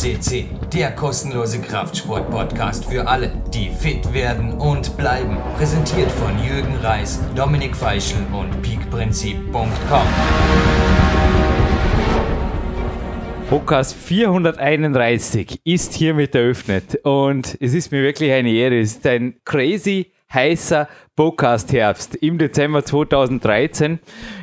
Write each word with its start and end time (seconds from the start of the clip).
CC, 0.00 0.46
der 0.72 0.92
kostenlose 0.92 1.60
Kraftsport-Podcast 1.60 2.86
für 2.86 3.06
alle, 3.06 3.30
die 3.52 3.68
fit 3.68 4.14
werden 4.14 4.54
und 4.54 4.96
bleiben. 4.96 5.36
Präsentiert 5.58 6.10
von 6.10 6.42
Jürgen 6.42 6.74
Reis, 6.76 7.20
Dominik 7.36 7.76
Feischl 7.76 8.16
und 8.32 8.62
peakprinzip.com. 8.62 10.06
Podcast 13.50 13.94
431 13.94 15.60
ist 15.64 15.92
hiermit 15.92 16.34
eröffnet 16.34 16.98
und 17.02 17.58
es 17.60 17.74
ist 17.74 17.92
mir 17.92 18.02
wirklich 18.02 18.32
eine 18.32 18.52
Ehre. 18.52 18.80
Es 18.80 18.92
ist 18.92 19.06
ein 19.06 19.34
crazy 19.44 20.12
heißer 20.32 20.88
Podcast-Herbst 21.14 22.14
im 22.14 22.38
Dezember 22.38 22.82
2013. 22.86 23.98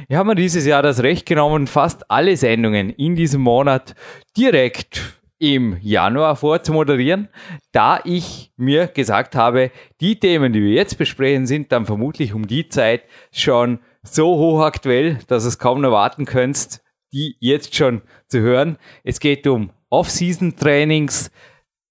Wir 0.08 0.20
haben 0.20 0.36
dieses 0.36 0.68
Jahr 0.68 0.84
das 0.84 1.02
Recht 1.02 1.26
genommen, 1.26 1.66
fast 1.66 2.12
alle 2.12 2.38
Sendungen 2.38 2.92
in 2.92 3.16
diesem 3.16 3.42
Monat 3.42 3.96
direkt 4.38 5.17
im 5.40 5.78
Januar 5.82 6.36
vorzumoderieren, 6.36 7.30
da 7.72 8.00
ich 8.04 8.52
mir 8.58 8.88
gesagt 8.88 9.36
habe, 9.36 9.72
die 10.02 10.20
Themen, 10.20 10.54
die 10.54 10.62
wir 10.62 10.72
jetzt 10.72 10.98
besprechen, 10.98 11.46
sind 11.46 11.72
dann 11.72 11.86
vermutlich 11.86 12.34
um 12.34 12.48
die 12.48 12.68
Zeit 12.70 13.04
schon 13.32 13.80
so 14.04 14.38
hochaktuell, 14.38 15.20
dass 15.28 15.46
es 15.46 15.60
kaum 15.60 15.84
erwarten 15.84 16.26
könnt, 16.26 16.82
die 17.14 17.36
jetzt 17.40 17.76
schon 17.76 18.02
zu 18.28 18.40
hören. 18.40 18.78
Es 19.04 19.20
geht 19.20 19.46
um 19.48 19.72
Off-Season-Trainings, 19.90 21.32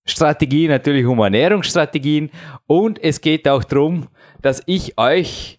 Strategie, 0.05 0.69
natürlich 0.69 1.07
um 1.07 1.19
Ernährungsstrategien 1.19 2.31
und 2.67 3.03
es 3.03 3.21
geht 3.21 3.49
auch 3.49 3.65
darum, 3.65 4.09
dass 4.41 4.63
ich 4.67 4.99
euch 4.99 5.56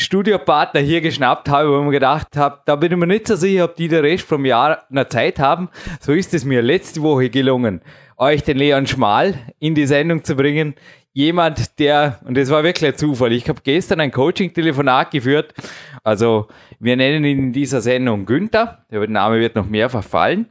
Studiopartner 0.00 0.80
hier 0.80 1.00
geschnappt 1.00 1.48
habe, 1.48 1.70
wo 1.70 1.78
ich 1.80 1.84
mir 1.84 1.90
gedacht 1.90 2.36
habe, 2.36 2.60
da 2.64 2.76
bin 2.76 2.92
ich 2.92 2.98
mir 2.98 3.08
nicht 3.08 3.26
so 3.26 3.34
sicher, 3.34 3.64
ob 3.64 3.74
die 3.74 3.88
der 3.88 4.04
Rest 4.04 4.24
vom 4.24 4.44
Jahr 4.44 4.84
noch 4.90 5.08
Zeit 5.08 5.40
haben. 5.40 5.70
So 6.00 6.12
ist 6.12 6.32
es 6.34 6.44
mir 6.44 6.62
letzte 6.62 7.02
Woche 7.02 7.30
gelungen, 7.30 7.80
euch 8.16 8.44
den 8.44 8.58
Leon 8.58 8.86
Schmal 8.86 9.34
in 9.58 9.74
die 9.74 9.86
Sendung 9.86 10.22
zu 10.22 10.36
bringen. 10.36 10.76
Jemand, 11.12 11.80
der, 11.80 12.20
und 12.24 12.36
das 12.36 12.48
war 12.48 12.62
wirklich 12.62 12.92
ein 12.92 12.96
Zufall, 12.96 13.32
ich 13.32 13.48
habe 13.48 13.60
gestern 13.64 13.98
ein 13.98 14.12
Coaching-Telefonat 14.12 15.10
geführt. 15.10 15.52
Also 16.04 16.46
wir 16.78 16.96
nennen 16.96 17.24
ihn 17.24 17.38
in 17.38 17.52
dieser 17.52 17.80
Sendung 17.80 18.24
Günther, 18.24 18.86
der 18.92 19.04
Name 19.08 19.40
wird 19.40 19.56
noch 19.56 19.66
mehrfach 19.66 20.04
fallen. 20.04 20.46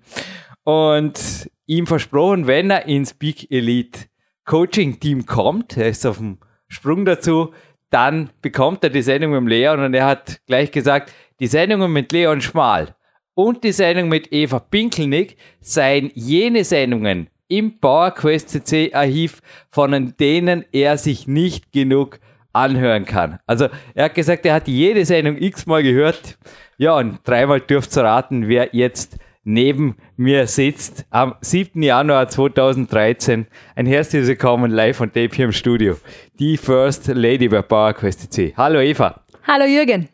Und 0.66 1.50
ihm 1.68 1.88
versprochen, 1.88 2.48
wenn 2.48 2.70
er 2.70 2.86
ins 2.86 3.14
Big 3.14 3.50
Elite 3.50 4.08
Coaching 4.44 5.00
Team 5.00 5.26
kommt, 5.26 5.78
er 5.78 5.88
ist 5.88 6.06
auf 6.06 6.18
dem 6.18 6.40
Sprung 6.68 7.06
dazu, 7.06 7.54
dann 7.90 8.30
bekommt 8.42 8.84
er 8.84 8.90
die 8.90 9.02
Sendung 9.02 9.32
mit 9.32 9.50
Leon 9.50 9.80
und 9.80 9.94
er 9.94 10.06
hat 10.06 10.42
gleich 10.46 10.72
gesagt, 10.72 11.14
die 11.40 11.48
Sendungen 11.48 11.92
mit 11.92 12.12
Leon 12.12 12.42
Schmal 12.42 12.96
und 13.34 13.64
die 13.64 13.72
Sendung 13.72 14.10
mit 14.10 14.34
Eva 14.34 14.60
Pinkelnick 14.60 15.38
seien 15.62 16.12
jene 16.14 16.64
Sendungen 16.64 17.30
im 17.48 17.80
PowerQuest 17.80 18.50
CC 18.50 18.94
Archiv, 18.94 19.42
von 19.70 20.14
denen 20.20 20.66
er 20.72 20.98
sich 20.98 21.28
nicht 21.28 21.72
genug 21.72 22.20
anhören 22.52 23.06
kann. 23.06 23.40
Also 23.46 23.70
er 23.94 24.06
hat 24.06 24.16
gesagt, 24.16 24.46
er 24.46 24.56
hat 24.56 24.68
jede 24.68 25.06
Sendung 25.06 25.38
x-mal 25.38 25.84
gehört. 25.84 26.38
Ja, 26.78 26.98
und 26.98 27.20
dreimal 27.24 27.62
dürft 27.62 27.96
ihr 27.96 28.04
raten, 28.04 28.48
wer 28.48 28.70
jetzt 28.74 29.18
neben 29.48 29.96
mir 30.18 30.46
sitzt 30.46 31.06
am 31.10 31.36
7. 31.40 31.82
Januar 31.82 32.28
2013. 32.28 33.48
Ein 33.76 33.86
herzliches 33.86 34.28
Willkommen 34.28 34.72
live 34.72 34.98
von 34.98 35.08
Tape 35.08 35.34
hier 35.34 35.46
im 35.46 35.54
Studio. 35.54 35.96
Die 36.38 36.58
First 36.58 37.08
Lady 37.08 37.48
bei 37.48 37.62
PowerQuest 37.62 38.34
C. 38.34 38.54
Hallo 38.58 38.82
Eva. 38.82 39.22
Hallo 39.48 39.64
Jürgen. 39.64 40.10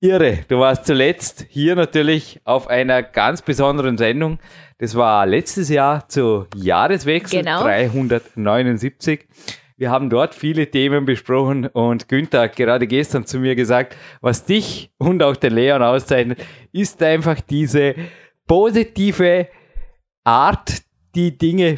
Irre, 0.00 0.38
du 0.48 0.58
warst 0.58 0.86
zuletzt 0.86 1.44
hier 1.50 1.76
natürlich 1.76 2.40
auf 2.44 2.68
einer 2.68 3.02
ganz 3.02 3.42
besonderen 3.42 3.98
Sendung. 3.98 4.38
Das 4.78 4.94
war 4.94 5.26
letztes 5.26 5.68
Jahr 5.68 6.08
zu 6.08 6.46
Jahreswechsel 6.56 7.40
genau. 7.42 7.60
379. 7.60 9.26
Wir 9.80 9.92
haben 9.92 10.10
dort 10.10 10.34
viele 10.34 10.68
Themen 10.68 11.04
besprochen 11.04 11.66
und 11.66 12.08
Günther 12.08 12.40
hat 12.40 12.56
gerade 12.56 12.88
gestern 12.88 13.26
zu 13.26 13.38
mir 13.38 13.54
gesagt, 13.54 13.96
was 14.20 14.44
dich 14.44 14.90
und 14.98 15.22
auch 15.22 15.36
den 15.36 15.54
Leon 15.54 15.84
auszeichnet, 15.84 16.44
ist 16.72 17.02
einfach 17.02 17.40
diese 17.40 17.94
positive 18.46 19.48
Art, 20.24 20.82
die 21.14 21.36
Dinge 21.36 21.76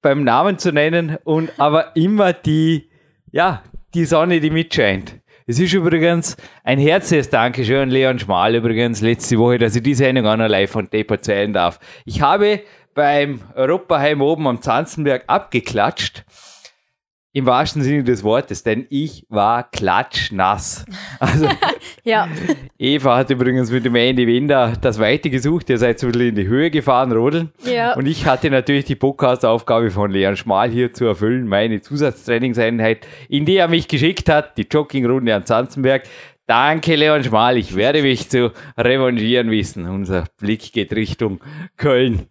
beim 0.00 0.24
Namen 0.24 0.58
zu 0.58 0.72
nennen 0.72 1.16
und 1.24 1.50
aber 1.58 1.94
immer 1.96 2.32
die, 2.32 2.90
ja, 3.30 3.62
die 3.94 4.04
Sonne, 4.04 4.40
die 4.40 4.50
mitscheint. 4.50 5.20
Es 5.46 5.58
ist 5.58 5.72
übrigens 5.72 6.36
ein 6.64 6.78
herzliches 6.78 7.28
Dankeschön, 7.28 7.90
Leon 7.90 8.18
Schmal 8.18 8.54
übrigens, 8.54 9.00
letzte 9.00 9.38
Woche, 9.38 9.58
dass 9.58 9.76
ich 9.76 9.82
diese 9.82 10.04
Sendung 10.04 10.26
auch 10.26 10.36
noch 10.36 10.48
live 10.48 10.70
von 10.70 10.88
Tape 10.88 11.14
erzählen 11.14 11.52
darf. 11.52 11.80
Ich 12.04 12.20
habe 12.20 12.60
beim 12.94 13.40
Europaheim 13.54 14.20
oben 14.20 14.46
am 14.46 14.62
Zanzenberg 14.62 15.24
abgeklatscht 15.26 16.24
im 17.34 17.46
wahrsten 17.46 17.82
Sinne 17.82 18.04
des 18.04 18.22
Wortes, 18.24 18.62
denn 18.62 18.86
ich 18.90 19.26
war 19.30 19.70
klatschnass. 19.70 20.84
Also, 21.18 21.48
ja. 22.04 22.28
Eva 22.78 23.16
hat 23.16 23.30
übrigens 23.30 23.70
mit 23.70 23.86
dem 23.86 23.94
Andy 23.94 24.26
Winder 24.26 24.74
das 24.78 24.98
Weite 24.98 25.30
gesucht. 25.30 25.70
Ihr 25.70 25.78
seid 25.78 25.98
so 25.98 26.08
ein 26.08 26.12
bisschen 26.12 26.28
in 26.28 26.34
die 26.34 26.46
Höhe 26.46 26.70
gefahren, 26.70 27.10
rodeln. 27.10 27.50
Ja. 27.64 27.94
Und 27.94 28.06
ich 28.06 28.26
hatte 28.26 28.50
natürlich 28.50 28.84
die 28.84 28.96
Podcast-Aufgabe 28.96 29.90
von 29.90 30.10
Leon 30.10 30.36
Schmal 30.36 30.70
hier 30.70 30.92
zu 30.92 31.06
erfüllen, 31.06 31.46
meine 31.46 31.80
Zusatztrainingseinheit, 31.80 33.06
in 33.30 33.46
die 33.46 33.56
er 33.56 33.68
mich 33.68 33.88
geschickt 33.88 34.28
hat, 34.28 34.58
die 34.58 34.66
Joggingrunde 34.70 35.34
an 35.34 35.46
Zanzenberg. 35.46 36.02
Danke, 36.54 36.96
Leon 36.96 37.24
Schmal. 37.24 37.56
Ich 37.56 37.76
werde 37.76 38.02
mich 38.02 38.28
zu 38.28 38.52
revanchieren 38.76 39.50
wissen. 39.50 39.88
Unser 39.88 40.26
Blick 40.36 40.70
geht 40.74 40.92
Richtung 40.92 41.40
Köln. 41.78 42.26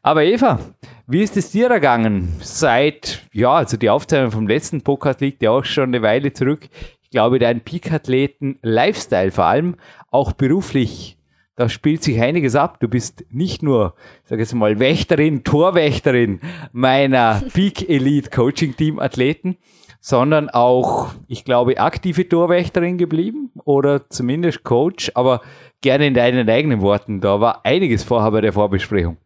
Aber 0.00 0.22
Eva, 0.22 0.60
wie 1.08 1.24
ist 1.24 1.36
es 1.36 1.50
dir 1.50 1.70
ergangen? 1.70 2.36
Seit, 2.38 3.22
ja, 3.32 3.50
also 3.50 3.76
die 3.76 3.90
Aufzeichnung 3.90 4.30
vom 4.30 4.46
letzten 4.46 4.82
Podcast 4.82 5.20
liegt 5.20 5.42
ja 5.42 5.50
auch 5.50 5.64
schon 5.64 5.88
eine 5.88 6.02
Weile 6.02 6.32
zurück. 6.32 6.68
Ich 7.02 7.10
glaube, 7.10 7.40
dein 7.40 7.62
Peak-Athleten-Lifestyle 7.62 9.32
vor 9.32 9.46
allem, 9.46 9.74
auch 10.12 10.34
beruflich, 10.34 11.18
da 11.56 11.68
spielt 11.68 12.04
sich 12.04 12.20
einiges 12.20 12.54
ab. 12.54 12.78
Du 12.78 12.86
bist 12.86 13.24
nicht 13.30 13.64
nur, 13.64 13.96
sag 14.22 14.38
ich 14.38 14.52
mal, 14.52 14.78
Wächterin, 14.78 15.42
Torwächterin 15.42 16.38
meiner 16.70 17.42
Peak 17.52 17.88
Elite 17.88 18.30
Coaching 18.30 18.76
Team 18.76 19.00
Athleten, 19.00 19.56
sondern 20.04 20.50
auch, 20.50 21.14
ich 21.28 21.46
glaube, 21.46 21.78
aktive 21.78 22.28
Torwächterin 22.28 22.98
geblieben 22.98 23.50
oder 23.64 24.10
zumindest 24.10 24.62
Coach, 24.62 25.10
aber 25.14 25.40
gerne 25.80 26.06
in 26.06 26.12
deinen 26.12 26.46
eigenen 26.46 26.82
Worten. 26.82 27.22
Da 27.22 27.40
war 27.40 27.64
einiges 27.64 28.04
vorher 28.04 28.30
bei 28.30 28.42
der 28.42 28.52
Vorbesprechung. 28.52 29.16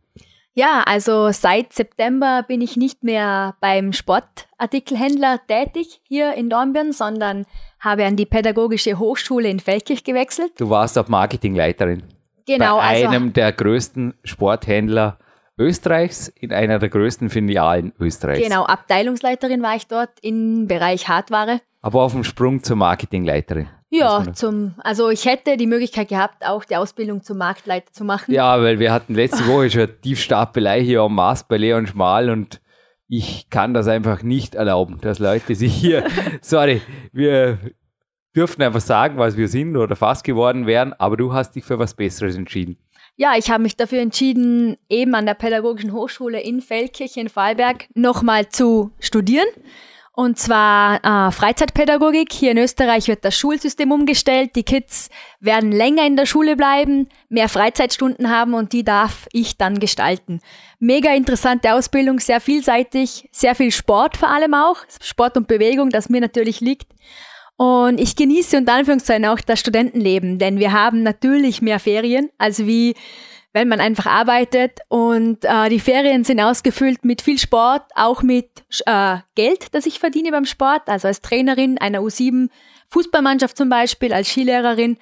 Ja, 0.55 0.85
also 0.87 1.33
seit 1.33 1.73
September 1.73 2.45
bin 2.47 2.61
ich 2.61 2.77
nicht 2.77 3.03
mehr 3.03 3.57
beim 3.61 3.93
Sportartikelhändler 3.93 5.41
tätig 5.49 6.01
hier 6.05 6.35
in 6.35 6.49
Dornbirn, 6.49 6.93
sondern 6.93 7.45
habe 7.81 8.05
an 8.05 8.15
die 8.15 8.27
Pädagogische 8.27 9.01
Hochschule 9.01 9.49
in 9.49 9.59
Feldkirch 9.59 10.05
gewechselt. 10.05 10.53
Du 10.59 10.71
warst 10.71 10.97
auch 10.97 11.09
Marketingleiterin. 11.09 12.05
Genau. 12.47 12.77
Bei 12.77 12.83
also 12.85 13.09
einem 13.09 13.33
der 13.33 13.51
größten 13.51 14.15
Sporthändler 14.23 15.19
Österreichs 15.59 16.29
in 16.29 16.53
einer 16.53 16.79
der 16.79 16.89
größten 16.89 17.31
Filialen 17.31 17.93
Österreichs. 17.99 18.43
Genau, 18.47 18.65
Abteilungsleiterin 18.65 19.63
war 19.63 19.77
ich 19.77 19.87
dort 19.87 20.11
im 20.23 20.67
Bereich 20.69 21.09
Hardware. 21.09 21.61
Aber 21.83 22.03
auf 22.03 22.13
dem 22.13 22.25
Sprung 22.25 22.63
zur 22.63 22.77
Marketingleiterin. 22.77 23.69
Ja, 23.91 24.25
zum, 24.35 24.75
also 24.79 25.09
ich 25.09 25.25
hätte 25.25 25.57
die 25.57 25.67
Möglichkeit 25.67 26.09
gehabt, 26.09 26.47
auch 26.47 26.65
die 26.65 26.77
Ausbildung 26.77 27.23
zum 27.23 27.39
Marktleiter 27.39 27.91
zu 27.93 28.05
machen. 28.05 28.35
Ja, 28.35 28.61
weil 28.61 28.79
wir 28.79 28.93
hatten 28.93 29.15
letzte 29.15 29.47
Woche 29.47 29.71
schon 29.71 29.89
Tiefstapelei 30.03 30.83
hier 30.83 31.01
am 31.01 31.15
Mars 31.15 31.45
bei 31.45 31.57
Leon 31.57 31.87
Schmal 31.87 32.29
und 32.29 32.61
ich 33.09 33.49
kann 33.49 33.73
das 33.73 33.89
einfach 33.89 34.23
nicht 34.23 34.55
erlauben, 34.55 34.99
dass 35.01 35.19
Leute 35.19 35.55
sich 35.55 35.75
hier, 35.75 36.05
sorry, 36.43 36.83
wir 37.13 37.59
dürften 38.37 38.63
einfach 38.63 38.81
sagen, 38.81 39.17
was 39.17 39.39
wir 39.39 39.49
sind 39.49 39.77
oder 39.77 39.97
fast 39.97 40.23
geworden 40.23 40.67
wären, 40.67 40.93
aber 40.93 41.17
du 41.17 41.33
hast 41.33 41.57
dich 41.57 41.65
für 41.65 41.79
was 41.79 41.95
Besseres 41.95 42.37
entschieden. 42.37 42.77
Ja, 43.21 43.37
ich 43.37 43.51
habe 43.51 43.65
mich 43.65 43.77
dafür 43.77 43.99
entschieden, 43.99 44.77
eben 44.89 45.17
an 45.17 45.27
der 45.27 45.35
Pädagogischen 45.35 45.93
Hochschule 45.93 46.41
in 46.41 46.61
Feldkirch 46.63 47.17
in 47.17 47.29
Vorarlberg 47.29 47.89
nochmal 47.95 48.49
zu 48.49 48.93
studieren. 49.01 49.49
Und 50.13 50.39
zwar 50.39 51.05
äh, 51.05 51.33
Freizeitpädagogik. 51.33 52.33
Hier 52.33 52.53
in 52.53 52.59
Österreich 52.59 53.09
wird 53.09 53.25
das 53.25 53.37
Schulsystem 53.37 53.91
umgestellt. 53.91 54.55
Die 54.55 54.63
Kids 54.63 55.11
werden 55.41 55.73
länger 55.73 56.07
in 56.07 56.15
der 56.15 56.27
Schule 56.27 56.55
bleiben, 56.55 57.09
mehr 57.29 57.49
Freizeitstunden 57.49 58.31
haben 58.31 58.55
und 58.55 58.73
die 58.73 58.85
darf 58.85 59.27
ich 59.33 59.57
dann 59.57 59.81
gestalten. 59.81 60.41
Mega 60.79 61.13
interessante 61.13 61.75
Ausbildung, 61.75 62.21
sehr 62.21 62.41
vielseitig, 62.41 63.29
sehr 63.33 63.57
viel 63.57 63.73
Sport 63.73 64.17
vor 64.17 64.29
allem 64.29 64.55
auch. 64.55 64.77
Sport 65.01 65.37
und 65.37 65.49
Bewegung, 65.49 65.91
das 65.91 66.09
mir 66.09 66.21
natürlich 66.21 66.61
liegt. 66.61 66.87
Und 67.59 67.99
ich 68.01 68.15
genieße 68.15 68.57
unter 68.57 68.75
Anführungszeichen 68.75 69.27
auch 69.27 69.41
das 69.41 69.59
Studentenleben, 69.59 70.39
denn 70.39 70.61
wir 70.61 70.73
haben 70.73 71.03
natürlich 71.03 71.61
mehr 71.61 71.81
Ferien, 71.81 72.31
als 72.39 72.65
wie 72.67 72.95
wenn 73.53 73.67
man 73.67 73.81
einfach 73.81 74.07
arbeitet. 74.07 74.79
Und 74.89 75.45
äh, 75.45 75.69
die 75.69 75.81
Ferien 75.81 76.23
sind 76.23 76.41
ausgefüllt 76.41 77.05
mit 77.05 77.21
viel 77.21 77.37
Sport, 77.37 77.83
auch 77.97 78.23
mit 78.23 78.65
äh, 78.87 79.17
Geld, 79.35 79.75
das 79.75 79.87
ich 79.87 79.99
verdiene 79.99 80.31
beim 80.31 80.45
Sport. 80.45 80.83
Also 80.87 81.09
als 81.09 81.21
Trainerin 81.21 81.79
einer 81.79 81.99
U7 81.99 82.49
Fußballmannschaft 82.91 83.57
zum 83.57 83.69
Beispiel, 83.69 84.13
als 84.13 84.29
Skilehrerin. 84.29 84.97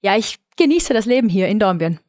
Ja, 0.00 0.16
ich 0.16 0.38
genieße 0.56 0.94
das 0.94 1.04
Leben 1.04 1.28
hier 1.28 1.48
in 1.48 1.58
Dornbirn. 1.58 2.00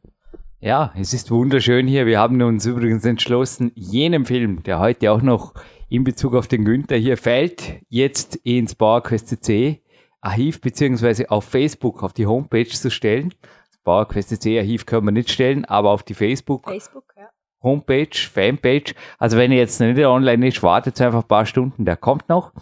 Ja, 0.62 0.94
es 0.98 1.13
ist 1.13 1.30
wunderschön 1.30 1.88
hier. 1.88 2.06
Wir 2.06 2.19
haben 2.19 2.42
uns 2.42 2.66
übrigens 2.66 3.04
entschlossen, 3.04 3.74
jenem 3.75 4.25
Film, 4.25 4.63
der 4.63 4.80
heute 4.80 5.12
auch 5.12 5.22
noch 5.22 5.56
in 5.90 6.06
Bezug 6.06 6.36
auf 6.36 6.48
den 6.48 6.63
Günther 6.63 6.95
hier 6.95 7.18
fällt, 7.18 7.81
jetzt 7.90 8.38
ins 8.38 8.75
Bauerquest 8.75 9.28
CC 9.28 9.81
Archiv 10.21 10.62
beziehungsweise 10.62 11.30
auf 11.30 11.45
Facebook 11.45 12.04
auf 12.04 12.13
die 12.13 12.25
Homepage 12.25 12.68
zu 12.68 12.92
stellen. 12.92 13.33
Das 13.68 13.77
Bauerquest 13.83 14.30
CC 14.30 14.60
Archiv 14.60 14.86
können 14.86 15.07
wir 15.07 15.12
nicht 15.12 15.31
stellen, 15.31 15.66
aber 15.66 15.92
auf 15.92 16.04
die 16.04 16.13
Facebook, 16.13 16.68
Facebook 16.68 17.06
ja. 17.18 17.30
Homepage, 17.62 18.16
Fanpage. 18.16 18.95
Also 19.18 19.38
wenn 19.38 19.51
ihr 19.51 19.57
jetzt 19.57 19.80
nicht 19.80 20.00
online 20.00 20.48
ist, 20.48 20.63
wartet 20.63 21.00
einfach 21.01 21.24
ein 21.24 21.27
paar 21.27 21.45
Stunden, 21.45 21.86
der 21.86 21.98
kommt 21.98 22.30
noch. 22.30 22.54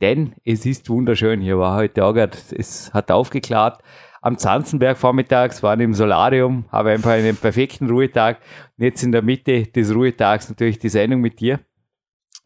Denn 0.00 0.34
es 0.44 0.66
ist 0.66 0.88
wunderschön. 0.88 1.40
Hier 1.40 1.58
war 1.58 1.76
heute 1.76 2.04
auch 2.04 2.12
gerade, 2.12 2.36
es 2.56 2.92
hat 2.92 3.10
aufgeklärt 3.10 3.80
am 4.20 4.38
Zanzenberg 4.38 4.96
vormittags, 4.96 5.62
waren 5.62 5.80
im 5.80 5.92
Solarium, 5.92 6.64
habe 6.72 6.92
einfach 6.92 7.10
einen 7.10 7.36
perfekten 7.36 7.90
Ruhetag. 7.90 8.38
Und 8.78 8.84
jetzt 8.84 9.02
in 9.02 9.12
der 9.12 9.22
Mitte 9.22 9.64
des 9.64 9.94
Ruhetags 9.94 10.48
natürlich 10.48 10.78
die 10.78 10.88
Sendung 10.88 11.20
mit 11.20 11.40
dir. 11.40 11.60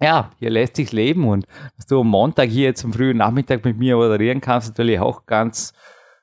Ja, 0.00 0.30
hier 0.38 0.50
lässt 0.50 0.76
sich 0.76 0.92
leben 0.92 1.26
und 1.26 1.46
dass 1.76 1.86
du 1.86 2.00
am 2.00 2.08
Montag 2.08 2.48
hier 2.48 2.74
zum 2.74 2.92
frühen 2.92 3.16
Nachmittag 3.16 3.64
mit 3.64 3.78
mir 3.78 3.96
moderieren 3.96 4.40
kannst, 4.40 4.68
natürlich 4.68 5.00
auch 5.00 5.26
ganz 5.26 5.72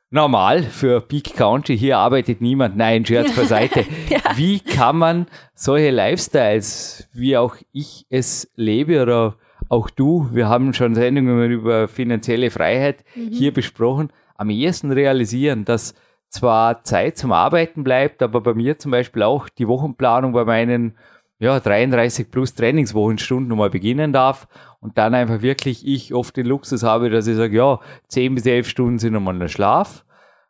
normal 0.10 0.64
für 0.64 1.02
Peak 1.02 1.36
Country. 1.36 1.78
Hier 1.78 1.98
arbeitet 1.98 2.40
niemand. 2.40 2.78
Nein, 2.78 3.06
Scherz 3.06 3.36
beiseite. 3.36 3.86
ja. 4.10 4.20
Wie 4.36 4.60
kann 4.62 4.98
man 4.98 5.28
solche 5.54 5.92
Lifestyles, 5.92 7.10
wie 7.12 7.36
auch 7.36 7.58
ich 7.74 8.06
es 8.10 8.50
lebe 8.56 9.02
oder 9.02 9.36
auch 9.68 9.90
du, 9.90 10.30
wir 10.32 10.48
haben 10.48 10.74
schon 10.74 10.96
Sendungen 10.96 11.52
über 11.52 11.88
finanzielle 11.88 12.52
Freiheit 12.52 13.04
mhm. 13.16 13.30
hier 13.32 13.54
besprochen, 13.54 14.12
am 14.36 14.50
ehesten 14.50 14.92
realisieren, 14.92 15.66
dass 15.66 15.96
zwar 16.30 16.84
Zeit 16.84 17.18
zum 17.18 17.32
Arbeiten 17.32 17.84
bleibt, 17.84 18.22
aber 18.22 18.42
bei 18.42 18.54
mir 18.54 18.78
zum 18.78 18.92
Beispiel 18.92 19.24
auch 19.24 19.50
die 19.50 19.68
Wochenplanung 19.68 20.34
bei 20.34 20.46
meinen 20.46 20.96
ja, 21.40 21.60
33 21.60 22.32
plus 22.32 22.56
Trainingswochenstunden 22.56 23.50
nochmal 23.50 23.70
beginnen 23.70 24.14
darf 24.14 24.48
und 24.80 24.98
dann 24.98 25.14
einfach 25.14 25.42
wirklich 25.42 25.86
ich 25.86 26.14
oft 26.14 26.38
den 26.38 26.46
Luxus 26.46 26.84
habe, 26.84 27.10
dass 27.10 27.28
ich 27.28 27.36
sage, 27.36 27.58
ja, 27.58 27.80
10 28.08 28.36
bis 28.36 28.46
11 28.46 28.70
Stunden 28.70 29.00
sind 29.00 29.14
nochmal 29.14 29.42
ein 29.42 29.50
Schlaf. 29.50 30.06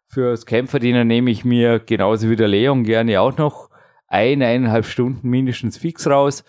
Fürs 0.07 0.45
Kämpferdienen 0.45 1.07
nehme 1.07 1.31
ich 1.31 1.43
mir 1.43 1.79
genauso 1.79 2.29
wie 2.29 2.35
der 2.35 2.47
Leon 2.47 2.83
gerne 2.83 3.19
auch 3.19 3.37
noch 3.37 3.69
ein, 4.07 4.41
eineinhalb 4.41 4.85
Stunden 4.85 5.27
mindestens 5.29 5.77
fix 5.77 6.07
raus. 6.07 6.43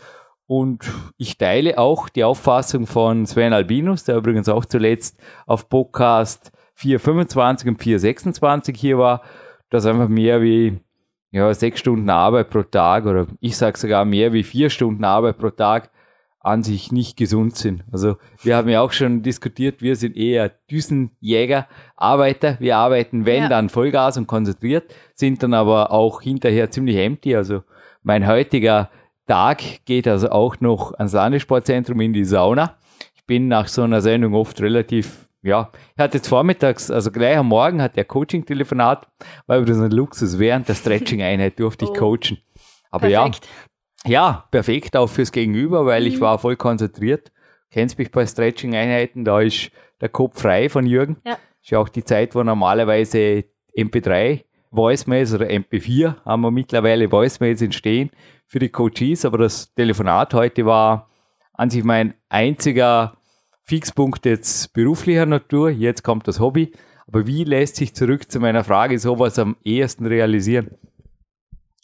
Und 0.47 0.89
ich 1.17 1.39
teile 1.39 1.79
auch 1.79 2.09
die 2.09 2.23
Auffassung 2.23 2.87
von 2.87 3.27
Sven 3.27 3.53
Albinus, 3.53 4.05
der 4.05 4.17
übrigens 4.17 4.49
auch 4.49 4.65
zuletzt 4.65 5.19
auf 5.47 5.69
Podcast 5.69 6.53
425 6.75 7.69
und 7.69 7.83
426 7.83 8.77
hier 8.79 8.99
war, 8.99 9.23
dass 9.71 9.87
einfach 9.87 10.09
mehr 10.09 10.43
wie 10.43 10.79
ja, 11.31 11.53
sechs 11.53 11.81
Stunden 11.81 12.09
Arbeit 12.09 12.51
pro 12.51 12.63
Tag 12.63 13.07
oder 13.07 13.27
ich 13.41 13.57
sage 13.57 13.79
sogar 13.79 14.05
mehr 14.05 14.33
wie 14.33 14.43
vier 14.43 14.71
Stunden 14.71 15.05
Arbeit 15.05 15.39
pro 15.39 15.51
Tag 15.51 15.91
an 16.47 16.63
sich 16.63 16.93
nicht 16.93 17.17
gesund 17.17 17.57
sind. 17.57 17.83
Also 17.91 18.17
wir 18.43 18.57
haben 18.57 18.69
ja 18.69 18.81
auch 18.81 18.93
schon 18.93 19.23
diskutiert, 19.23 19.83
wir 19.83 19.97
sind 19.97 20.17
eher 20.17 20.53
Düsenjäger, 20.71 21.67
Arbeiter. 21.97 22.57
Wir 22.61 22.77
arbeiten, 22.77 23.27
wenn, 23.27 23.45
ja. 23.45 23.49
dann 23.49 23.69
Vollgas 23.69 24.17
und 24.17 24.29
konzentriert, 24.29 24.95
sind 25.15 25.43
dann 25.43 25.55
aber 25.55 25.91
auch 25.91 26.23
hinterher 26.23 26.71
ziemlich 26.71 26.97
empty. 26.97 27.35
Also 27.35 27.65
mein 28.05 28.29
heutiger 28.29 28.91
Tag 29.27 29.85
geht 29.87 30.07
also 30.07 30.31
auch 30.31 30.61
noch 30.61 30.95
ans 30.95 31.15
Landessportzentrum 31.15 32.01
in 32.01 32.13
die 32.13 32.25
Sauna. 32.25 32.77
Ich 33.17 33.27
bin 33.27 33.49
nach 33.49 33.67
so 33.67 33.83
einer 33.83 34.01
Sendung 34.01 34.35
oft 34.35 34.61
relativ 34.61 35.26
ja, 35.47 35.71
er 35.97 36.05
hat 36.05 36.15
jetzt 36.15 36.29
vormittags, 36.29 36.91
also 36.91 37.11
gleich 37.11 37.37
am 37.37 37.49
Morgen 37.49 37.81
hat 37.81 37.97
er 37.97 38.05
Coaching-Telefonat, 38.05 39.09
weil 39.47 39.65
das 39.65 39.79
ein 39.79 39.91
Luxus. 39.91 40.39
Während 40.39 40.69
der 40.69 40.75
Stretching-Einheit 40.75 41.59
durfte 41.61 41.85
ich 41.85 41.93
oh. 41.93 41.95
coachen. 41.95 42.39
Aber 42.91 43.09
perfekt. 43.09 43.49
ja, 44.05 44.11
ja, 44.11 44.45
perfekt 44.51 44.97
auch 44.97 45.09
fürs 45.09 45.33
Gegenüber, 45.33 45.87
weil 45.87 46.03
mhm. 46.03 46.09
ich 46.09 46.21
war 46.21 46.39
voll 46.39 46.57
konzentriert. 46.57 47.33
Kennst 47.71 47.99
mich 47.99 48.11
bei 48.11 48.27
Stretching-Einheiten, 48.27 49.25
da 49.25 49.41
ist 49.41 49.71
der 50.01 50.09
Kopf 50.09 50.41
frei 50.41 50.69
von 50.69 50.87
Jürgen. 50.87 51.17
Ja. 51.25 51.39
Ist 51.63 51.71
ja 51.71 51.79
auch 51.79 51.89
die 51.89 52.05
Zeit, 52.05 52.35
wo 52.35 52.43
normalerweise 52.43 53.45
MP3 53.77 54.45
Voicemails 54.71 55.35
oder 55.35 55.47
MP4 55.47 56.25
haben 56.25 56.43
wir 56.43 56.51
mittlerweile 56.51 57.11
Voicemails 57.11 57.63
entstehen 57.63 58.11
für 58.47 58.59
die 58.59 58.69
Coaches, 58.69 59.25
aber 59.25 59.39
das 59.39 59.73
Telefonat 59.75 60.35
heute 60.35 60.67
war 60.67 61.09
an 61.55 61.71
sich 61.71 61.85
mein 61.85 62.15
einziger 62.29 63.16
Fixpunkt 63.69 64.25
jetzt 64.27 64.73
beruflicher 64.75 65.27
Natur, 65.27 65.71
jetzt 65.71 66.05
kommt 66.05 66.29
das 66.29 66.39
Hobby. 66.39 66.71
Aber 67.09 67.27
wie 67.27 67.43
lässt 67.43 67.77
sich 67.77 67.95
zurück 67.95 68.31
zu 68.31 68.39
meiner 68.39 68.63
Frage 68.63 68.99
sowas 68.99 69.39
am 69.41 69.57
ehesten 69.65 70.07
realisieren? 70.07 70.71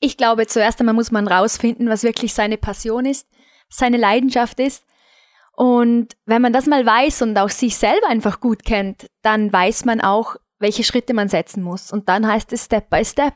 Ich 0.01 0.17
glaube, 0.17 0.47
zuerst 0.47 0.79
einmal 0.79 0.95
muss 0.95 1.11
man 1.11 1.27
rausfinden, 1.27 1.89
was 1.89 2.05
wirklich 2.05 2.35
seine 2.35 2.57
Passion 2.57 3.05
ist, 3.05 3.27
seine 3.69 3.97
Leidenschaft 3.97 4.61
ist. 4.61 4.85
Und 5.57 6.17
wenn 6.25 6.43
man 6.43 6.53
das 6.53 6.67
mal 6.67 6.87
weiß 6.87 7.23
und 7.23 7.37
auch 7.37 7.51
sich 7.51 7.77
selber 7.77 8.09
einfach 8.09 8.41
gut 8.41 8.65
kennt, 8.65 9.11
dann 9.23 9.53
weiß 9.53 9.85
man 9.85 10.01
auch, 10.01 10.37
welche 10.61 10.85
Schritte 10.85 11.15
man 11.15 11.29
setzen 11.29 11.63
muss. 11.63 11.93
Und 11.93 12.09
dann 12.09 12.27
heißt 12.27 12.53
es 12.53 12.65
Step 12.65 12.91
by 12.91 13.05
Step. 13.05 13.35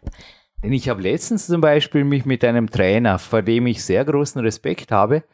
Denn 0.63 0.73
ich 0.73 0.89
habe 0.89 1.03
letztens 1.03 1.47
zum 1.47 1.61
Beispiel 1.61 2.05
mich 2.05 2.25
mit 2.25 2.45
einem 2.45 2.71
Trainer, 2.71 3.19
vor 3.19 3.43
dem 3.43 3.67
ich 3.67 3.85
sehr 3.85 4.05
großen 4.05 4.41
Respekt 4.41 4.93
habe, 4.93 5.25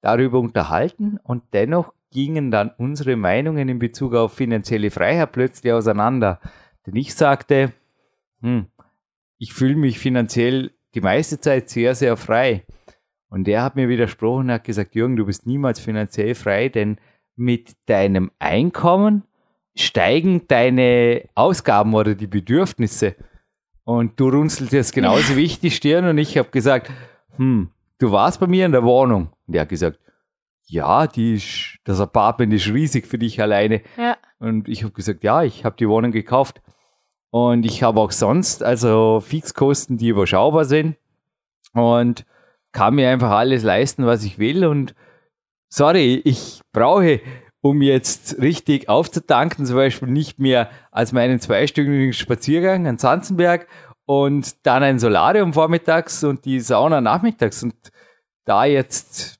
darüber 0.00 0.38
unterhalten 0.38 1.18
und 1.24 1.42
dennoch 1.52 1.92
gingen 2.10 2.50
dann 2.50 2.70
unsere 2.78 3.16
Meinungen 3.16 3.68
in 3.68 3.78
Bezug 3.78 4.14
auf 4.14 4.32
finanzielle 4.32 4.90
Freiheit 4.90 5.32
plötzlich 5.32 5.72
auseinander. 5.72 6.40
Denn 6.86 6.96
ich 6.96 7.14
sagte, 7.14 7.72
hm, 8.40 8.66
ich 9.38 9.52
fühle 9.52 9.76
mich 9.76 9.98
finanziell 9.98 10.72
die 10.94 11.00
meiste 11.00 11.40
Zeit 11.40 11.68
sehr, 11.68 11.94
sehr 11.94 12.16
frei. 12.16 12.64
Und 13.28 13.46
er 13.46 13.62
hat 13.62 13.76
mir 13.76 13.88
widersprochen 13.88 14.46
und 14.46 14.52
hat 14.52 14.64
gesagt, 14.64 14.94
Jürgen, 14.94 15.16
du 15.16 15.26
bist 15.26 15.46
niemals 15.46 15.80
finanziell 15.80 16.34
frei, 16.34 16.68
denn 16.68 16.96
mit 17.36 17.76
deinem 17.86 18.30
Einkommen 18.38 19.24
steigen 19.76 20.48
deine 20.48 21.28
Ausgaben 21.34 21.94
oder 21.94 22.14
die 22.14 22.26
Bedürfnisse. 22.26 23.14
Und 23.84 24.18
du 24.18 24.28
runzelst 24.28 24.72
jetzt 24.72 24.92
genauso 24.92 25.36
wie 25.36 25.44
ich 25.44 25.60
die 25.60 25.70
Stirn 25.70 26.06
und 26.06 26.18
ich 26.18 26.36
habe 26.36 26.50
gesagt, 26.50 26.90
hm, 27.36 27.70
du 27.98 28.10
warst 28.10 28.40
bei 28.40 28.46
mir 28.46 28.66
in 28.66 28.72
der 28.72 28.82
Wohnung. 28.82 29.30
Und 29.46 29.54
er 29.54 29.62
hat 29.62 29.68
gesagt, 29.68 29.98
ja, 30.68 31.06
die 31.06 31.34
ist, 31.34 31.78
das 31.84 32.00
Apartment 32.00 32.52
ist 32.52 32.68
riesig 32.68 33.06
für 33.06 33.18
dich 33.18 33.40
alleine. 33.40 33.82
Ja. 33.96 34.16
Und 34.38 34.68
ich 34.68 34.84
habe 34.84 34.92
gesagt, 34.92 35.24
ja, 35.24 35.42
ich 35.42 35.64
habe 35.64 35.76
die 35.76 35.88
Wohnung 35.88 36.12
gekauft. 36.12 36.60
Und 37.30 37.66
ich 37.66 37.82
habe 37.82 38.00
auch 38.00 38.12
sonst, 38.12 38.62
also 38.62 39.20
Fixkosten, 39.20 39.96
die 39.96 40.08
überschaubar 40.08 40.64
sind. 40.64 40.96
Und 41.72 42.24
kann 42.72 42.94
mir 42.94 43.10
einfach 43.10 43.30
alles 43.30 43.62
leisten, 43.62 44.06
was 44.06 44.24
ich 44.24 44.38
will. 44.38 44.66
Und 44.66 44.94
sorry, 45.68 46.20
ich 46.24 46.60
brauche, 46.72 47.20
um 47.62 47.80
jetzt 47.80 48.40
richtig 48.40 48.88
aufzutanken, 48.88 49.64
zum 49.64 49.76
Beispiel 49.76 50.08
nicht 50.08 50.38
mehr 50.38 50.70
als 50.90 51.12
meinen 51.12 51.40
zweistündigen 51.40 52.12
Spaziergang 52.12 52.86
an 52.86 52.98
Zanzenberg 52.98 53.66
und 54.04 54.66
dann 54.66 54.82
ein 54.82 54.98
Solarium 54.98 55.52
vormittags 55.52 56.24
und 56.24 56.44
die 56.44 56.60
Sauna 56.60 57.00
nachmittags. 57.00 57.62
Und 57.62 57.74
da 58.44 58.64
jetzt 58.64 59.37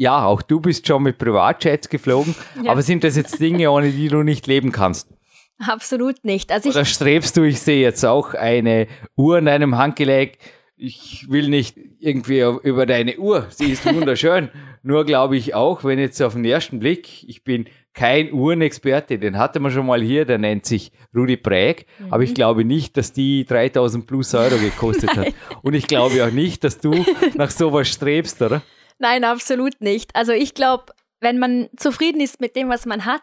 ja, 0.00 0.24
auch 0.24 0.40
du 0.40 0.60
bist 0.60 0.86
schon 0.86 1.02
mit 1.02 1.18
Privatjets 1.18 1.90
geflogen, 1.90 2.34
ja. 2.64 2.72
aber 2.72 2.80
sind 2.80 3.04
das 3.04 3.16
jetzt 3.16 3.38
Dinge, 3.38 3.70
ohne 3.70 3.90
die 3.90 4.08
du 4.08 4.22
nicht 4.22 4.46
leben 4.46 4.72
kannst? 4.72 5.10
Absolut 5.58 6.24
nicht. 6.24 6.50
Also 6.50 6.70
Oder 6.70 6.86
strebst 6.86 7.36
du, 7.36 7.42
ich 7.42 7.60
sehe 7.60 7.82
jetzt 7.82 8.02
auch 8.06 8.32
eine 8.32 8.86
Uhr 9.14 9.36
in 9.36 9.44
deinem 9.44 9.76
Handgelenk. 9.76 10.38
Ich 10.78 11.26
will 11.28 11.50
nicht 11.50 11.76
irgendwie 11.98 12.40
über 12.62 12.86
deine 12.86 13.18
Uhr, 13.18 13.46
sie 13.50 13.70
ist 13.72 13.84
wunderschön. 13.84 14.48
Nur 14.82 15.04
glaube 15.04 15.36
ich 15.36 15.52
auch, 15.54 15.84
wenn 15.84 15.98
jetzt 15.98 16.22
auf 16.22 16.32
den 16.32 16.46
ersten 16.46 16.78
Blick, 16.78 17.22
ich 17.28 17.44
bin 17.44 17.66
kein 17.92 18.32
Uhrenexperte, 18.32 19.18
den 19.18 19.36
hatte 19.36 19.60
man 19.60 19.70
schon 19.70 19.84
mal 19.84 20.00
hier, 20.00 20.24
der 20.24 20.38
nennt 20.38 20.64
sich 20.64 20.92
Rudi 21.14 21.36
Präg, 21.36 21.84
mhm. 21.98 22.10
aber 22.10 22.22
ich 22.22 22.32
glaube 22.32 22.64
nicht, 22.64 22.96
dass 22.96 23.12
die 23.12 23.44
3000 23.44 24.06
plus 24.06 24.34
Euro 24.34 24.56
gekostet 24.56 25.14
hat. 25.14 25.34
Und 25.62 25.74
ich 25.74 25.86
glaube 25.86 26.24
auch 26.24 26.30
nicht, 26.32 26.64
dass 26.64 26.78
du 26.78 27.04
nach 27.34 27.50
sowas 27.50 27.86
strebst, 27.88 28.40
oder? 28.40 28.62
Nein, 29.00 29.24
absolut 29.24 29.80
nicht. 29.80 30.14
Also 30.14 30.32
ich 30.32 30.54
glaube, 30.54 30.92
wenn 31.20 31.38
man 31.38 31.68
zufrieden 31.76 32.20
ist 32.20 32.40
mit 32.40 32.54
dem, 32.54 32.68
was 32.68 32.86
man 32.86 33.04
hat, 33.04 33.22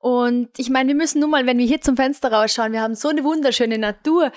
und 0.00 0.48
ich 0.56 0.70
meine, 0.70 0.88
wir 0.88 0.94
müssen 0.94 1.20
nun 1.20 1.28
mal, 1.28 1.44
wenn 1.44 1.58
wir 1.58 1.66
hier 1.66 1.82
zum 1.82 1.94
Fenster 1.94 2.32
rausschauen, 2.32 2.72
wir 2.72 2.80
haben 2.80 2.94
so 2.94 3.08
eine 3.08 3.22
wunderschöne 3.22 3.76
Natur, 3.76 4.32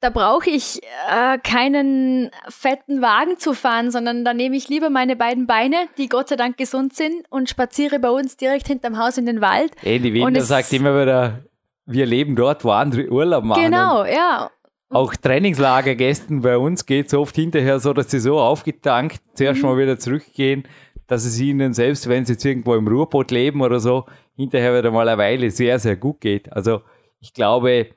da 0.00 0.10
brauche 0.10 0.48
ich 0.48 0.80
äh, 1.10 1.38
keinen 1.38 2.30
fetten 2.48 3.02
Wagen 3.02 3.36
zu 3.36 3.52
fahren, 3.52 3.90
sondern 3.90 4.24
da 4.24 4.32
nehme 4.32 4.56
ich 4.56 4.68
lieber 4.68 4.90
meine 4.90 5.16
beiden 5.16 5.48
Beine, 5.48 5.76
die 5.98 6.08
Gott 6.08 6.28
sei 6.28 6.36
Dank 6.36 6.56
gesund 6.56 6.94
sind, 6.94 7.24
und 7.30 7.50
spaziere 7.50 7.98
bei 7.98 8.10
uns 8.10 8.36
direkt 8.36 8.68
hinterm 8.68 8.96
Haus 8.96 9.18
in 9.18 9.26
den 9.26 9.40
Wald. 9.40 9.72
Ey, 9.82 9.98
die 9.98 10.14
Wiener 10.14 10.40
sagt 10.40 10.72
immer 10.72 11.00
wieder, 11.02 11.40
wir 11.84 12.06
leben 12.06 12.36
dort, 12.36 12.64
wo 12.64 12.70
andere 12.70 13.08
Urlaub 13.08 13.42
machen. 13.42 13.60
Genau, 13.60 14.04
ja. 14.04 14.50
Auch 14.90 15.14
Trainingslagergästen 15.14 16.40
bei 16.40 16.56
uns 16.56 16.86
geht 16.86 17.08
es 17.08 17.14
oft 17.14 17.34
hinterher 17.34 17.78
so, 17.78 17.92
dass 17.92 18.10
sie 18.10 18.20
so 18.20 18.38
aufgetankt 18.38 19.20
zuerst 19.34 19.62
mhm. 19.62 19.68
mal 19.68 19.78
wieder 19.78 19.98
zurückgehen, 19.98 20.64
dass 21.06 21.24
es 21.24 21.38
ihnen 21.40 21.74
selbst, 21.74 22.08
wenn 22.08 22.24
sie 22.24 22.34
jetzt 22.34 22.44
irgendwo 22.44 22.74
im 22.74 22.88
Ruhrboot 22.88 23.30
leben 23.30 23.60
oder 23.60 23.80
so, 23.80 24.06
hinterher 24.36 24.78
wieder 24.78 24.90
mal 24.90 25.08
eine 25.08 25.18
Weile 25.18 25.50
sehr, 25.50 25.78
sehr 25.78 25.96
gut 25.96 26.20
geht. 26.20 26.52
Also 26.52 26.82
ich 27.20 27.34
glaube 27.34 27.88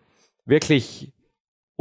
wirklich, 0.45 1.13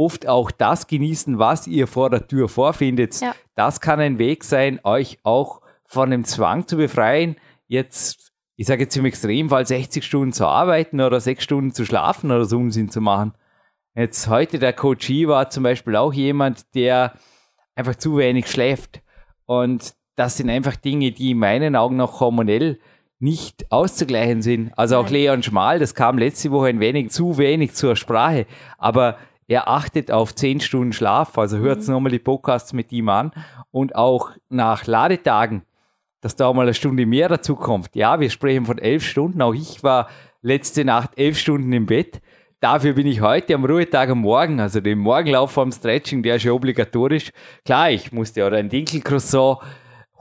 oft 0.01 0.27
auch 0.27 0.49
das 0.49 0.87
genießen, 0.87 1.37
was 1.37 1.67
ihr 1.67 1.87
vor 1.87 2.09
der 2.09 2.27
Tür 2.27 2.49
vorfindet. 2.49 3.19
Ja. 3.21 3.35
Das 3.55 3.81
kann 3.81 3.99
ein 3.99 4.17
Weg 4.17 4.43
sein, 4.43 4.79
euch 4.83 5.19
auch 5.23 5.61
von 5.85 6.09
dem 6.09 6.23
Zwang 6.23 6.67
zu 6.67 6.77
befreien, 6.77 7.35
jetzt, 7.67 8.31
ich 8.55 8.65
sage 8.65 8.83
jetzt 8.83 8.97
im 8.97 9.05
Extremfall 9.05 9.67
60 9.67 10.03
Stunden 10.03 10.33
zu 10.33 10.47
arbeiten 10.47 11.01
oder 11.01 11.19
6 11.19 11.43
Stunden 11.43 11.73
zu 11.73 11.85
schlafen 11.85 12.31
oder 12.31 12.45
so 12.45 12.57
Unsinn 12.57 12.89
zu 12.89 13.01
machen. 13.01 13.33
Jetzt 13.95 14.27
heute 14.29 14.57
der 14.57 14.73
Coachie 14.73 15.27
war 15.27 15.49
zum 15.49 15.63
Beispiel 15.63 15.95
auch 15.95 16.13
jemand, 16.13 16.75
der 16.75 17.13
einfach 17.75 17.95
zu 17.95 18.17
wenig 18.17 18.47
schläft. 18.47 19.01
Und 19.45 19.93
das 20.15 20.37
sind 20.37 20.49
einfach 20.49 20.75
Dinge, 20.75 21.11
die 21.11 21.31
in 21.31 21.39
meinen 21.39 21.75
Augen 21.75 21.97
noch 21.97 22.19
hormonell 22.19 22.79
nicht 23.19 23.71
auszugleichen 23.71 24.41
sind. 24.41 24.71
Also 24.77 24.97
auch. 24.97 25.09
Leon 25.09 25.43
Schmal, 25.43 25.79
das 25.79 25.93
kam 25.93 26.17
letzte 26.17 26.51
Woche 26.51 26.67
ein 26.67 26.79
wenig 26.79 27.11
zu 27.11 27.37
wenig 27.37 27.73
zur 27.73 27.95
Sprache, 27.95 28.47
aber 28.77 29.17
er 29.47 29.67
achtet 29.67 30.09
auf 30.09 30.33
10 30.33 30.61
Stunden 30.61 30.93
Schlaf, 30.93 31.37
also 31.37 31.57
hört 31.57 31.85
Mhm. 31.85 31.93
nochmal 31.93 32.11
die 32.11 32.19
Podcasts 32.19 32.73
mit 32.73 32.91
ihm 32.91 33.09
an 33.09 33.31
und 33.69 33.95
auch 33.95 34.31
nach 34.49 34.87
Ladetagen, 34.87 35.63
dass 36.21 36.35
da 36.35 36.51
mal 36.53 36.63
eine 36.63 36.73
Stunde 36.73 37.05
mehr 37.05 37.27
dazu 37.27 37.55
kommt. 37.55 37.93
Ja, 37.93 38.19
wir 38.19 38.29
sprechen 38.29 38.65
von 38.65 38.77
elf 38.77 39.03
Stunden, 39.03 39.41
auch 39.41 39.53
ich 39.53 39.83
war 39.83 40.07
letzte 40.41 40.85
Nacht 40.85 41.11
elf 41.17 41.37
Stunden 41.37 41.73
im 41.73 41.85
Bett. 41.85 42.21
Dafür 42.61 42.93
bin 42.93 43.07
ich 43.07 43.21
heute 43.21 43.55
am 43.55 43.65
Ruhetag 43.65 44.09
am 44.09 44.19
Morgen, 44.19 44.59
also 44.59 44.81
den 44.81 44.99
Morgenlauf 44.99 45.49
vom 45.49 45.71
Stretching, 45.71 46.21
der 46.21 46.35
ist 46.35 46.43
ja 46.43 46.51
obligatorisch. 46.51 47.31
Klar, 47.65 47.89
ich 47.89 48.11
musste 48.11 48.45
oder 48.45 48.57
ein 48.57 48.69
Dinkelcroissant 48.69 49.57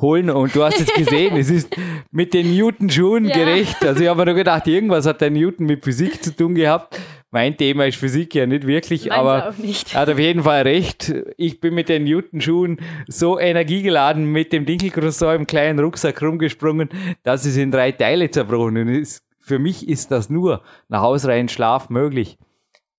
holen 0.00 0.30
und 0.30 0.54
du 0.54 0.64
hast 0.64 0.80
es 0.80 0.90
gesehen, 0.94 1.37
es 1.37 1.50
ist 1.50 1.76
mit 2.11 2.32
den 2.32 2.56
Newton-Schuhen 2.56 3.26
Ja. 3.26 3.35
gerecht. 3.37 3.85
Also 3.85 4.02
ich 4.02 4.09
habe 4.09 4.20
mir 4.20 4.25
nur 4.25 4.35
gedacht, 4.37 4.66
irgendwas 4.66 5.04
hat 5.04 5.20
der 5.20 5.28
Newton 5.28 5.66
mit 5.66 5.85
Physik 5.85 6.25
zu 6.25 6.35
tun 6.35 6.54
gehabt. 6.54 6.99
Mein 7.30 7.59
Thema 7.59 7.85
ist 7.87 7.99
Physik 7.99 8.35
ja 8.35 8.47
nicht 8.47 8.66
wirklich, 8.66 9.11
Meins 9.11 9.18
aber 9.20 9.54
nicht. 9.59 9.92
er 9.94 10.00
hat 10.00 10.09
auf 10.09 10.18
jeden 10.18 10.42
Fall 10.42 10.62
recht. 10.62 11.12
Ich 11.37 11.61
bin 11.61 11.75
mit 11.75 11.90
den 11.90 12.04
Newton-Schuhen 12.04 12.80
so 13.06 13.38
energiegeladen 13.38 14.25
mit 14.25 14.54
dem 14.54 14.64
Dinkelcroissant 14.64 15.38
im 15.40 15.47
kleinen 15.47 15.78
Rucksack 15.78 16.23
rumgesprungen, 16.23 16.88
dass 17.23 17.44
es 17.44 17.59
in 17.59 17.70
drei 17.70 17.92
Teile 17.92 18.30
zerbrochen 18.30 18.88
es, 18.88 19.23
für 19.40 19.59
mich 19.59 19.88
ist 19.88 20.11
das 20.11 20.30
nur 20.30 20.62
nach 20.88 21.02
ausreichend 21.02 21.50
Schlaf 21.50 21.90
möglich. 21.90 22.38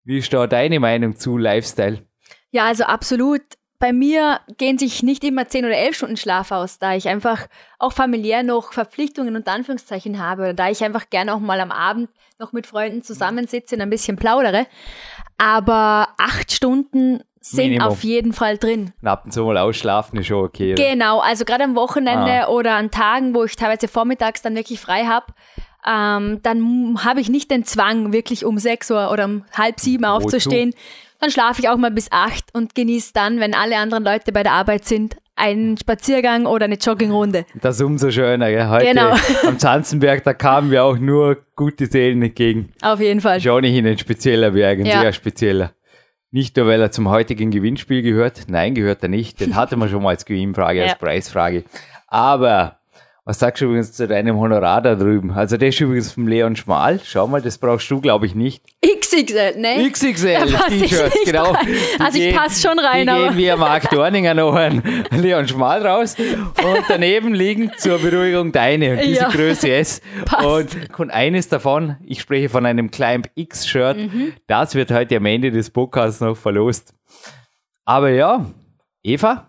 Wie 0.03 0.17
ist 0.17 0.33
da 0.33 0.47
deine 0.47 0.79
Meinung 0.79 1.15
zu 1.15 1.37
Lifestyle? 1.37 2.03
Ja, 2.51 2.65
also 2.65 2.83
absolut. 2.85 3.41
Bei 3.79 3.93
mir 3.93 4.41
gehen 4.57 4.77
sich 4.77 5.01
nicht 5.01 5.23
immer 5.23 5.47
10 5.47 5.65
oder 5.65 5.75
11 5.77 5.95
Stunden 5.95 6.17
Schlaf 6.17 6.51
aus, 6.51 6.77
da 6.77 6.93
ich 6.95 7.07
einfach 7.07 7.47
auch 7.79 7.93
familiär 7.93 8.43
noch 8.43 8.73
Verpflichtungen 8.73 9.35
und 9.35 9.47
Anführungszeichen 9.47 10.21
habe, 10.23 10.43
oder 10.43 10.53
da 10.53 10.69
ich 10.69 10.83
einfach 10.83 11.09
gerne 11.09 11.33
auch 11.33 11.39
mal 11.39 11.59
am 11.59 11.71
Abend 11.71 12.09
noch 12.37 12.51
mit 12.53 12.67
Freunden 12.67 13.01
zusammensitze 13.01 13.75
und 13.75 13.81
ein 13.81 13.89
bisschen 13.89 14.17
plaudere. 14.17 14.67
Aber 15.37 16.09
acht 16.17 16.51
Stunden 16.51 17.21
sind 17.39 17.69
Minimum. 17.71 17.87
auf 17.87 18.03
jeden 18.03 18.33
Fall 18.33 18.57
drin. 18.59 18.93
Und 19.01 19.07
ab 19.07 19.25
und 19.25 19.31
zu 19.31 19.43
mal 19.43 19.57
ausschlafen 19.57 20.19
ist 20.19 20.27
schon 20.27 20.45
okay. 20.45 20.73
oder? 20.73 20.83
Genau, 20.83 21.19
also 21.19 21.43
gerade 21.43 21.63
am 21.63 21.75
Wochenende 21.75 22.45
Ah. 22.45 22.49
oder 22.49 22.75
an 22.75 22.91
Tagen, 22.91 23.33
wo 23.33 23.43
ich 23.45 23.55
teilweise 23.55 23.87
vormittags 23.87 24.43
dann 24.43 24.55
wirklich 24.55 24.79
frei 24.79 25.05
habe, 25.05 25.25
ähm, 25.87 26.39
dann 26.43 26.97
habe 27.03 27.21
ich 27.21 27.29
nicht 27.29 27.49
den 27.51 27.63
Zwang, 27.63 28.13
wirklich 28.13 28.45
um 28.45 28.57
sechs 28.57 28.89
Uhr 28.91 29.11
oder 29.11 29.25
um 29.25 29.43
halb 29.57 29.79
sieben 29.79 30.05
aufzustehen. 30.05 30.73
Dann 31.19 31.29
schlafe 31.31 31.61
ich 31.61 31.69
auch 31.69 31.77
mal 31.77 31.91
bis 31.91 32.11
acht 32.11 32.45
und 32.53 32.73
genieße 32.75 33.11
dann, 33.13 33.39
wenn 33.39 33.53
alle 33.53 33.77
anderen 33.77 34.03
Leute 34.03 34.31
bei 34.31 34.41
der 34.43 34.53
Arbeit 34.53 34.85
sind, 34.85 35.17
einen 35.35 35.77
Spaziergang 35.77 36.45
oder 36.45 36.65
eine 36.65 36.75
Joggingrunde. 36.75 37.45
Das 37.61 37.75
ist 37.75 37.81
umso 37.81 38.11
schöner. 38.11 38.49
Gell? 38.49 38.67
Heute 38.69 38.85
Genau. 38.87 39.15
am 39.47 39.57
Zanzenberg, 39.59 40.23
da 40.23 40.33
kamen 40.33 40.71
wir 40.71 40.83
auch 40.83 40.97
nur 40.97 41.37
gute 41.55 41.85
Seelen 41.87 42.21
entgegen. 42.21 42.73
Auf 42.81 42.99
jeden 42.99 43.21
Fall. 43.21 43.39
Auch 43.49 43.61
nicht 43.61 43.77
ein 43.85 43.97
spezieller 43.97 44.51
Berg, 44.51 44.79
ein 44.79 44.85
Ja. 44.85 45.01
sehr 45.01 45.13
spezieller. 45.13 45.71
Nicht 46.31 46.55
nur, 46.57 46.67
weil 46.67 46.79
er 46.81 46.91
zum 46.91 47.09
heutigen 47.09 47.51
Gewinnspiel 47.51 48.01
gehört. 48.03 48.43
Nein, 48.47 48.73
gehört 48.73 49.03
er 49.03 49.09
nicht. 49.09 49.39
Den 49.41 49.55
hatte 49.55 49.75
man 49.77 49.89
schon 49.89 50.01
mal 50.03 50.09
als 50.09 50.25
Gewinnfrage, 50.25 50.81
als 50.81 50.91
Ja. 50.91 50.97
Preisfrage. 50.97 51.63
Aber, 52.07 52.79
was 53.23 53.37
sagst 53.37 53.61
du 53.61 53.65
übrigens 53.65 53.93
zu 53.93 54.07
deinem 54.07 54.37
Honorar 54.39 54.81
da 54.81 54.95
drüben? 54.95 55.31
Also, 55.31 55.55
der 55.55 55.69
ist 55.69 55.79
übrigens 55.79 56.11
vom 56.11 56.27
Leon 56.27 56.55
Schmal. 56.55 56.99
Schau 57.03 57.27
mal, 57.27 57.39
das 57.41 57.59
brauchst 57.59 57.89
du, 57.91 58.01
glaube 58.01 58.25
ich, 58.25 58.33
nicht. 58.33 58.63
XXL, 58.83 59.57
ne? 59.59 59.87
XXL 59.91 60.45
T-Shirts, 60.69 61.13
nicht 61.13 61.25
genau. 61.25 61.53
Also 61.99 62.17
ich 62.17 62.25
gehen- 62.29 62.35
pass 62.35 62.61
schon 62.61 62.79
rein, 62.79 63.05
Die 63.05 63.11
aber- 63.11 63.27
gehen 63.27 63.37
via 63.37 63.55
Mark 63.57 63.89
Dorninger 63.91 64.33
noch 64.33 64.55
ein 64.55 64.81
Leon 65.11 65.47
Schmal 65.47 65.85
raus. 65.85 66.15
Und 66.19 66.83
daneben 66.87 67.33
liegen 67.35 67.71
zur 67.77 67.99
Beruhigung 67.99 68.51
deine. 68.51 68.97
Diese 68.97 69.21
Ja. 69.21 69.29
Größe 69.29 69.69
S. 69.71 70.01
Passt. 70.25 70.45
Und, 70.75 70.99
und 70.99 71.11
eines 71.11 71.47
davon, 71.47 71.97
ich 72.03 72.21
spreche 72.21 72.49
von 72.49 72.65
einem 72.65 72.89
Climb 72.89 73.29
X-Shirt, 73.35 73.97
Mhm. 73.97 74.33
das 74.47 74.73
wird 74.73 74.89
heute 74.91 75.17
am 75.17 75.25
Ende 75.27 75.51
des 75.51 75.69
Podcasts 75.69 76.21
noch 76.21 76.35
verlost. 76.37 76.93
Aber 77.85 78.09
ja, 78.09 78.45
Eva, 79.03 79.47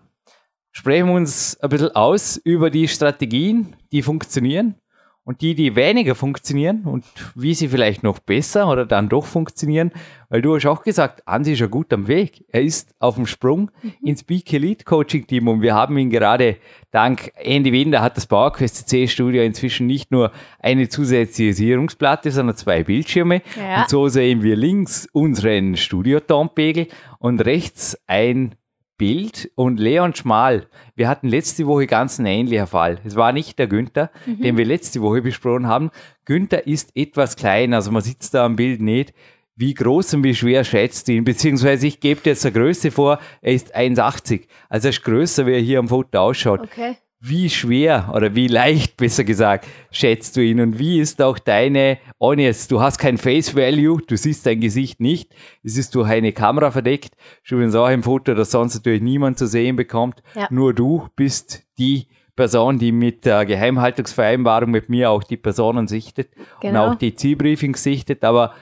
sprechen 0.73 1.07
wir 1.07 1.13
uns 1.13 1.57
ein 1.61 1.69
bisschen 1.69 1.95
aus 1.95 2.35
über 2.35 2.69
die 2.69 2.89
Strategien, 2.89 3.75
die 3.93 4.01
funktionieren 4.01 4.75
und 5.23 5.41
die, 5.41 5.55
die 5.55 5.75
weniger 5.75 6.15
funktionieren 6.15 6.81
und 6.83 7.05
wie 7.35 7.53
sie 7.53 7.69
vielleicht 7.69 8.03
noch 8.03 8.19
besser 8.19 8.69
oder 8.69 8.85
dann 8.85 9.07
doch 9.07 9.25
funktionieren. 9.25 9.91
Weil 10.27 10.41
du 10.41 10.55
hast 10.55 10.65
auch 10.65 10.83
gesagt, 10.83 11.25
Ansi 11.27 11.53
ist 11.53 11.59
ja 11.59 11.67
gut 11.67 11.93
am 11.93 12.07
Weg. 12.07 12.43
Er 12.49 12.61
ist 12.63 12.93
auf 12.99 13.15
dem 13.15 13.25
Sprung 13.27 13.71
ins 14.01 14.23
Peak 14.23 14.51
Elite 14.51 14.83
Coaching 14.83 15.25
Team 15.25 15.47
und 15.47 15.61
wir 15.61 15.75
haben 15.75 15.97
ihn 15.97 16.09
gerade 16.09 16.57
dank 16.91 17.31
Andy 17.35 17.71
Winder 17.71 18.01
hat 18.01 18.17
das 18.17 18.25
PowerQuest 18.25 18.89
C 18.89 19.07
Studio 19.07 19.43
inzwischen 19.43 19.87
nicht 19.87 20.11
nur 20.11 20.31
eine 20.59 20.89
zusätzliche 20.89 21.53
Sicherungsplatte, 21.53 22.31
sondern 22.31 22.57
zwei 22.57 22.83
Bildschirme. 22.83 23.43
Ja. 23.57 23.83
Und 23.83 23.89
so 23.89 24.09
sehen 24.09 24.43
wir 24.43 24.57
links 24.57 25.07
unseren 25.13 25.77
Studio-Tonpegel 25.77 26.87
und 27.19 27.45
rechts 27.45 27.97
ein 28.07 28.55
Bild 28.97 29.51
und 29.55 29.79
Leon 29.79 30.13
Schmal. 30.13 30.67
Wir 30.95 31.07
hatten 31.09 31.27
letzte 31.27 31.65
Woche 31.67 31.87
ganz 31.87 32.19
einen 32.19 32.27
ähnlichen 32.27 32.67
Fall. 32.67 32.99
Es 33.03 33.15
war 33.15 33.31
nicht 33.31 33.57
der 33.59 33.67
Günther, 33.67 34.11
den 34.25 34.57
wir 34.57 34.65
letzte 34.65 35.01
Woche 35.01 35.21
besprochen 35.21 35.67
haben. 35.67 35.91
Günther 36.25 36.67
ist 36.67 36.91
etwas 36.95 37.35
klein, 37.35 37.73
also 37.73 37.91
man 37.91 38.01
sitzt 38.01 38.33
da 38.33 38.45
am 38.45 38.55
Bild 38.55 38.81
nicht. 38.81 39.13
Wie 39.55 39.73
groß 39.73 40.15
und 40.15 40.23
wie 40.23 40.33
schwer 40.33 40.63
schätzt 40.63 41.09
ihn? 41.09 41.23
Beziehungsweise 41.23 41.85
ich 41.85 41.99
gebe 41.99 42.21
dir 42.21 42.31
jetzt 42.31 42.45
eine 42.45 42.53
Größe 42.53 42.89
vor, 42.89 43.19
er 43.41 43.53
ist 43.53 43.75
1,80. 43.75 44.47
Also 44.67 44.87
er 44.87 44.89
ist 44.89 45.03
größer, 45.03 45.45
wie 45.45 45.53
er 45.53 45.59
hier 45.59 45.79
am 45.79 45.87
Foto 45.87 46.17
ausschaut. 46.19 46.61
Okay. 46.61 46.97
Wie 47.25 47.49
schwer 47.49 48.11
oder 48.13 48.35
wie 48.35 48.47
leicht, 48.47 48.97
besser 48.97 49.23
gesagt, 49.23 49.65
schätzt 49.91 50.35
du 50.35 50.41
ihn? 50.41 50.59
Und 50.59 50.77
wie 50.77 50.99
ist 50.99 51.21
auch 51.21 51.39
deine, 51.39 51.99
jetzt, 52.37 52.69
du 52.71 52.81
hast 52.81 52.97
kein 52.97 53.17
Face 53.17 53.55
Value, 53.55 54.01
du 54.05 54.17
siehst 54.17 54.45
dein 54.45 54.59
Gesicht 54.59 54.99
nicht, 54.99 55.33
es 55.63 55.77
ist 55.77 55.95
durch 55.95 56.09
eine 56.09 56.33
Kamera 56.33 56.69
verdeckt, 56.71 57.15
schon 57.41 57.59
übrigens 57.59 57.75
auch 57.75 57.87
im 57.89 58.03
Foto, 58.03 58.33
das 58.33 58.51
sonst 58.51 58.75
natürlich 58.75 59.01
niemand 59.01 59.37
zu 59.37 59.47
sehen 59.47 59.77
bekommt. 59.77 60.21
Ja. 60.35 60.47
Nur 60.51 60.73
du 60.73 61.07
bist 61.15 61.63
die 61.77 62.07
Person, 62.35 62.77
die 62.77 62.91
mit 62.91 63.23
der 63.25 63.45
Geheimhaltungsvereinbarung 63.45 64.69
mit 64.71 64.89
mir 64.89 65.09
auch 65.11 65.23
die 65.23 65.37
Personen 65.37 65.87
sichtet 65.87 66.31
Genau. 66.61 66.87
und 66.87 66.91
auch 66.91 66.95
die 66.95 67.15
Zielbriefings 67.15 67.83
sichtet. 67.83 68.23
Aber 68.25 68.53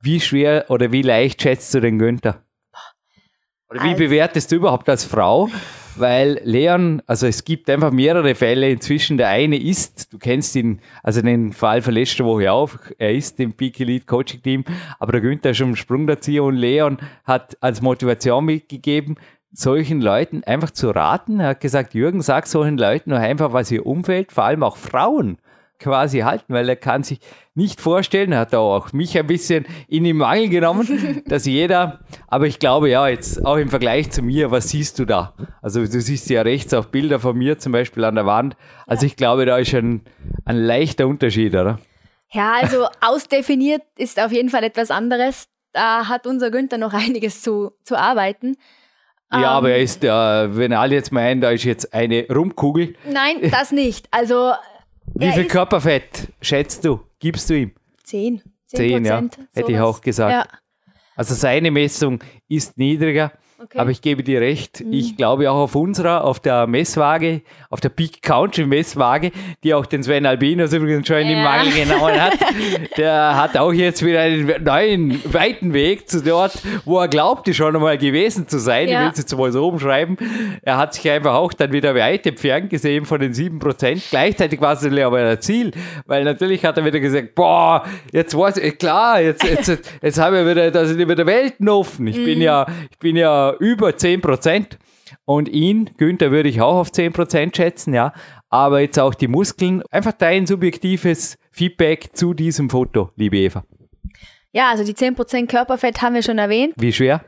wie 0.00 0.20
schwer 0.20 0.66
oder 0.70 0.92
wie 0.92 1.02
leicht 1.02 1.42
schätzt 1.42 1.74
du 1.74 1.80
den 1.80 1.98
Günther? 1.98 2.42
Oder 3.68 3.82
wie 3.82 3.88
Als- 3.90 3.98
bewertest 3.98 4.50
du 4.52 4.56
überhaupt 4.56 4.88
als 4.88 5.04
Frau? 5.04 5.50
Weil 5.98 6.40
Leon, 6.44 7.02
also 7.06 7.26
es 7.26 7.44
gibt 7.44 7.68
einfach 7.70 7.90
mehrere 7.90 8.34
Fälle 8.34 8.70
inzwischen. 8.70 9.16
Der 9.16 9.28
eine 9.28 9.60
ist, 9.60 10.12
du 10.12 10.18
kennst 10.18 10.54
ihn, 10.56 10.80
also 11.02 11.22
den 11.22 11.52
Fall 11.52 11.82
von 11.82 11.94
letzter 11.94 12.24
Woche 12.24 12.52
auch, 12.52 12.70
er 12.98 13.12
ist 13.12 13.38
im 13.40 13.52
Peak 13.52 13.80
Elite 13.80 14.06
Coaching 14.06 14.42
Team, 14.42 14.64
aber 14.98 15.12
der 15.12 15.20
Günther 15.20 15.50
ist 15.50 15.58
schon 15.58 15.70
im 15.70 15.76
Sprungderzieher 15.76 16.44
und 16.44 16.56
Leon 16.56 16.98
hat 17.24 17.56
als 17.60 17.80
Motivation 17.80 18.44
mitgegeben, 18.44 19.16
solchen 19.52 20.00
Leuten 20.00 20.44
einfach 20.44 20.70
zu 20.70 20.90
raten. 20.90 21.40
Er 21.40 21.48
hat 21.48 21.60
gesagt, 21.60 21.94
Jürgen, 21.94 22.22
sag 22.22 22.46
solchen 22.46 22.78
Leuten 22.78 23.10
nur 23.10 23.18
einfach, 23.18 23.52
was 23.52 23.70
ihr 23.70 23.86
Umfeld, 23.86 24.32
vor 24.32 24.44
allem 24.44 24.62
auch 24.62 24.76
Frauen, 24.76 25.38
quasi 25.78 26.20
halten, 26.20 26.52
weil 26.52 26.68
er 26.68 26.76
kann 26.76 27.02
sich 27.02 27.20
nicht 27.54 27.80
vorstellen, 27.80 28.32
er 28.32 28.40
hat 28.40 28.54
auch 28.54 28.92
mich 28.92 29.18
ein 29.18 29.26
bisschen 29.26 29.66
in 29.88 30.04
den 30.04 30.16
Mangel 30.16 30.48
genommen, 30.48 31.22
dass 31.26 31.44
jeder, 31.46 32.00
aber 32.26 32.46
ich 32.46 32.58
glaube 32.58 32.88
ja, 32.90 33.08
jetzt 33.08 33.44
auch 33.44 33.56
im 33.56 33.68
Vergleich 33.68 34.10
zu 34.10 34.22
mir, 34.22 34.50
was 34.50 34.70
siehst 34.70 34.98
du 34.98 35.04
da? 35.04 35.34
Also 35.62 35.80
du 35.80 36.00
siehst 36.00 36.30
ja 36.30 36.42
rechts 36.42 36.72
auch 36.74 36.86
Bilder 36.86 37.20
von 37.20 37.36
mir 37.36 37.58
zum 37.58 37.72
Beispiel 37.72 38.04
an 38.04 38.14
der 38.14 38.26
Wand. 38.26 38.56
Also 38.86 39.06
ich 39.06 39.16
glaube, 39.16 39.46
da 39.46 39.56
ist 39.58 39.74
ein, 39.74 40.02
ein 40.44 40.56
leichter 40.56 41.06
Unterschied, 41.06 41.54
oder? 41.54 41.78
Ja, 42.32 42.54
also 42.60 42.86
ausdefiniert 43.00 43.82
ist 43.96 44.20
auf 44.20 44.32
jeden 44.32 44.50
Fall 44.50 44.64
etwas 44.64 44.90
anderes. 44.90 45.48
Da 45.72 46.08
hat 46.08 46.26
unser 46.26 46.50
Günther 46.50 46.78
noch 46.78 46.92
einiges 46.94 47.42
zu, 47.42 47.72
zu 47.84 47.96
arbeiten. 47.96 48.56
Ja, 49.30 49.38
Ähm, 49.38 49.44
aber 49.44 49.70
er 49.70 49.78
ist, 49.80 50.04
äh, 50.04 50.08
wenn 50.56 50.72
alle 50.72 50.94
jetzt 50.94 51.12
meinen, 51.12 51.40
da 51.40 51.50
ist 51.50 51.64
jetzt 51.64 51.92
eine 51.92 52.26
Rumkugel, 52.28 52.94
Nein, 53.10 53.50
das 53.50 53.72
nicht. 53.72 54.08
Also 54.10 54.52
wie 55.14 55.32
viel 55.32 55.46
Körperfett 55.46 56.28
schätzt 56.40 56.84
du, 56.84 57.00
gibst 57.18 57.50
du 57.50 57.54
ihm? 57.54 57.72
Zehn. 58.04 58.42
Zehn, 58.66 59.04
ja. 59.04 59.20
Prozent, 59.20 59.48
Hätte 59.54 59.72
ich 59.72 59.78
auch 59.78 60.00
gesagt. 60.00 60.32
Ja. 60.32 60.58
Also 61.16 61.34
seine 61.34 61.70
Messung 61.70 62.22
ist 62.48 62.78
niedriger. 62.78 63.32
Okay. 63.60 63.76
Aber 63.76 63.90
ich 63.90 64.00
gebe 64.02 64.22
dir 64.22 64.40
recht, 64.40 64.84
ich 64.88 65.16
glaube 65.16 65.50
auch 65.50 65.56
auf 65.56 65.74
unserer, 65.74 66.22
auf 66.22 66.38
der 66.38 66.68
Messwaage, 66.68 67.42
auf 67.70 67.80
der 67.80 67.88
Peak 67.88 68.22
Country 68.22 68.64
Messwaage, 68.64 69.32
die 69.64 69.74
auch 69.74 69.84
den 69.84 70.04
Sven 70.04 70.26
Albinos 70.26 70.72
übrigens 70.72 71.08
schon 71.08 71.26
Ja. 71.26 71.42
Mangel 71.42 71.72
genommen 71.72 72.20
hat, 72.20 72.38
der 72.96 73.34
hat 73.34 73.56
auch 73.56 73.72
jetzt 73.72 74.04
wieder 74.04 74.20
einen 74.20 74.62
neuen, 74.62 75.20
weiten 75.34 75.72
Weg 75.72 76.08
zu 76.08 76.22
dort, 76.22 76.52
wo 76.84 77.00
er 77.00 77.08
glaubte 77.08 77.52
schon 77.52 77.74
einmal 77.74 77.98
gewesen 77.98 78.46
zu 78.46 78.60
sein. 78.60 78.88
Ja. 78.88 79.00
Ich 79.00 79.04
will 79.06 79.12
es 79.14 79.18
jetzt 79.18 79.36
mal 79.36 79.50
so 79.50 79.66
umschreiben. 79.66 80.16
Er 80.62 80.76
hat 80.76 80.94
sich 80.94 81.10
einfach 81.10 81.34
auch 81.34 81.52
dann 81.52 81.72
wieder 81.72 81.96
weit 81.96 82.28
entfernt 82.28 82.70
gesehen 82.70 83.06
von 83.06 83.18
den 83.18 83.32
7%. 83.32 84.10
Gleichzeitig 84.10 84.60
war 84.60 84.74
es 84.74 84.82
natürlich 84.82 85.04
aber 85.04 85.18
ein 85.18 85.40
Ziel, 85.40 85.72
weil 86.06 86.22
natürlich 86.22 86.64
hat 86.64 86.78
er 86.78 86.84
wieder 86.84 87.00
gesagt, 87.00 87.34
boah, 87.34 87.82
jetzt 88.12 88.38
war 88.38 88.50
es, 88.50 88.78
klar, 88.78 89.20
jetzt, 89.20 89.42
jetzt, 89.42 89.98
jetzt 90.00 90.20
habe 90.20 90.42
ich 90.42 90.46
wieder, 90.46 90.70
da 90.70 90.84
sind 90.84 90.96
wieder 90.96 91.26
Welten 91.26 91.68
offen. 91.68 92.06
Ich 92.06 92.24
bin 92.24 92.40
ja, 92.40 92.64
ich 92.92 92.98
bin 92.98 93.16
ja 93.16 93.47
über 93.52 93.90
10%. 93.90 94.78
Und 95.24 95.48
ihn, 95.48 95.90
Günther, 95.96 96.30
würde 96.30 96.48
ich 96.48 96.60
auch 96.60 96.76
auf 96.76 96.90
10% 96.90 97.56
schätzen, 97.56 97.94
ja. 97.94 98.12
Aber 98.50 98.80
jetzt 98.80 98.98
auch 98.98 99.14
die 99.14 99.28
Muskeln. 99.28 99.82
Einfach 99.90 100.12
dein 100.12 100.46
subjektives 100.46 101.38
Feedback 101.50 102.10
zu 102.14 102.34
diesem 102.34 102.70
Foto, 102.70 103.10
liebe 103.16 103.38
Eva. 103.38 103.64
Ja, 104.52 104.70
also 104.70 104.84
die 104.84 104.94
10% 104.94 105.46
Körperfett 105.46 106.02
haben 106.02 106.14
wir 106.14 106.22
schon 106.22 106.38
erwähnt. 106.38 106.74
Wie 106.76 106.92
schwer? 106.92 107.24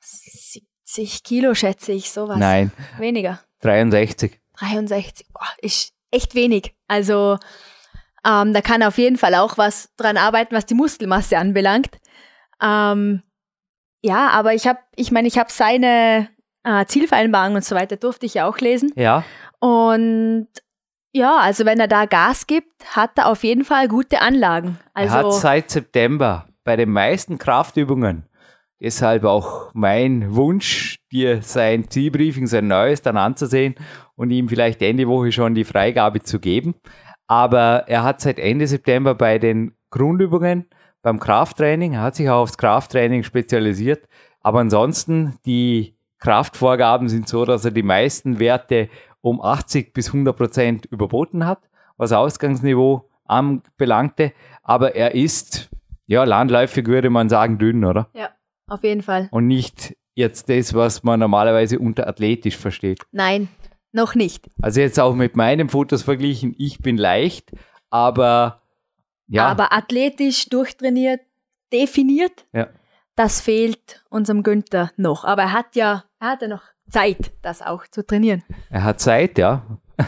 70 0.00 1.22
Kilo 1.22 1.54
schätze 1.54 1.92
ich, 1.92 2.10
sowas. 2.10 2.38
Nein, 2.38 2.72
Weniger. 2.98 3.40
63. 3.60 4.38
63. 4.58 5.26
Boah, 5.32 5.48
ist 5.60 5.92
echt 6.10 6.34
wenig. 6.34 6.74
Also 6.88 7.38
ähm, 8.26 8.52
da 8.52 8.60
kann 8.60 8.82
auf 8.82 8.98
jeden 8.98 9.16
Fall 9.16 9.34
auch 9.34 9.58
was 9.58 9.90
dran 9.96 10.16
arbeiten, 10.16 10.54
was 10.54 10.66
die 10.66 10.74
Muskelmasse 10.74 11.38
anbelangt. 11.38 11.98
Ähm, 12.62 13.22
ja, 14.02 14.28
aber 14.28 14.54
ich 14.54 14.66
habe, 14.66 14.78
ich 14.94 15.10
meine, 15.10 15.28
ich 15.28 15.38
habe 15.38 15.50
seine 15.50 16.28
äh, 16.64 16.84
Zielvereinbarung 16.86 17.54
und 17.54 17.64
so 17.64 17.74
weiter 17.74 17.96
durfte 17.96 18.26
ich 18.26 18.34
ja 18.34 18.48
auch 18.48 18.58
lesen. 18.58 18.92
Ja, 18.96 19.24
Und 19.60 20.48
ja, 21.12 21.38
also 21.38 21.64
wenn 21.64 21.80
er 21.80 21.88
da 21.88 22.04
Gas 22.04 22.46
gibt, 22.46 22.94
hat 22.94 23.12
er 23.16 23.28
auf 23.28 23.42
jeden 23.42 23.64
Fall 23.64 23.88
gute 23.88 24.20
Anlagen. 24.20 24.78
er 24.94 25.10
hat 25.10 25.24
Also 25.24 25.38
seit 25.38 25.70
September 25.70 26.46
bei 26.62 26.76
den 26.76 26.90
meisten 26.90 27.38
Kraftübungen, 27.38 28.28
deshalb 28.80 29.24
auch 29.24 29.70
mein 29.72 30.34
Wunsch, 30.34 30.98
dir 31.10 31.40
sein 31.40 31.88
Zielbriefing, 31.88 32.46
sein 32.46 32.68
neues 32.68 33.00
dann 33.00 33.16
anzusehen 33.16 33.76
und 34.14 34.30
ihm 34.30 34.48
vielleicht 34.48 34.82
Ende 34.82 35.08
Woche 35.08 35.32
schon 35.32 35.54
die 35.54 35.64
Freigabe 35.64 36.22
zu 36.22 36.38
geben. 36.38 36.74
Aber 37.28 37.84
er 37.88 38.02
hat 38.02 38.20
seit 38.20 38.38
Ende 38.38 38.66
September 38.66 39.14
bei 39.14 39.38
den 39.38 39.74
Grundübungen, 39.90 40.68
beim 41.06 41.20
Krafttraining, 41.20 41.92
er 41.92 42.00
hat 42.02 42.16
sich 42.16 42.28
auch 42.28 42.42
aufs 42.42 42.58
Krafttraining 42.58 43.22
spezialisiert. 43.22 44.08
Aber 44.40 44.58
ansonsten, 44.58 45.38
die 45.46 45.94
Kraftvorgaben 46.18 47.08
sind 47.08 47.28
so, 47.28 47.44
dass 47.44 47.64
er 47.64 47.70
die 47.70 47.84
meisten 47.84 48.40
Werte 48.40 48.88
um 49.20 49.40
80 49.40 49.94
bis 49.94 50.08
100 50.08 50.36
Prozent 50.36 50.86
überboten 50.86 51.46
hat, 51.46 51.60
was 51.96 52.10
Ausgangsniveau 52.10 53.08
anbelangte. 53.24 54.32
Aber 54.64 54.96
er 54.96 55.14
ist, 55.14 55.70
ja, 56.06 56.24
landläufig 56.24 56.88
würde 56.88 57.08
man 57.08 57.28
sagen, 57.28 57.58
dünn, 57.58 57.84
oder? 57.84 58.08
ja, 58.12 58.30
auf 58.66 58.82
jeden 58.82 59.02
Fall. 59.02 59.28
Und 59.30 59.46
nicht 59.46 59.96
jetzt 60.16 60.48
das, 60.48 60.74
was 60.74 61.04
man 61.04 61.20
normalerweise 61.20 61.78
unter 61.78 62.08
athletisch 62.08 62.56
versteht. 62.56 62.98
Nein, 63.12 63.46
noch 63.92 64.16
nicht. 64.16 64.50
Also 64.60 64.80
jetzt 64.80 64.98
auch 64.98 65.14
mit 65.14 65.36
meinen 65.36 65.68
Fotos 65.68 66.02
verglichen, 66.02 66.52
ich 66.58 66.80
bin 66.80 66.96
leicht, 66.96 67.52
aber 67.90 68.60
ja, 69.28 69.46
Aber 69.46 69.72
athletisch 69.72 70.48
durchtrainiert, 70.48 71.20
definiert, 71.72 72.46
ja. 72.52 72.68
das 73.14 73.40
fehlt 73.40 74.04
unserem 74.08 74.42
Günther 74.42 74.90
noch. 74.96 75.24
Aber 75.24 75.42
er 75.42 75.52
hat 75.52 75.76
ja, 75.76 76.04
er 76.20 76.28
hat 76.30 76.42
ja 76.42 76.48
noch 76.48 76.62
Zeit, 76.88 77.32
das 77.42 77.62
auch 77.62 77.86
zu 77.88 78.06
trainieren. 78.06 78.42
er 78.70 78.84
hat 78.84 79.00
Zeit, 79.00 79.38
ja. 79.38 79.62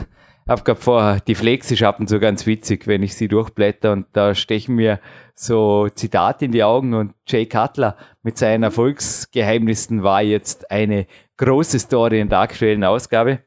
Ich 0.49 0.51
habe 0.51 0.63
gerade 0.63 0.81
vorher, 0.81 1.21
die 1.21 1.35
Flex 1.35 1.71
ist 1.71 1.83
ab 1.83 2.01
und 2.01 2.09
zu 2.09 2.19
ganz 2.19 2.47
witzig, 2.47 2.87
wenn 2.87 3.03
ich 3.03 3.15
sie 3.15 3.29
durchblätter 3.29 3.93
und 3.93 4.07
da 4.15 4.35
stechen 4.35 4.77
mir 4.77 4.99
so 5.35 5.91
Zitate 5.91 6.47
in 6.47 6.53
die 6.53 6.65
Augen 6.65 6.95
und 6.95 7.13
Jay 7.27 7.45
Cutler 7.45 7.99
mit 8.23 8.39
seinen 8.39 8.63
Erfolgsgeheimnissen 8.63 10.03
war 10.03 10.23
jetzt 10.23 10.71
eine 10.71 11.07
große 11.37 11.79
Story 11.79 12.21
in 12.21 12.31
der 12.31 12.39
aktuellen 12.39 12.83
Ausgabe. 12.83 13.41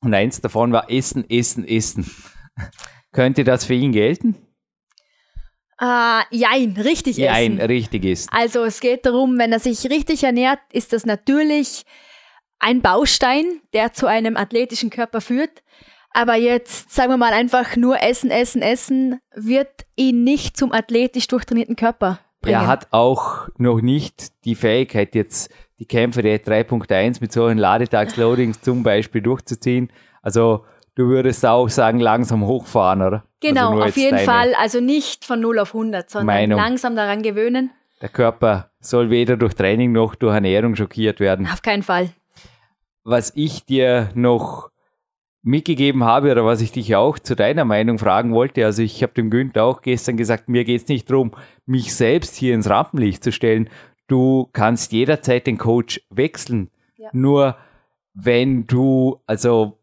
Und 0.00 0.14
eins 0.14 0.40
davon 0.40 0.72
war 0.72 0.90
Essen, 0.90 1.28
Essen, 1.28 1.68
Essen. 1.68 2.10
Könnte 3.12 3.44
das 3.44 3.66
für 3.66 3.74
ihn 3.74 3.92
gelten? 3.92 4.36
Ah, 5.84 6.22
jein, 6.30 6.76
richtig 6.76 7.18
Nein, 7.18 7.58
essen. 7.58 7.66
richtig 7.66 8.04
ist. 8.04 8.32
Also 8.32 8.62
es 8.62 8.78
geht 8.78 9.04
darum, 9.04 9.36
wenn 9.36 9.50
er 9.50 9.58
sich 9.58 9.90
richtig 9.90 10.22
ernährt, 10.22 10.60
ist 10.72 10.92
das 10.92 11.04
natürlich 11.04 11.82
ein 12.60 12.82
Baustein, 12.82 13.60
der 13.72 13.92
zu 13.92 14.06
einem 14.06 14.36
athletischen 14.36 14.90
Körper 14.90 15.20
führt. 15.20 15.64
Aber 16.12 16.36
jetzt, 16.36 16.92
sagen 16.92 17.10
wir 17.10 17.16
mal, 17.16 17.32
einfach 17.32 17.74
nur 17.74 18.00
essen, 18.00 18.30
essen, 18.30 18.62
essen, 18.62 19.18
wird 19.34 19.70
ihn 19.96 20.22
nicht 20.22 20.56
zum 20.56 20.70
athletisch 20.72 21.26
durchtrainierten 21.26 21.74
Körper 21.74 22.20
bringen. 22.40 22.60
Er 22.60 22.68
hat 22.68 22.86
auch 22.92 23.48
noch 23.58 23.80
nicht 23.80 24.44
die 24.44 24.54
Fähigkeit, 24.54 25.16
jetzt 25.16 25.50
die 25.80 25.86
Kämpfe 25.86 26.22
der 26.22 26.44
3.1 26.44 27.16
mit 27.20 27.32
solchen 27.32 27.58
Ladetagsloadings 27.58 28.60
zum 28.60 28.84
Beispiel 28.84 29.20
durchzuziehen. 29.20 29.90
Also 30.22 30.64
du 30.94 31.08
würdest 31.08 31.44
auch 31.44 31.68
sagen, 31.68 32.00
langsam 32.00 32.46
hochfahren, 32.46 33.02
oder? 33.02 33.24
Genau, 33.40 33.72
also 33.72 33.82
auf 33.84 33.96
jeden 33.96 34.18
Fall. 34.18 34.54
Also 34.54 34.80
nicht 34.80 35.24
von 35.24 35.40
0 35.40 35.58
auf 35.58 35.74
100, 35.74 36.10
sondern 36.10 36.26
Meinung. 36.26 36.58
langsam 36.58 36.96
daran 36.96 37.22
gewöhnen. 37.22 37.70
Der 38.00 38.08
Körper 38.08 38.70
soll 38.80 39.10
weder 39.10 39.36
durch 39.36 39.54
Training 39.54 39.92
noch 39.92 40.14
durch 40.14 40.34
Ernährung 40.34 40.74
schockiert 40.74 41.20
werden. 41.20 41.46
Auf 41.46 41.62
keinen 41.62 41.82
Fall. 41.82 42.10
Was 43.04 43.32
ich 43.34 43.64
dir 43.64 44.10
noch 44.14 44.70
mitgegeben 45.42 46.04
habe 46.04 46.30
oder 46.30 46.44
was 46.44 46.60
ich 46.60 46.72
dich 46.72 46.94
auch 46.94 47.18
zu 47.18 47.34
deiner 47.34 47.64
Meinung 47.64 47.98
fragen 47.98 48.32
wollte, 48.32 48.64
also 48.64 48.82
ich 48.82 49.02
habe 49.02 49.12
dem 49.14 49.30
Günther 49.30 49.64
auch 49.64 49.82
gestern 49.82 50.16
gesagt, 50.16 50.48
mir 50.48 50.64
geht 50.64 50.82
es 50.82 50.88
nicht 50.88 51.10
darum, 51.10 51.32
mich 51.66 51.94
selbst 51.94 52.36
hier 52.36 52.54
ins 52.54 52.70
Rampenlicht 52.70 53.24
zu 53.24 53.32
stellen. 53.32 53.68
Du 54.06 54.48
kannst 54.52 54.92
jederzeit 54.92 55.46
den 55.46 55.58
Coach 55.58 56.00
wechseln. 56.10 56.70
Ja. 56.96 57.08
Nur 57.12 57.56
wenn 58.14 58.66
du, 58.66 59.20
also 59.26 59.78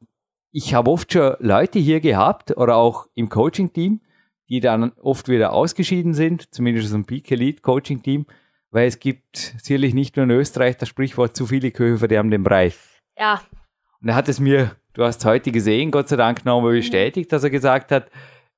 ich 0.52 0.74
habe 0.74 0.90
oft 0.90 1.14
schon 1.14 1.36
Leute 1.40 1.80
hier 1.80 2.00
gehabt 2.00 2.56
oder 2.58 2.76
auch 2.76 3.08
im 3.16 3.30
Coaching-Team, 3.30 4.02
die 4.50 4.60
dann 4.60 4.92
oft 5.02 5.28
wieder 5.28 5.54
ausgeschieden 5.54 6.14
sind, 6.14 6.54
zumindest 6.54 6.88
aus 6.88 6.92
dem 6.94 7.06
Peak 7.06 7.32
Elite 7.32 7.62
Coaching-Team, 7.62 8.26
weil 8.72 8.88
es 8.88 9.00
gibt 9.00 9.38
sicherlich 9.38 9.94
nicht 9.94 10.16
nur 10.16 10.24
in 10.24 10.32
Österreich 10.32 10.78
das 10.78 10.90
Sprichwort, 10.90 11.36
zu 11.36 11.46
viele 11.46 11.72
Köche 11.72 12.00
verderben 12.00 12.32
den 12.32 12.44
Brei. 12.44 12.74
Ja, 13.18 13.42
Und 14.02 14.10
er 14.10 14.16
hat 14.16 14.30
es 14.30 14.40
mir, 14.40 14.76
du 14.94 15.04
hast 15.04 15.24
heute 15.26 15.52
gesehen, 15.52 15.92
Gott 15.92 16.10
sei 16.10 16.16
Dank 16.16 16.46
nochmal 16.46 16.74
bestätigt, 16.74 17.32
dass 17.32 17.44
er 17.44 17.50
gesagt 17.50 17.92
hat, 17.92 18.10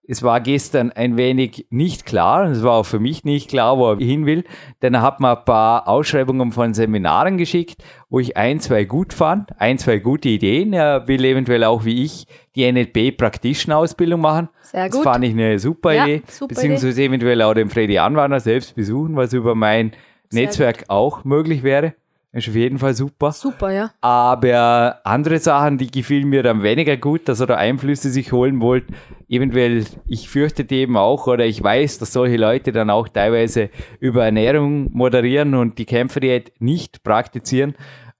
es 0.08 0.24
war 0.24 0.42
gestern 0.42 0.92
ein 0.92 1.16
wenig 1.16 1.68
nicht 1.70 2.06
klar, 2.06 2.46
und 2.46 2.52
es 2.52 2.64
war 2.64 2.74
auch 2.74 2.86
für 2.86 3.00
mich 3.00 3.24
nicht 3.24 3.50
klar, 3.50 3.78
wo 3.78 3.92
er 3.92 3.98
hin 3.98 4.26
will, 4.26 4.44
denn 4.82 4.94
er 4.94 5.02
hat 5.02 5.20
mir 5.20 5.38
ein 5.38 5.46
paar 5.46 5.88
Ausschreibungen 5.88 6.52
von 6.52 6.74
Seminaren 6.74 7.38
geschickt, 7.38 7.84
wo 8.10 8.20
ich 8.20 8.36
ein, 8.36 8.60
zwei 8.60 8.84
gut 8.84 9.14
fand, 9.14 9.52
ein, 9.62 9.78
zwei 9.78 10.00
gute 10.00 10.28
Ideen. 10.30 10.74
Er 10.74 11.08
will 11.08 11.24
eventuell 11.24 11.64
auch 11.64 11.86
wie 11.86 12.04
ich 12.04 12.26
die 12.56 12.70
NLP 12.70 13.16
Practitioner-Ausbildung 13.18 14.20
machen. 14.22 14.50
Sehr 14.64 14.88
Das 14.88 14.96
gut. 14.96 15.04
fand 15.04 15.24
ich 15.24 15.32
eine 15.32 15.60
super 15.60 15.94
Ja, 15.94 16.06
Idee. 16.06 16.24
super 16.30 16.48
beziehungsweise 16.56 17.02
eventuell 17.04 17.42
auch 17.42 17.54
den 17.54 17.70
Freddy 17.70 17.98
Anwander 17.98 18.40
selbst 18.40 18.76
besuchen, 18.76 19.16
was 19.16 19.34
über 19.34 19.56
mein 19.56 19.92
Sehr 20.30 20.44
Netzwerk 20.44 20.86
auch 20.90 21.24
möglich 21.24 21.64
wäre. 21.64 21.94
Ist 22.34 22.48
auf 22.48 22.56
jeden 22.56 22.78
Fall 22.80 22.94
super. 22.94 23.34
super, 23.34 23.72
ja. 23.72 23.92
Aber 24.00 25.02
andere 25.04 25.38
Sachen, 25.40 25.78
die 25.78 25.92
gefielen 25.92 26.30
mir 26.30 26.44
dann 26.44 26.64
weniger 26.64 26.96
gut, 26.96 27.28
dass 27.28 27.42
er 27.42 27.48
da 27.48 27.56
Einflüsse 27.56 28.10
sich 28.10 28.32
holen 28.32 28.62
wollte. 28.62 28.94
Eventuell, 29.28 29.84
ich 30.08 30.30
fürchtete 30.30 30.74
eben 30.76 30.96
auch, 30.96 31.28
oder 31.28 31.46
ich 31.46 31.62
weiß, 31.62 31.98
dass 31.98 32.14
solche 32.14 32.38
Leute 32.38 32.72
dann 32.72 32.90
auch 32.90 33.10
teilweise 33.10 33.70
über 34.00 34.24
Ernährung 34.24 34.90
moderieren 34.94 35.56
und 35.56 35.78
die 35.78 35.86
Kämpferdiät 35.86 36.54
nicht 36.60 37.04
praktizieren. 37.04 37.76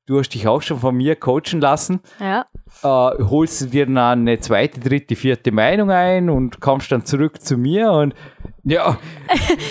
Du 0.08 0.20
hast 0.20 0.30
dich 0.34 0.46
auch 0.46 0.62
schon 0.62 0.80
von 0.80 0.96
mir 0.96 1.16
coachen 1.16 1.62
lassen. 1.62 2.02
Ja, 2.20 2.46
Äh, 2.84 3.24
holst 3.24 3.62
du 3.62 3.66
dir 3.68 3.86
dann 3.86 3.98
eine 3.98 4.40
zweite, 4.40 4.82
dritte, 4.82 5.16
vierte 5.16 5.54
Meinung 5.54 5.90
ein 5.90 6.30
und 6.30 6.60
kommst 6.60 6.92
dann 6.92 7.06
zurück 7.06 7.42
zu 7.42 7.58
mir 7.58 7.92
und 7.92 8.14
ja, 8.64 9.00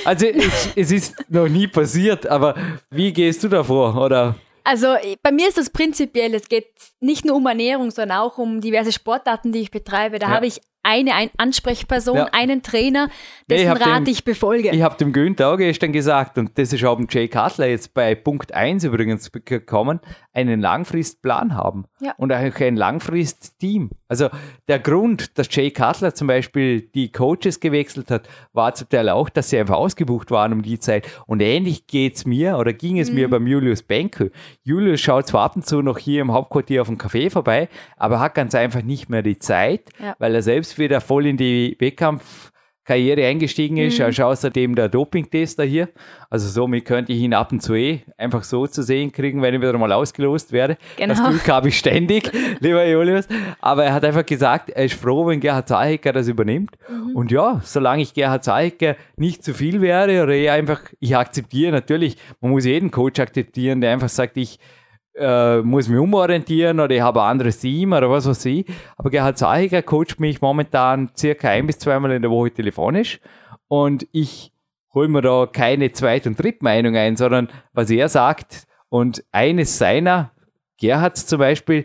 also 0.05 0.26
es, 0.26 0.70
es 0.76 0.90
ist 0.90 1.14
noch 1.31 1.48
nie 1.48 1.66
passiert, 1.66 2.26
aber 2.26 2.55
wie 2.90 3.12
gehst 3.12 3.42
du 3.44 3.48
davor? 3.48 3.96
Oder 3.96 4.35
Also 4.64 4.94
bei 5.22 5.33
mir 5.33 5.48
ist 5.48 5.59
das 5.59 5.70
prinzipiell, 5.70 6.35
es 6.35 6.48
geht 6.48 6.66
nicht 7.00 7.24
nur 7.24 7.37
um 7.37 7.46
Ernährung, 7.46 7.90
sondern 7.90 8.18
auch 8.18 8.38
um 8.38 8.61
diverse 8.61 8.92
Sportarten, 8.92 9.53
die 9.53 9.61
ich 9.61 9.70
betreibe. 9.70 10.18
Da 10.18 10.29
Ja. 10.29 10.35
habe 10.35 10.46
ich 10.46 10.61
eine 10.82 11.14
Ein 11.14 11.30
Ansprechperson, 11.36 12.16
Ja. 12.16 12.28
einen 12.32 12.62
Trainer, 12.62 13.08
Nee, 13.48 13.56
ich 13.56 13.62
dessen 13.62 13.76
Rat 13.82 14.06
den- 14.06 14.12
ich 14.12 14.24
befolge. 14.24 14.70
Ich 14.70 14.82
habe 14.82 14.96
dem 14.96 15.12
Günther 15.12 15.52
auch 15.52 15.56
gestern 15.56 15.92
gesagt, 15.92 16.38
und 16.38 16.56
das 16.58 16.72
ist 16.72 16.84
auch 16.84 16.96
dem 16.96 17.06
Jay 17.10 17.28
Cutler 17.28 17.66
jetzt 17.66 17.92
bei 17.94 18.14
Punkt 18.14 18.52
1 18.54 18.84
übrigens 18.84 19.30
gekommen, 19.44 20.00
einen 20.32 20.60
Langfristplan 20.60 21.54
haben 21.54 21.84
Ja. 22.00 22.14
und 22.16 22.32
auch 22.32 22.36
ein 22.60 22.76
Langfrist-Team. 22.76 23.90
Also 24.08 24.28
der 24.68 24.78
Grund, 24.78 25.38
dass 25.38 25.48
Jay 25.50 25.70
Cutler 25.70 26.14
zum 26.14 26.26
Beispiel 26.28 26.80
die 26.82 27.12
Coaches 27.12 27.60
gewechselt 27.60 28.10
hat, 28.10 28.28
war 28.52 28.74
zum 28.74 28.88
Teil 28.88 29.08
auch, 29.08 29.28
dass 29.28 29.50
sie 29.50 29.58
einfach 29.58 29.76
ausgebucht 29.76 30.30
waren 30.30 30.52
um 30.52 30.62
die 30.62 30.78
Zeit. 30.78 31.06
Und 31.26 31.40
ähnlich 31.42 31.86
geht's 31.86 32.24
mir 32.24 32.56
oder 32.56 32.72
ging 32.72 32.98
es 32.98 33.10
Mhm. 33.10 33.14
mir 33.16 33.30
beim 33.30 33.46
Julius 33.46 33.82
Benke. 33.82 34.30
Julius 34.62 35.00
schaut 35.00 35.26
zwar 35.28 35.42
ab 35.44 35.56
und 35.56 35.66
zu 35.66 35.82
noch 35.82 35.98
hier 35.98 36.20
im 36.22 36.32
Hauptquartier 36.32 36.80
auf 36.82 36.88
dem 36.88 36.98
Café 36.98 37.30
vorbei, 37.30 37.68
aber 37.96 38.20
hat 38.20 38.34
ganz 38.34 38.54
einfach 38.54 38.82
nicht 38.82 39.08
mehr 39.08 39.22
die 39.22 39.38
Zeit, 39.38 39.90
Ja. 40.02 40.14
weil 40.18 40.34
er 40.34 40.42
selbst 40.42 40.69
wieder 40.78 41.00
voll 41.00 41.26
in 41.26 41.37
die 41.37 41.76
Wettkampf 41.78 42.50
Karriere 42.83 43.24
eingestiegen 43.24 43.76
ist, 43.76 44.00
Mhm. 44.00 44.06
ist 44.06 44.20
außerdem 44.20 44.74
der 44.74 44.88
Dopingtester 44.88 45.62
hier. 45.62 45.90
Also 46.28 46.48
somit 46.48 46.87
könnte 46.87 47.12
ich 47.12 47.20
ihn 47.20 47.35
ab 47.35 47.52
und 47.52 47.62
zu 47.62 47.74
eh 47.74 48.00
einfach 48.16 48.42
so 48.42 48.66
zu 48.66 48.83
sehen 48.83 49.12
kriegen, 49.12 49.42
wenn 49.42 49.54
ich 49.54 49.61
wieder 49.61 49.76
mal 49.78 49.92
ausgelost 49.92 50.50
werde. 50.50 50.76
Genau. 50.96 51.14
Das 51.14 51.22
Glück 51.22 51.46
habe 51.48 51.68
ich 51.68 51.78
ständig, 51.78 52.33
lieber 52.61 52.85
Julius. 52.88 53.28
Aber 53.61 53.85
er 53.85 53.92
hat 53.92 54.04
einfach 54.04 54.26
gesagt, 54.26 54.70
er 54.70 54.87
ist 54.87 54.94
froh, 54.94 55.26
wenn 55.26 55.38
Gerhard 55.38 55.68
Zahecker 55.68 56.12
das 56.12 56.26
übernimmt. 56.26 56.76
Mhm. 56.88 57.14
Und 57.14 57.30
ja, 57.30 57.61
solange 57.62 58.02
ich 58.02 58.12
Gerhard 58.14 58.42
Zahecker 58.42 58.96
nicht 59.16 59.44
zu 59.44 59.54
viel 59.54 59.80
wäre 59.83 60.24
oder 60.24 60.35
eher 60.35 60.54
einfach, 60.54 60.80
ich 60.98 61.14
akzeptiere 61.16 61.70
natürlich, 61.70 62.16
man 62.40 62.50
muss 62.50 62.64
jeden 62.64 62.90
Coach 62.90 63.20
akzeptieren, 63.20 63.80
der 63.83 63.92
einfach 63.92 64.09
sagt, 64.09 64.37
ich 64.37 64.59
äh, 65.20 65.62
muss 65.62 65.88
mich 65.88 65.98
umorientieren 65.98 66.80
oder 66.80 66.94
ich 66.94 67.02
habe 67.02 67.22
ein 67.22 67.30
anderes 67.30 67.59
Team 67.59 67.92
oder 67.92 68.11
was 68.11 68.26
weiß 68.26 68.44
ich. 68.46 68.66
Aber 68.96 69.11
Gerhard 69.11 69.38
Zahiger 69.38 69.83
coacht 69.83 70.18
mich 70.18 70.40
momentan 70.40 71.11
circa 71.16 71.50
ein 71.50 71.66
bis 71.66 71.78
zweimal 71.78 72.12
in 72.12 72.22
der 72.22 72.30
Woche 72.30 72.50
telefonisch 72.50 73.20
und 73.68 74.09
ich 74.12 74.52
hole 74.94 75.09
mir 75.09 75.20
da 75.20 75.46
keine 75.46 75.92
Zweit- 75.92 76.26
und 76.26 76.42
Drittmeinung 76.42 76.96
ein, 76.96 77.16
sondern 77.16 77.48
was 77.72 77.90
er 77.90 78.09
sagt 78.09 78.66
und 78.88 79.22
eines 79.30 79.78
seiner, 79.78 80.33
Gerhards 80.78 81.26
zum 81.26 81.38
Beispiel, 81.38 81.85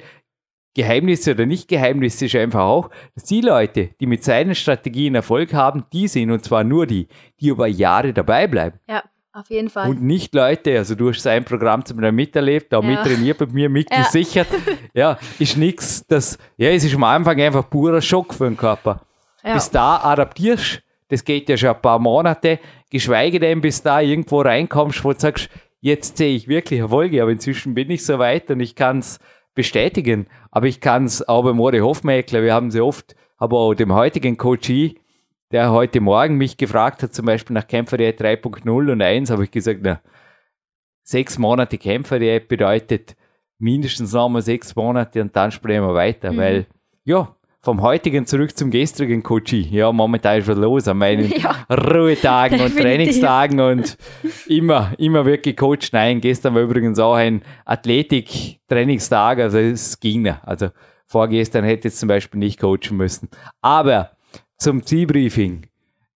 Geheimnisse 0.74 1.32
oder 1.32 1.45
nicht 1.45 1.67
Geheimnisse 1.69 2.26
ist 2.26 2.36
einfach 2.36 2.63
auch, 2.65 2.89
dass 3.13 3.24
die 3.24 3.41
Leute, 3.41 3.91
die 4.00 4.08
mit 4.08 4.24
seinen 4.24 4.56
Strategien 4.56 5.15
Erfolg 5.15 5.54
haben, 5.54 5.86
die 5.93 6.08
sind 6.08 6.32
und 6.32 6.43
zwar 6.43 6.63
nur 6.63 6.86
die, 6.86 7.08
die 7.39 7.48
über 7.48 7.67
Jahre 7.67 8.13
dabei 8.13 8.48
bleiben. 8.48 8.80
Ja, 8.88 9.04
auf 9.36 9.50
jeden 9.50 9.69
Fall. 9.69 9.89
Und 9.89 10.02
nicht 10.02 10.34
Leute, 10.34 10.78
also 10.78 10.95
du 10.95 11.10
hast 11.10 11.21
sein 11.21 11.43
Programm 11.43 11.84
zum 11.86 11.98
Beispiel 11.98 12.12
miterlebt, 12.13 12.74
auch 12.74 12.84
Ja. 12.84 12.89
mittrainiert 12.89 13.38
bei 13.38 13.45
mir, 13.48 13.63
Ja. 13.63 13.69
mitgesichert. 13.69 14.48
Ja. 14.93 15.17
ist 15.39 15.58
nichts, 15.58 16.06
das, 16.08 16.38
ja, 16.58 16.69
es 16.69 16.84
ist 16.84 16.95
am 16.95 17.04
Anfang 17.04 17.39
einfach 17.41 17.69
purer 17.69 18.02
Schock 18.02 18.34
für 18.34 18.45
den 18.45 18.58
Körper. 18.58 19.02
ja. 19.43 19.54
Bis 19.54 19.69
da 19.69 19.98
adaptierst, 19.98 20.82
das 21.10 21.24
geht 21.24 21.50
ja 21.50 21.58
schon 21.58 21.69
ein 21.69 21.82
paar 21.82 22.00
Monate, 22.00 22.60
geschweige 22.89 23.39
denn, 23.39 23.62
bis 23.62 23.82
da 23.84 24.00
irgendwo 24.02 24.41
reinkommst, 24.41 25.04
wo 25.04 25.12
du 25.13 25.19
sagst, 25.19 25.50
jetzt 25.82 26.17
sehe 26.17 26.36
ich 26.36 26.48
wirklich 26.48 26.80
Erfolge, 26.80 27.21
aber 27.21 27.32
inzwischen 27.32 27.74
bin 27.76 27.91
ich 27.91 28.04
so 28.06 28.17
weit 28.17 28.50
und 28.50 28.60
ich 28.60 28.74
kann 28.76 29.00
es 29.00 29.19
bestätigen. 29.54 30.28
Aber 30.52 30.67
ich 30.67 30.80
kann 30.82 31.06
es 31.06 31.28
auch 31.28 31.43
bei 31.43 31.54
Mori 31.54 31.80
Hofmeckler, 31.80 32.41
wir 32.41 32.54
haben 32.54 32.71
sie 32.71 32.82
oft, 32.82 33.15
aber 33.38 33.58
auch 33.60 33.74
dem 33.74 33.93
heutigen 33.93 34.38
Coachie, 34.38 35.00
der 35.56 35.72
heute 35.72 36.02
Morgen 36.02 36.36
mich 36.36 36.58
gefragt 36.58 37.02
hat, 37.02 37.13
zum 37.13 37.26
Beispiel 37.26 37.54
nach 37.54 37.65
Kämpferdiät 37.65 38.20
3.0 38.20 38.91
und 38.91 39.02
1, 39.02 39.30
habe 39.32 39.46
ich 39.46 39.52
gesagt, 39.52 39.80
na, 39.84 40.02
sechs 41.02 41.38
Monate 41.38 41.78
Kämpferdiät 41.78 42.50
bedeutet 42.50 43.15
mindestens 43.58 44.12
nochmal 44.12 44.41
sechs 44.41 44.76
Monate 44.76 45.22
und 45.22 45.34
dann 45.34 45.52
sprechen 45.52 45.84
wir 45.88 45.94
weiter, 45.94 46.34
Mhm. 46.34 46.38
weil, 46.38 46.65
ja, 47.06 47.34
vom 47.62 47.82
heutigen 47.82 48.26
zurück 48.26 48.56
zum 48.58 48.70
gestrigen 48.70 49.24
Coachie. 49.24 49.62
Ja, 49.72 49.94
momentan 49.94 50.39
ist 50.39 50.48
was 50.50 50.58
los 50.58 50.89
an 50.89 50.98
meinen 50.98 51.32
Ja. 51.38 51.65
Ruhetagen 51.74 52.60
und 52.60 52.76
Definitiv. 52.76 52.82
Trainingstagen 52.84 53.60
und 53.62 53.98
immer, 54.48 54.91
immer 54.98 55.26
wirklich 55.26 55.56
Coach. 55.56 55.94
Nein, 55.94 56.20
gestern 56.20 56.54
war 56.54 56.63
übrigens 56.63 57.00
auch 57.00 57.15
ein 57.15 57.44
Athletik-Trainingstag, 57.63 59.39
also 59.39 59.58
es 59.58 60.00
ging. 60.02 60.28
Also 60.44 60.70
vorgestern 61.08 61.63
hätte 61.63 61.88
ich 61.88 61.96
zum 61.96 62.08
Beispiel 62.10 62.39
nicht 62.39 62.60
coachen 62.60 62.98
müssen. 62.98 63.30
Aber 63.62 64.12
zum 64.58 64.86
Zielbriefing. 64.86 65.68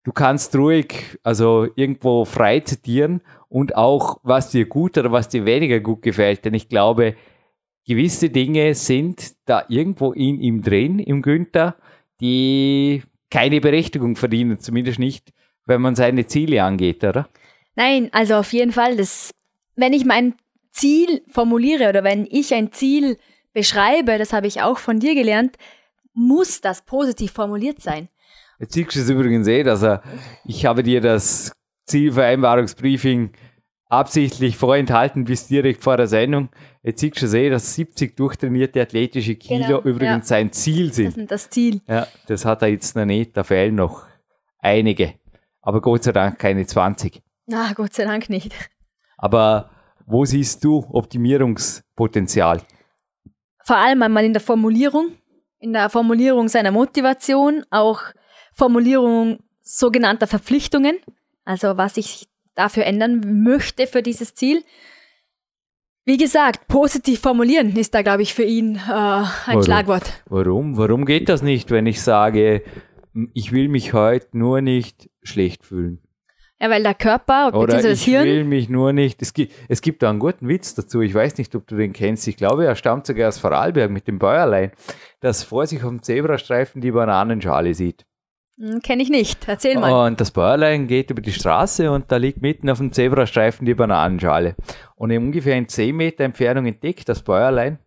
Du 0.04 0.12
kannst 0.12 0.56
ruhig, 0.56 1.20
also 1.24 1.68
irgendwo 1.76 2.26
frei 2.26 2.62
zitieren 2.62 3.22
und 3.48 3.76
auch, 3.76 4.20
was 4.24 4.50
dir 4.50 4.66
gut 4.66 4.98
oder 4.98 5.12
was 5.12 5.30
dir 5.30 5.46
weniger 5.46 5.80
gut 5.80 6.02
gefällt. 6.02 6.46
Denn 6.46 6.54
ich 6.54 6.70
glaube, 6.70 7.16
gewisse 7.86 8.30
Dinge 8.30 8.76
sind 8.76 9.34
da 9.46 9.66
irgendwo 9.68 10.12
in 10.14 10.40
ihm 10.40 10.62
drin, 10.62 11.00
im 11.00 11.22
Günther, 11.22 11.76
die 12.22 13.04
keine 13.30 13.62
Berechtigung 13.62 14.16
verdienen, 14.16 14.60
zumindest 14.60 15.00
nicht, 15.00 15.34
wenn 15.66 15.82
man 15.82 15.96
seine 15.96 16.26
Ziele 16.26 16.64
angeht, 16.64 17.04
oder? 17.04 17.30
Nein, 17.76 18.10
also 18.12 18.36
auf 18.36 18.52
jeden 18.54 18.72
Fall, 18.72 18.96
das, 18.96 19.34
wenn 19.76 19.94
ich 19.94 20.06
mein 20.06 20.36
Ziel 20.72 21.22
formuliere 21.28 21.90
oder 21.90 22.04
wenn 22.04 22.28
ich 22.30 22.54
ein 22.54 22.72
Ziel 22.72 23.18
beschreibe, 23.54 24.18
das 24.18 24.34
habe 24.34 24.48
ich 24.48 24.62
auch 24.62 24.78
von 24.78 25.00
dir 25.00 25.14
gelernt, 25.14 25.58
muss 26.14 26.62
das 26.62 26.84
positiv 26.86 27.32
formuliert 27.32 27.82
sein. 27.82 28.10
Jetzt 28.60 28.74
siehst 28.74 28.96
du 28.96 29.00
es 29.00 29.10
übrigens 29.10 29.48
eh, 29.48 29.64
dass 29.64 29.84
er, 29.84 30.02
ich 30.46 30.66
habe 30.66 30.84
dir 30.84 31.02
das 31.02 31.52
Zielvereinbarungsbriefing 31.86 33.32
absichtlich 33.88 34.58
vorenthalten 34.58 35.24
bis 35.24 35.48
direkt 35.48 35.84
vor 35.84 35.98
der 35.98 36.08
Sendung. 36.08 36.50
Jetzt 36.84 37.00
siehst 37.02 37.22
du 37.22 37.26
es 37.26 37.34
eh, 37.34 37.50
dass 37.50 37.74
70 37.76 38.16
durchtrainierte 38.16 38.82
athletische 38.82 39.36
Kilo 39.36 39.66
Genau, 39.66 39.82
übrigens 39.82 40.30
ja. 40.30 40.38
sein 40.38 40.52
Ziel 40.52 40.88
Das 40.88 40.96
sind. 40.98 41.18
ist 41.18 41.32
das 41.32 41.50
Ziel. 41.50 41.82
Ja, 41.88 42.08
das 42.28 42.46
hat 42.46 42.62
er 42.62 42.68
jetzt 42.68 42.96
noch 42.96 43.06
nicht, 43.06 43.36
da 43.36 43.44
fehlen 43.44 43.76
noch 43.76 44.06
einige. 44.60 45.16
Aber 45.62 45.82
Gott 45.82 46.04
sei 46.04 46.12
Dank 46.12 46.38
keine 46.38 46.66
20. 46.66 47.22
Na, 47.48 47.72
Gott 47.74 47.94
sei 47.94 48.04
Dank 48.04 48.30
nicht. 48.30 48.54
Aber 49.18 49.70
wo 50.06 50.24
siehst 50.26 50.64
du 50.64 50.86
Optimierungspotenzial? 50.92 52.62
Vor 53.64 53.78
allem 53.78 54.02
einmal 54.02 54.26
in 54.26 54.34
der 54.34 54.42
Formulierung, 54.42 55.12
in 55.60 55.74
der 55.74 55.90
Formulierung 55.90 56.48
seiner 56.48 56.72
Motivation, 56.72 57.64
auch 57.70 58.02
Formulierung 58.60 59.40
sogenannter 59.62 60.28
Verpflichtungen, 60.28 60.98
also 61.46 61.78
was 61.78 61.98
ich 61.98 62.28
dafür 62.56 62.86
ändern 62.86 63.44
möchte 63.44 63.88
für 63.88 64.04
dieses 64.04 64.36
Ziel. 64.36 64.64
Wie 66.06 66.18
gesagt, 66.18 66.68
positiv 66.68 67.22
formulieren 67.22 67.76
ist 67.76 67.94
da, 67.94 68.02
glaube 68.02 68.22
ich, 68.22 68.34
für 68.34 68.44
ihn 68.44 68.76
äh, 68.76 68.80
ein 68.80 69.28
Warum? 69.46 69.64
Schlagwort. 69.64 70.24
Warum? 70.28 70.78
Warum 70.78 71.06
geht 71.06 71.30
das 71.30 71.42
nicht, 71.42 71.72
wenn 71.72 71.86
ich 71.86 72.02
sage, 72.02 72.64
ich 73.34 73.52
will 73.52 73.70
mich 73.70 73.94
heute 73.94 74.38
nur 74.38 74.62
nicht 74.62 75.10
schlecht 75.24 75.66
fühlen? 75.66 76.00
Ja, 76.60 76.70
weil 76.70 76.84
der 76.84 76.96
Körper, 76.96 77.54
Oder 77.54 77.82
das 77.82 77.86
ich 77.86 78.04
Hirn, 78.04 78.26
will 78.26 78.44
mich 78.44 78.68
nur 78.68 78.92
nicht. 78.92 79.22
Es 79.22 79.34
gibt, 79.34 79.54
es 79.70 79.82
gibt 79.82 80.04
da 80.04 80.10
einen 80.10 80.20
guten 80.20 80.50
Witz 80.50 80.76
dazu. 80.76 81.00
Ich 81.00 81.14
weiß 81.14 81.38
nicht, 81.38 81.56
ob 81.56 81.66
du 81.68 81.78
den 81.78 81.94
kennst. 81.94 82.28
Ich 82.28 82.36
glaube, 82.36 82.66
er 82.66 82.76
stammt 82.76 83.06
sogar 83.06 83.30
aus 83.30 83.40
Vorarlberg 83.40 83.90
mit 83.90 84.10
dem 84.10 84.20
Bäuerlein, 84.20 84.72
das 85.22 85.44
vor 85.44 85.66
sich 85.68 85.82
auf 85.84 85.90
dem 85.90 86.02
Zebrastreifen 86.02 86.82
die 86.82 86.92
Bananenschale 86.92 87.74
sieht. 87.74 88.06
Kenne 88.84 89.04
ich 89.04 89.10
nicht. 89.10 89.48
Erzähl 89.48 89.78
mal. 89.78 90.08
Und 90.08 90.20
das 90.20 90.32
Bäuerlein 90.32 90.88
geht 90.88 91.10
über 91.12 91.22
die 91.22 91.32
Straße 91.32 91.90
und 91.92 92.12
da 92.12 92.18
liegt 92.18 92.42
mitten 92.42 92.70
auf 92.70 92.78
dem 92.80 92.92
Zebrastreifen 92.92 93.66
die 93.66 93.74
Bananenschale. 93.74 94.56
Und 94.96 95.12
in 95.12 95.24
ungefähr 95.24 95.56
in 95.56 95.68
10 95.68 95.96
Meter 95.96 96.24
Entfernung 96.24 96.66
entdeckt 96.66 97.08
das 97.08 97.22
Bäuerlein. 97.22 97.80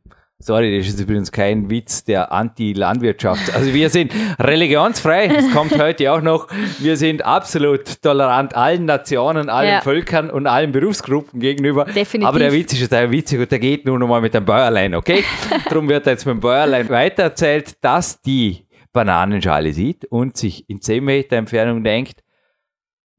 Sorry, 0.45 0.77
das 0.77 0.89
ist 0.89 0.99
übrigens 0.99 1.31
kein 1.31 1.71
Witz 1.71 2.03
der 2.03 2.33
Anti-Landwirtschaft. 2.33 3.55
Also 3.55 3.73
wir 3.73 3.89
sind 3.91 4.13
religionsfrei, 4.41 5.29
das 5.29 5.49
kommt 5.53 5.79
heute 5.81 6.11
auch 6.11 6.21
noch. 6.21 6.49
Wir 6.81 6.97
sind 6.97 7.25
absolut 7.25 8.03
tolerant 8.03 8.57
allen 8.57 8.85
Nationen, 8.85 9.49
allen 9.49 9.69
Ja. 9.69 9.81
Völkern 9.83 10.31
und 10.31 10.49
allen 10.49 10.73
Berufsgruppen 10.73 11.39
gegenüber. 11.39 11.85
Definitiv. 11.85 12.27
Aber 12.27 12.41
der 12.41 12.53
Witz 12.53 12.73
ist 12.73 12.81
jetzt 12.81 12.93
ein 12.93 13.13
witzig 13.13 13.39
und 13.39 13.53
der 13.53 13.61
geht 13.61 13.87
nur 13.87 14.01
noch 14.01 14.09
mal 14.09 14.21
mit 14.21 14.35
dem 14.35 14.45
Bäuerlein, 14.45 14.97
okay? 14.97 15.23
Darum 15.69 15.89
wird 15.89 16.07
jetzt 16.07 16.27
mit 16.27 16.35
dem 16.35 16.41
Bäuerlein 16.41 16.89
weitererzählt, 16.89 17.77
dass 17.81 18.21
die 18.21 18.67
Bananenschale 18.93 19.73
sieht 19.73 20.05
und 20.07 20.37
sich 20.37 20.69
in 20.69 20.81
10 20.81 21.05
Meter 21.05 21.37
Entfernung 21.37 21.83
denkt, 21.83 22.23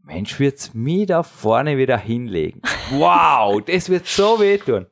Mensch, 0.03 0.39
wird's 0.39 0.73
mir 0.73 1.05
da 1.05 1.23
vorne 1.23 1.77
wieder 1.77 1.97
hinlegen. 1.97 2.62
Wow, 2.91 3.62
das 3.65 3.89
wird 3.89 4.05
so 4.05 4.39
wehtun. 4.39 4.88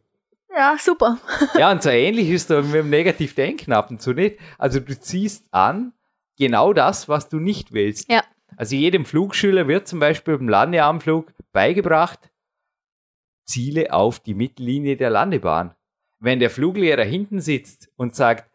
Ja, 0.56 0.76
super. 0.80 1.18
Ja, 1.58 1.72
und 1.72 1.84
so 1.84 1.90
ähnlich 1.90 2.30
ist 2.30 2.50
es 2.50 2.66
mit 2.66 2.76
dem 2.76 2.90
Negativdenken 2.90 3.74
ab 3.74 3.90
und 3.90 4.02
zu 4.02 4.14
nicht. 4.14 4.38
Also 4.58 4.80
du 4.80 4.98
ziehst 5.00 5.46
an 5.52 5.94
genau 6.38 6.74
das, 6.74 7.08
was 7.08 7.30
du 7.30 7.40
nicht 7.40 7.74
willst. 7.74 8.10
Ja. 8.12 8.24
Also 8.58 8.76
jedem 8.76 9.06
Flugschüler 9.06 9.68
wird 9.68 9.88
zum 9.88 10.00
Beispiel 10.00 10.38
beim 10.38 10.50
Landeanflug 10.50 11.32
beigebracht, 11.52 12.32
Ziele 13.46 13.94
auf 13.94 14.20
die 14.20 14.34
Mittellinie 14.34 14.98
der 14.98 15.10
Landebahn. 15.10 15.74
Wenn 16.20 16.40
der 16.40 16.50
Fluglehrer 16.50 17.04
hinten 17.04 17.40
sitzt 17.40 17.90
und 17.96 18.16
sagt, 18.16 18.51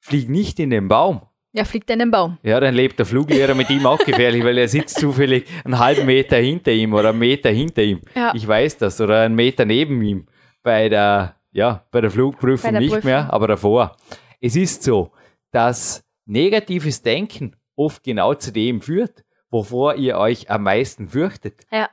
flieg 0.00 0.28
nicht 0.28 0.58
in 0.60 0.70
den 0.70 0.88
Baum, 0.88 1.22
Ja, 1.52 1.64
fliegt 1.64 1.90
in 1.90 1.98
den 1.98 2.10
Baum. 2.10 2.38
ja, 2.42 2.60
dann 2.60 2.74
lebt 2.74 2.98
der 2.98 3.06
Fluglehrer 3.06 3.54
mit 3.54 3.70
ihm 3.70 3.86
auch 3.86 3.98
gefährlich, 4.04 4.44
weil 4.44 4.58
er 4.58 4.68
sitzt 4.68 5.00
zufällig 5.00 5.46
einen 5.64 5.78
halben 5.78 6.06
Meter 6.06 6.36
hinter 6.36 6.72
ihm 6.72 6.92
oder 6.94 7.10
einen 7.10 7.18
Meter 7.18 7.50
hinter 7.50 7.82
ihm. 7.82 8.00
Ja. 8.14 8.32
Ich 8.34 8.46
weiß 8.46 8.78
das. 8.78 9.00
Oder 9.00 9.22
einen 9.22 9.34
Meter 9.34 9.64
neben 9.64 10.00
ihm 10.02 10.26
bei 10.62 10.88
der, 10.88 11.36
ja, 11.52 11.84
bei 11.90 12.00
der 12.00 12.10
Flugprüfung 12.10 12.68
Bei 12.68 12.72
der 12.72 12.80
nicht 12.80 12.92
Prüfung. 12.92 13.10
mehr, 13.10 13.32
aber 13.32 13.48
davor. 13.48 13.96
Es 14.40 14.54
ist 14.56 14.82
so, 14.82 15.12
dass 15.50 16.04
negatives 16.26 17.02
Denken 17.02 17.56
oft 17.76 18.02
genau 18.04 18.34
zu 18.34 18.52
dem 18.52 18.80
führt, 18.82 19.24
wovor 19.50 19.94
ihr 19.94 20.18
euch 20.18 20.50
am 20.50 20.64
meisten 20.64 21.08
fürchtet. 21.08 21.62
Ja. 21.72 21.88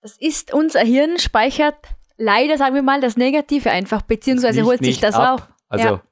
Das 0.00 0.16
ist, 0.18 0.52
unser 0.52 0.80
Hirn 0.80 1.18
speichert 1.18 1.76
leider, 2.16 2.56
sagen 2.58 2.74
wir 2.74 2.82
mal, 2.82 3.00
das 3.00 3.16
Negative 3.16 3.70
einfach, 3.70 4.02
beziehungsweise 4.02 4.64
holt 4.64 4.82
sich 4.84 4.98
das 5.00 5.14
ab. 5.14 5.34
auf. 5.40 5.48
Also, 5.68 5.86
Ja. 5.86 6.02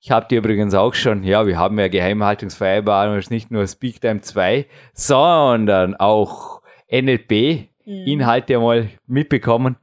Ich 0.00 0.10
habe 0.10 0.26
die 0.30 0.36
übrigens 0.36 0.74
auch 0.74 0.94
schon, 0.94 1.24
ja, 1.24 1.46
wir 1.46 1.58
haben 1.58 1.78
ja 1.78 1.88
Geheimhaltungsvereinbarung, 1.88 3.16
es 3.16 3.26
ist 3.26 3.30
nicht 3.30 3.50
nur 3.50 3.66
Speaktime 3.66 4.20
2, 4.20 4.66
sondern 4.94 5.94
auch 5.96 6.62
NLP, 6.90 7.68
Mhm. 7.88 8.20
Einmal 8.20 8.90
mitbekommen. 9.06 9.76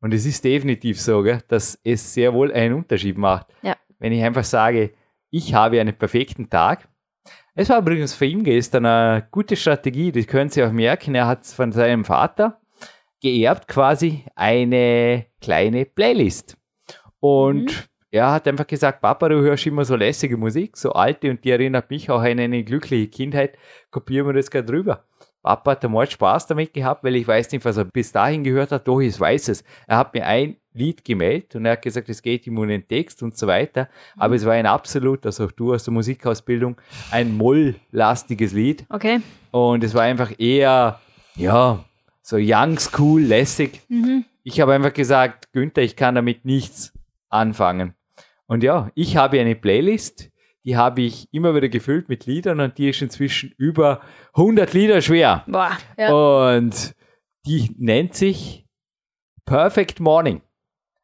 Und 0.00 0.12
es 0.12 0.26
ist 0.26 0.42
definitiv 0.44 1.00
so, 1.00 1.22
gell, 1.22 1.40
dass 1.46 1.78
es 1.84 2.12
sehr 2.12 2.34
wohl 2.34 2.52
einen 2.52 2.74
Unterschied 2.74 3.16
macht. 3.16 3.46
Ja. 3.62 3.76
Wenn 4.00 4.12
ich 4.12 4.22
einfach 4.24 4.42
sage, 4.42 4.92
ich 5.30 5.54
habe 5.54 5.80
einen 5.80 5.96
perfekten 5.96 6.50
Tag. 6.50 6.88
Es 7.54 7.68
war 7.68 7.78
übrigens 7.78 8.14
für 8.14 8.26
ihn 8.26 8.42
gestern 8.42 8.86
eine 8.86 9.26
gute 9.30 9.54
Strategie, 9.54 10.10
das 10.10 10.26
können 10.26 10.50
Sie 10.50 10.64
auch 10.64 10.72
merken. 10.72 11.14
Er 11.14 11.26
hat 11.28 11.46
von 11.46 11.70
seinem 11.70 12.04
Vater 12.04 12.60
geerbt 13.20 13.68
quasi 13.68 14.24
eine 14.34 15.26
kleine 15.40 15.84
Playlist. 15.84 16.56
Und 17.20 17.66
Mhm. 17.66 17.97
Er 18.10 18.32
hat 18.32 18.48
einfach 18.48 18.66
gesagt, 18.66 19.00
Papa, 19.02 19.28
du 19.28 19.40
hörst 19.40 19.66
immer 19.66 19.84
so 19.84 19.94
lässige 19.94 20.36
Musik, 20.36 20.76
so 20.76 20.92
alte 20.92 21.30
und 21.30 21.44
die 21.44 21.50
erinnert 21.50 21.90
mich 21.90 22.10
auch 22.10 22.20
an 22.20 22.38
eine 22.38 22.64
glückliche 22.64 23.08
Kindheit. 23.08 23.58
Kopieren 23.90 24.26
wir 24.26 24.32
das 24.32 24.50
gerade 24.50 24.66
drüber. 24.66 25.04
Papa 25.42 25.72
hat 25.72 25.84
einmal 25.84 26.10
Spaß 26.10 26.46
damit 26.46 26.74
gehabt, 26.74 27.04
weil 27.04 27.16
ich 27.16 27.26
weiß 27.26 27.52
nicht, 27.52 27.64
was 27.64 27.76
er 27.76 27.84
bis 27.84 28.12
dahin 28.12 28.44
gehört 28.44 28.72
hat. 28.72 28.88
Doch, 28.88 29.00
ich 29.00 29.18
weiß 29.18 29.48
es. 29.48 29.64
Er 29.86 29.98
hat 29.98 30.12
mir 30.14 30.26
ein 30.26 30.56
Lied 30.72 31.04
gemeldet 31.04 31.56
und 31.56 31.64
er 31.64 31.72
hat 31.72 31.82
gesagt, 31.82 32.08
es 32.08 32.22
geht 32.22 32.46
ihm 32.46 32.58
um 32.58 32.68
den 32.68 32.86
Text 32.86 33.22
und 33.22 33.36
so 33.36 33.46
weiter. 33.46 33.88
Aber 34.16 34.34
es 34.34 34.44
war 34.44 34.54
ein 34.54 34.66
absolut, 34.66 35.24
also 35.26 35.46
auch 35.46 35.52
du 35.52 35.74
aus 35.74 35.84
der 35.84 35.92
Musikausbildung, 35.94 36.76
ein 37.10 37.36
molllastiges 37.36 38.52
Lied. 38.52 38.84
Okay. 38.88 39.20
Und 39.50 39.84
es 39.84 39.94
war 39.94 40.02
einfach 40.02 40.32
eher, 40.38 41.00
ja, 41.34 41.84
so 42.22 42.36
young, 42.38 42.78
school, 42.78 43.22
lässig. 43.22 43.80
Mhm. 43.88 44.24
Ich 44.42 44.60
habe 44.60 44.74
einfach 44.74 44.92
gesagt, 44.92 45.52
Günther, 45.52 45.82
ich 45.82 45.96
kann 45.96 46.14
damit 46.14 46.44
nichts 46.44 46.92
anfangen. 47.28 47.94
Und 48.48 48.64
ja, 48.64 48.90
ich 48.94 49.16
habe 49.16 49.38
eine 49.38 49.54
Playlist, 49.54 50.30
die 50.64 50.76
habe 50.76 51.02
ich 51.02 51.28
immer 51.32 51.54
wieder 51.54 51.68
gefüllt 51.68 52.08
mit 52.08 52.26
Liedern 52.26 52.60
und 52.60 52.76
die 52.78 52.88
ist 52.88 53.00
inzwischen 53.02 53.54
über 53.58 54.00
100 54.34 54.72
Lieder 54.72 55.00
schwer. 55.02 55.44
Boah. 55.46 55.76
Ja. 55.96 56.56
Und 56.56 56.94
die 57.46 57.70
nennt 57.78 58.14
sich 58.14 58.66
Perfect 59.44 60.00
Morning. 60.00 60.40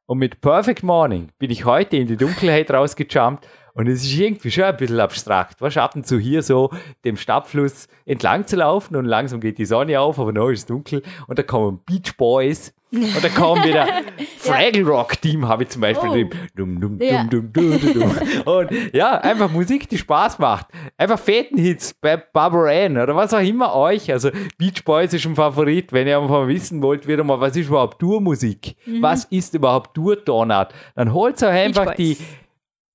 Und 0.06 0.18
mit 0.18 0.40
Perfect 0.40 0.82
Morning 0.82 1.28
bin 1.38 1.50
ich 1.50 1.64
heute 1.64 1.96
in 1.96 2.06
die 2.06 2.16
Dunkelheit 2.16 2.70
rausgejumpt 2.70 3.46
und 3.74 3.88
es 3.88 4.04
ist 4.04 4.18
irgendwie 4.18 4.50
schon 4.50 4.64
ein 4.64 4.76
bisschen 4.76 5.00
abstrakt. 5.00 5.60
Was 5.60 5.76
ab 5.76 5.96
und 5.96 6.06
zu 6.06 6.18
hier 6.18 6.42
so 6.42 6.70
dem 7.04 7.16
Stadtfluss 7.16 7.88
entlang 8.04 8.46
zu 8.46 8.56
laufen 8.56 8.96
und 8.96 9.04
langsam 9.04 9.40
geht 9.40 9.58
die 9.58 9.64
Sonne 9.64 10.00
auf, 10.00 10.18
aber 10.18 10.32
noch 10.32 10.50
ist 10.50 10.60
es 10.60 10.66
dunkel 10.66 11.02
und 11.26 11.38
da 11.38 11.42
kommen 11.42 11.82
Beach 11.84 12.16
Boys 12.16 12.74
und 12.94 13.22
da 13.24 13.28
kommen 13.28 13.64
wieder 13.64 13.86
Fraggle 14.38 14.84
Rock 14.86 15.20
Team 15.20 15.48
habe 15.48 15.64
ich 15.64 15.70
zum 15.70 15.80
Beispiel 15.82 16.08
Oh. 16.10 16.30
Dum, 16.54 16.80
dum, 16.80 16.98
Ja. 17.00 17.24
dum, 17.24 17.52
dum, 17.52 17.80
dum, 17.80 17.94
dum. 17.94 18.12
Und 18.44 18.70
ja, 18.94 19.18
einfach 19.18 19.50
Musik, 19.50 19.88
die 19.88 19.98
Spaß 19.98 20.38
macht. 20.38 20.66
Einfach 20.96 21.18
Fetenhits 21.18 21.94
bei 21.94 22.16
Barbara 22.16 22.70
Ann 22.70 22.96
oder 22.98 23.16
was 23.16 23.32
auch 23.34 23.40
immer 23.40 23.74
euch. 23.74 24.12
Also 24.12 24.30
Beach 24.58 24.84
Boys 24.84 25.12
ist 25.12 25.26
ein 25.26 25.34
Favorit, 25.34 25.92
wenn 25.92 26.06
ihr 26.06 26.16
einfach 26.18 26.30
mal 26.30 26.48
wissen 26.48 26.82
wollt, 26.82 27.06
wieder 27.08 27.24
mal, 27.24 27.40
was 27.40 27.56
ist 27.56 27.68
überhaupt 27.68 27.98
Tourmusik? 27.98 28.76
Was 29.00 29.24
ist 29.24 29.54
überhaupt 29.54 29.94
Tourtonart? 29.94 30.74
Dann 30.94 31.12
holt 31.12 31.42
euch 31.42 31.48
einfach 31.48 31.94
die 31.94 32.16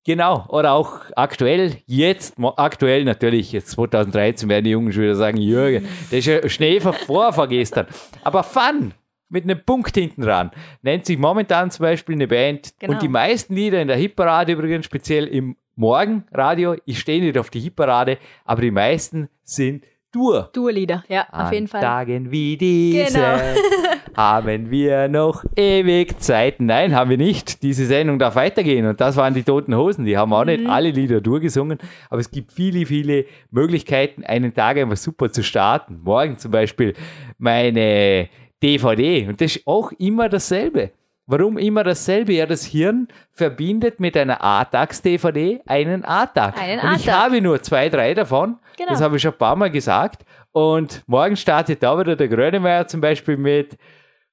Genau, 0.06 0.46
oder 0.48 0.72
auch 0.72 0.92
aktuell, 1.14 1.76
jetzt, 1.86 2.34
aktuell 2.56 3.04
natürlich, 3.04 3.52
jetzt 3.52 3.72
2013 3.72 4.48
werden 4.48 4.64
die 4.64 4.70
Jungen 4.70 4.92
schon 4.92 5.02
wieder 5.02 5.14
sagen, 5.14 5.36
Jürgen, 5.36 5.86
das 6.10 6.20
ist 6.20 6.26
ja 6.26 6.48
Schnee 6.48 6.80
von 6.80 6.94
vor, 6.94 7.34
vorgestern. 7.34 7.86
Aber 8.24 8.42
Fun, 8.42 8.94
mit 9.30 9.44
einem 9.44 9.60
Punkt 9.64 9.94
hinten 9.96 10.22
dran, 10.22 10.50
nennt 10.82 11.06
sich 11.06 11.16
momentan 11.18 11.70
zum 11.70 11.84
Beispiel 11.84 12.14
eine 12.16 12.28
Band. 12.28 12.74
Genau. 12.78 12.92
Und 12.94 13.02
die 13.02 13.08
meisten 13.08 13.54
Lieder 13.54 13.80
in 13.80 13.88
der 13.88 13.96
Hitparade 13.96 14.52
übrigens, 14.52 14.84
speziell 14.84 15.26
im 15.26 15.56
Morgenradio, 15.76 16.76
ich 16.84 16.98
stehe 17.00 17.22
nicht 17.22 17.38
auf 17.38 17.48
die 17.50 17.60
Hitparade, 17.60 18.18
aber 18.44 18.60
die 18.62 18.70
meisten 18.70 19.28
sind 19.44 19.84
Tour. 20.12 20.50
Tourlieder, 20.52 21.04
ja, 21.08 21.22
auf 21.30 21.46
An 21.46 21.52
jeden 21.52 21.68
Fall. 21.68 21.80
Tagen 21.80 22.32
wie 22.32 22.56
diese 22.56 23.12
Genau. 23.12 23.38
haben 24.16 24.68
wir 24.68 25.06
noch 25.06 25.44
ewig 25.54 26.18
Zeit. 26.20 26.58
Nein, 26.58 26.96
haben 26.96 27.10
wir 27.10 27.16
nicht. 27.16 27.62
Diese 27.62 27.86
Sendung 27.86 28.18
darf 28.18 28.34
weitergehen. 28.34 28.86
Und 28.86 29.00
das 29.00 29.16
waren 29.16 29.34
die 29.34 29.44
Toten 29.44 29.74
Hosen. 29.76 30.04
Die 30.04 30.18
haben 30.18 30.32
auch 30.32 30.44
nicht 30.44 30.64
Mhm. 30.64 30.70
alle 30.70 30.90
Lieder 30.90 31.20
durchgesungen. 31.20 31.78
Aber 32.08 32.20
es 32.20 32.28
gibt 32.32 32.50
viele, 32.50 32.84
viele 32.86 33.24
Möglichkeiten, 33.52 34.24
einen 34.24 34.52
Tag 34.52 34.78
einfach 34.78 34.96
super 34.96 35.30
zu 35.30 35.44
starten. 35.44 36.00
Morgen 36.02 36.38
zum 36.38 36.50
Beispiel 36.50 36.94
meine 37.38 38.28
DVD. 38.62 39.28
Und 39.28 39.40
das 39.40 39.56
ist 39.56 39.66
auch 39.66 39.92
immer 39.92 40.28
dasselbe. 40.28 40.90
Warum 41.26 41.58
immer 41.58 41.84
dasselbe? 41.84 42.32
Ja, 42.32 42.44
das 42.46 42.64
Hirn 42.64 43.06
verbindet 43.30 44.00
mit 44.00 44.16
einer 44.16 44.42
A-Tags-DVD 44.42 45.60
einen 45.66 46.04
A-Tag. 46.04 46.60
Einen 46.60 46.80
Und 46.80 46.96
ich 46.96 47.08
habe 47.08 47.40
nur 47.40 47.62
zwei, 47.62 47.88
drei 47.88 48.14
davon. 48.14 48.58
Genau. 48.76 48.90
Das 48.90 49.00
habe 49.00 49.16
ich 49.16 49.22
schon 49.22 49.32
ein 49.32 49.38
paar 49.38 49.54
Mal 49.54 49.70
gesagt. 49.70 50.24
Und 50.50 51.04
morgen 51.06 51.36
startet 51.36 51.82
da 51.82 51.96
wieder 51.98 52.16
der 52.16 52.26
Grönemeyer 52.26 52.86
zum 52.88 53.00
Beispiel 53.00 53.36
mit 53.36 53.76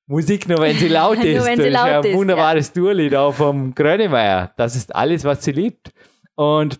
Musik 0.07 0.47
nur, 0.47 0.59
wenn 0.59 0.75
sie 0.75 0.87
laut 0.87 1.23
ist. 1.23 1.45
wenn 1.45 1.57
das 1.57 1.63
sie 1.65 1.69
ist 1.69 1.73
laut 1.73 1.87
ja 1.87 1.99
ein 1.99 2.05
ist, 2.05 2.15
wunderbares 2.15 2.73
Tourlied 2.73 3.13
auch 3.13 3.33
vom 3.33 3.75
Grönemeyer. 3.75 4.51
Das 4.57 4.75
ist 4.75 4.95
alles, 4.95 5.23
was 5.23 5.43
sie 5.43 5.51
liebt. 5.51 5.91
Und 6.33 6.79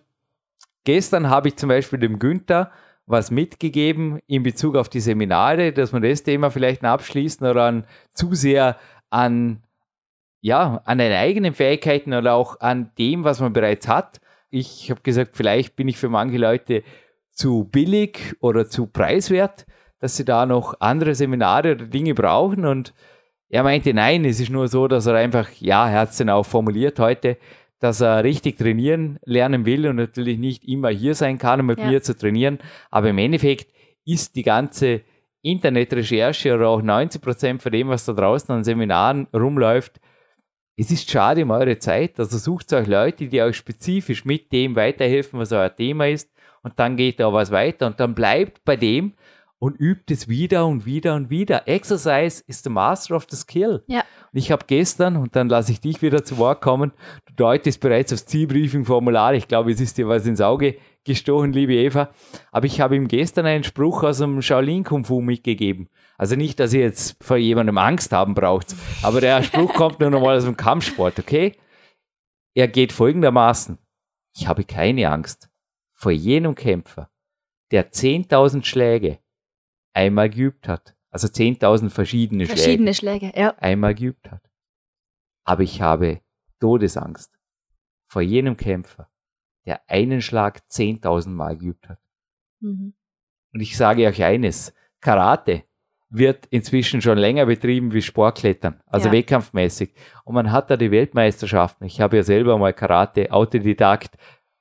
gestern 0.82 1.30
habe 1.30 1.48
ich 1.48 1.56
zum 1.56 1.68
Beispiel 1.68 1.98
dem 2.00 2.18
Günther 2.18 2.72
was 3.08 3.30
mitgegeben 3.30 4.20
in 4.26 4.42
Bezug 4.42 4.76
auf 4.76 4.88
die 4.88 5.00
Seminare, 5.00 5.72
dass 5.72 5.92
man 5.92 6.02
das 6.02 6.22
Thema 6.22 6.50
vielleicht 6.50 6.82
noch 6.82 6.90
abschließen 6.90 7.46
oder 7.46 7.64
an, 7.64 7.84
zu 8.12 8.34
sehr 8.34 8.76
an, 9.08 9.62
ja, 10.42 10.82
an 10.84 10.98
den 10.98 11.12
eigenen 11.12 11.54
Fähigkeiten 11.54 12.12
oder 12.12 12.34
auch 12.34 12.60
an 12.60 12.90
dem, 12.98 13.24
was 13.24 13.40
man 13.40 13.54
bereits 13.54 13.88
hat. 13.88 14.20
Ich 14.50 14.90
habe 14.90 15.00
gesagt, 15.00 15.36
vielleicht 15.36 15.74
bin 15.74 15.88
ich 15.88 15.96
für 15.96 16.10
manche 16.10 16.36
Leute 16.36 16.82
zu 17.32 17.64
billig 17.64 18.36
oder 18.40 18.68
zu 18.68 18.86
preiswert, 18.86 19.64
dass 20.00 20.16
sie 20.16 20.24
da 20.26 20.44
noch 20.44 20.74
andere 20.80 21.14
Seminare 21.14 21.72
oder 21.72 21.86
Dinge 21.86 22.14
brauchen. 22.14 22.66
Und 22.66 22.92
er 23.48 23.62
meinte, 23.62 23.94
nein, 23.94 24.26
es 24.26 24.38
ist 24.38 24.50
nur 24.50 24.68
so, 24.68 24.86
dass 24.86 25.06
er 25.06 25.14
einfach, 25.14 25.50
ja, 25.60 25.88
er 25.88 26.00
hat 26.00 26.10
es 26.10 26.18
dann 26.18 26.28
auch 26.28 26.44
formuliert 26.44 26.98
heute, 27.00 27.38
dass 27.80 28.00
er 28.00 28.24
richtig 28.24 28.58
trainieren 28.58 29.18
lernen 29.24 29.64
will 29.66 29.86
und 29.86 29.96
natürlich 29.96 30.38
nicht 30.38 30.64
immer 30.64 30.88
hier 30.90 31.14
sein 31.14 31.38
kann, 31.38 31.60
um 31.60 31.66
mit 31.66 31.78
Ja. 31.78 31.86
mir 31.86 32.02
zu 32.02 32.16
trainieren. 32.16 32.58
Aber 32.90 33.08
im 33.10 33.18
Endeffekt 33.18 33.72
ist 34.04 34.36
die 34.36 34.42
ganze 34.42 35.02
Internetrecherche 35.42 36.54
oder 36.54 36.68
auch 36.68 36.82
90 36.82 37.20
Prozent 37.22 37.62
von 37.62 37.72
dem, 37.72 37.88
was 37.88 38.04
da 38.04 38.12
draußen 38.12 38.54
an 38.54 38.64
Seminaren 38.64 39.26
rumläuft, 39.34 40.00
es 40.76 40.90
ist 40.92 41.10
schade 41.10 41.42
um 41.42 41.50
eure 41.50 41.78
Zeit. 41.78 42.18
Also 42.20 42.38
sucht 42.38 42.72
euch 42.72 42.86
Leute, 42.86 43.26
die 43.26 43.42
euch 43.42 43.56
spezifisch 43.56 44.24
mit 44.24 44.52
dem 44.52 44.76
weiterhelfen, 44.76 45.40
was 45.40 45.50
euer 45.52 45.74
Thema 45.74 46.06
ist. 46.08 46.30
Und 46.62 46.78
dann 46.78 46.96
geht 46.96 47.18
da 47.18 47.32
was 47.32 47.50
weiter 47.50 47.86
und 47.88 47.98
dann 47.98 48.14
bleibt 48.14 48.64
bei 48.64 48.76
dem 48.76 49.14
und 49.58 49.80
übt 49.80 50.12
es 50.14 50.28
wieder 50.28 50.66
und 50.66 50.86
wieder 50.86 51.14
und 51.16 51.30
wieder. 51.30 51.66
Exercise 51.66 52.44
is 52.46 52.62
the 52.62 52.70
master 52.70 53.16
of 53.16 53.26
the 53.28 53.36
skill. 53.36 53.82
Ja. 53.88 54.04
Und 54.32 54.38
ich 54.38 54.50
habe 54.50 54.64
gestern, 54.66 55.16
und 55.16 55.36
dann 55.36 55.48
lasse 55.48 55.72
ich 55.72 55.80
dich 55.80 56.02
wieder 56.02 56.24
zu 56.24 56.38
Wort 56.38 56.60
kommen, 56.60 56.92
du 57.26 57.34
deutest 57.34 57.80
bereits 57.80 58.12
aufs 58.12 58.26
Zielbriefing-Formular. 58.26 59.34
Ich 59.34 59.48
glaube, 59.48 59.70
es 59.70 59.80
ist 59.80 59.98
dir 59.98 60.08
was 60.08 60.26
ins 60.26 60.40
Auge 60.40 60.76
gestochen, 61.04 61.52
liebe 61.52 61.74
Eva. 61.74 62.10
Aber 62.52 62.66
ich 62.66 62.80
habe 62.80 62.96
ihm 62.96 63.08
gestern 63.08 63.46
einen 63.46 63.64
Spruch 63.64 64.02
aus 64.02 64.18
dem 64.18 64.42
Shaolin 64.42 64.84
Kung 64.84 65.04
Fu 65.04 65.20
mitgegeben. 65.20 65.88
Also 66.18 66.36
nicht, 66.36 66.60
dass 66.60 66.72
ihr 66.72 66.80
jetzt 66.80 67.22
vor 67.22 67.36
jemandem 67.36 67.78
Angst 67.78 68.12
haben 68.12 68.34
braucht, 68.34 68.74
aber 69.02 69.20
der 69.20 69.42
Spruch 69.42 69.72
kommt 69.74 70.00
nur 70.00 70.10
nochmal 70.10 70.36
aus 70.36 70.44
dem 70.44 70.56
Kampfsport, 70.56 71.18
okay? 71.18 71.54
Er 72.54 72.68
geht 72.68 72.92
folgendermaßen. 72.92 73.78
Ich 74.36 74.48
habe 74.48 74.64
keine 74.64 75.10
Angst 75.10 75.48
vor 75.94 76.12
jenem 76.12 76.54
Kämpfer, 76.54 77.08
der 77.70 77.92
10.000 77.92 78.64
Schläge 78.64 79.18
einmal 79.94 80.28
geübt 80.28 80.68
hat. 80.68 80.97
Also 81.10 81.26
10.000 81.28 81.90
verschiedene 81.90 82.44
Schläge 82.46 82.60
Verschiedene 82.60 82.94
Schläge, 82.94 83.32
ja. 83.34 83.54
einmal 83.58 83.94
geübt 83.94 84.30
hat. 84.30 84.42
Aber 85.44 85.62
ich 85.62 85.80
habe 85.80 86.20
Todesangst 86.60 87.32
vor 88.06 88.22
jenem 88.22 88.56
Kämpfer, 88.56 89.08
der 89.64 89.88
einen 89.88 90.20
Schlag 90.20 90.60
10.000 90.70 91.30
Mal 91.30 91.56
geübt 91.56 91.88
hat. 91.88 91.98
Mhm. 92.60 92.94
Und 93.52 93.60
ich 93.60 93.76
sage 93.76 94.06
euch 94.06 94.22
eines, 94.22 94.74
Karate 95.00 95.64
wird 96.10 96.46
inzwischen 96.46 97.02
schon 97.02 97.18
länger 97.18 97.46
betrieben 97.46 97.92
wie 97.92 98.02
Sportklettern, 98.02 98.80
also 98.86 99.08
Ja. 99.08 99.12
wettkampfmäßig. 99.12 99.94
Und 100.24 100.34
man 100.34 100.52
hat 100.52 100.70
da 100.70 100.76
die 100.76 100.90
Weltmeisterschaften. 100.90 101.84
Ich 101.84 102.00
habe 102.00 102.16
ja 102.16 102.22
selber 102.22 102.56
mal 102.58 102.72
Karate 102.72 103.30
Autodidakt 103.30 104.16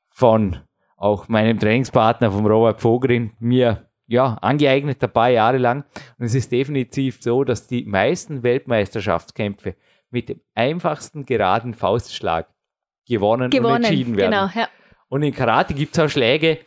von 0.10 0.58
auch 0.98 1.28
meinem 1.28 1.60
Trainingspartner, 1.60 2.32
vom 2.32 2.46
Robert 2.46 2.82
Vogrin, 2.82 3.32
mir 3.40 3.87
ja, 4.08 4.38
angeeignet, 4.42 5.04
ein 5.04 5.12
paar 5.12 5.30
Jahre 5.30 5.58
lang. 5.58 5.84
Und 6.18 6.26
es 6.26 6.36
ist 6.36 6.52
definitiv 6.52 7.18
so, 7.22 7.44
dass 7.44 7.68
die 7.68 7.86
meisten 7.86 8.44
Weltmeisterschaftskämpfe 8.44 9.76
mit 10.10 10.30
dem 10.30 10.42
einfachsten 10.56 11.26
geraden 11.26 11.74
Faustschlag 11.74 12.48
gewonnen, 13.08 13.44
und 13.44 13.52
Gewonnen, 13.52 13.84
entschieden 13.84 14.18
werden. 14.18 14.32
genau, 14.32 14.50
ja. 14.56 14.70
Und 15.10 15.24
in 15.24 15.34
Karate 15.34 15.74
gibt 15.74 15.98
es 15.98 16.04
auch 16.04 16.10
Schläge, 16.10 16.60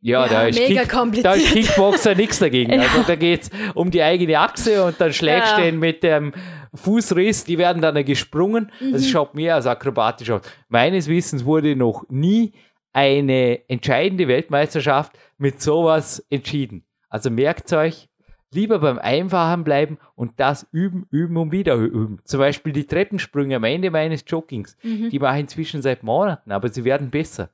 ja, 0.00 0.26
Ja, 0.26 0.28
da, 0.28 0.42
ist 0.46 0.58
Kick, 0.58 1.22
da 1.22 1.32
ist 1.32 1.52
Kickboxer 1.52 2.14
nichts 2.14 2.38
dagegen. 2.38 2.72
Ja. 2.72 2.80
Also 2.80 3.02
da 3.06 3.16
geht 3.16 3.42
es 3.44 3.50
um 3.74 3.90
die 3.90 4.02
eigene 4.02 4.38
Achse 4.38 4.84
und 4.84 5.00
dann 5.00 5.12
schlägst 5.12 5.52
Ja. 5.52 5.56
du 5.56 5.62
den 5.64 5.78
mit 5.78 6.02
dem 6.02 6.32
Fußriss, 6.74 7.44
die 7.44 7.58
werden 7.58 7.80
dann 7.82 8.02
gesprungen. 8.04 8.70
Mhm. 8.80 8.92
Das 8.92 9.08
schaut 9.08 9.34
mehr 9.34 9.54
als 9.54 9.66
akrobatisch 9.66 10.30
aus. 10.30 10.42
Meines 10.68 11.08
Wissens 11.08 11.44
wurde 11.44 11.74
noch 11.74 12.04
nie 12.08 12.52
eine 12.92 13.68
entscheidende 13.68 14.28
Weltmeisterschaft 14.28 15.12
mit 15.38 15.60
sowas 15.60 16.24
entschieden. 16.30 16.85
Also 17.08 17.30
merkt 17.30 17.72
euch, 17.72 18.08
lieber 18.52 18.78
beim 18.78 18.98
Einfachen 18.98 19.64
bleiben 19.64 19.98
und 20.14 20.32
das 20.40 20.66
üben, 20.72 21.06
üben 21.10 21.36
und 21.36 21.52
wieder 21.52 21.74
üben. 21.74 22.20
Zum 22.24 22.40
Beispiel 22.40 22.72
die 22.72 22.86
Treppensprünge 22.86 23.56
am 23.56 23.64
Ende 23.64 23.90
meines 23.90 24.24
Joggings. 24.26 24.76
Mhm. 24.82 25.10
Die 25.10 25.18
mache 25.18 25.34
ich 25.36 25.40
inzwischen 25.42 25.82
seit 25.82 26.02
Monaten, 26.02 26.52
aber 26.52 26.68
sie 26.68 26.84
werden 26.84 27.10
besser. 27.10 27.50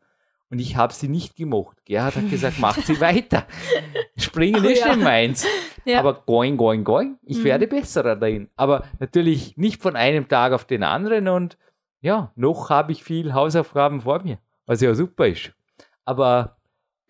Und 0.50 0.58
ich 0.58 0.76
habe 0.76 0.92
sie 0.92 1.08
nicht 1.08 1.34
gemocht. 1.36 1.78
Gerhard 1.86 2.14
hat 2.16 2.28
gesagt, 2.30 2.58
macht 2.58 2.84
sie 2.86 3.00
weiter. 3.00 3.46
Springen 4.18 4.62
Oh 4.64 4.68
ist 4.68 4.80
ja. 4.84 4.94
nicht 4.94 5.02
meins. 5.02 5.46
Ja. 5.86 5.98
Aber 5.98 6.12
going, 6.26 6.56
going, 6.58 6.84
going. 6.84 7.18
Ich 7.24 7.38
Mhm. 7.38 7.44
werde 7.44 7.66
besser 7.66 8.02
darin. 8.02 8.50
Aber 8.56 8.84
natürlich 9.00 9.56
nicht 9.56 9.80
von 9.82 9.96
einem 9.96 10.28
Tag 10.28 10.52
auf 10.52 10.66
den 10.66 10.82
anderen. 10.82 11.26
Und 11.28 11.56
ja, 12.02 12.32
noch 12.36 12.68
habe 12.68 12.92
ich 12.92 13.02
viel 13.02 13.32
Hausaufgaben 13.32 14.02
vor 14.02 14.22
mir, 14.22 14.38
was 14.66 14.80
ja 14.82 14.94
super 14.94 15.26
ist. 15.26 15.52
Aber 16.04 16.56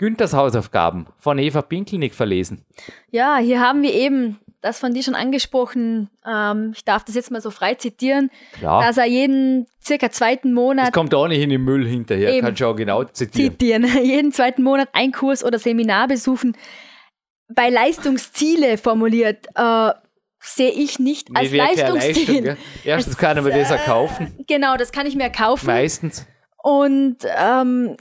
Günthers 0.02 0.32
Hausaufgaben 0.32 1.06
von 1.16 1.38
Eva 1.38 1.62
Pinkelnick 1.62 2.12
verlesen. 2.12 2.64
Ja, 3.12 3.36
hier 3.36 3.60
haben 3.60 3.82
wir 3.82 3.94
eben 3.94 4.40
das 4.60 4.80
von 4.80 4.92
dir 4.94 5.04
schon 5.04 5.14
angesprochen. 5.14 6.10
Ähm, 6.26 6.72
ich 6.74 6.84
darf 6.84 7.04
das 7.04 7.14
jetzt 7.14 7.30
mal 7.30 7.40
so 7.40 7.52
frei 7.52 7.76
zitieren, 7.76 8.28
Klar. 8.54 8.82
dass 8.84 8.96
er 8.96 9.04
jeden 9.04 9.68
circa 9.80 10.10
zweiten 10.10 10.48
Das 10.48 10.54
Monat 10.56 10.92
kommt 10.92 11.14
auch 11.14 11.28
nicht 11.28 11.40
in 11.40 11.50
den 11.50 11.62
Müll 11.62 11.86
hinterher. 11.86 12.32
Eben. 12.32 12.44
Kannst 12.44 12.60
du 12.60 12.66
auch 12.66 12.74
genau 12.74 13.04
zitieren. 13.04 13.52
zitieren, 13.52 13.84
jeden 14.04 14.32
zweiten 14.32 14.64
Monat 14.64 14.88
ein 14.92 15.12
Kurs 15.12 15.44
oder 15.44 15.60
Seminar 15.60 16.08
besuchen. 16.08 16.56
Bei 17.54 17.70
Leistungsziele 17.70 18.78
formuliert 18.78 19.46
äh, 19.54 19.90
sehe 20.40 20.72
ich 20.72 20.98
nicht 20.98 21.28
als 21.32 21.52
Nee, 21.52 21.58
Leistungsziel. 21.58 22.44
Leistung? 22.44 22.64
Erstens 22.82 23.16
kann 23.18 23.40
man 23.40 23.52
das 23.52 23.70
auch 23.70 23.84
kaufen. 23.84 24.36
Genau, 24.48 24.76
das 24.76 24.90
kann 24.90 25.06
ich 25.06 25.14
mir 25.14 25.30
kaufen. 25.30 25.66
Meistens. 25.66 26.26
Und 26.60 27.18
ähm, 27.38 27.96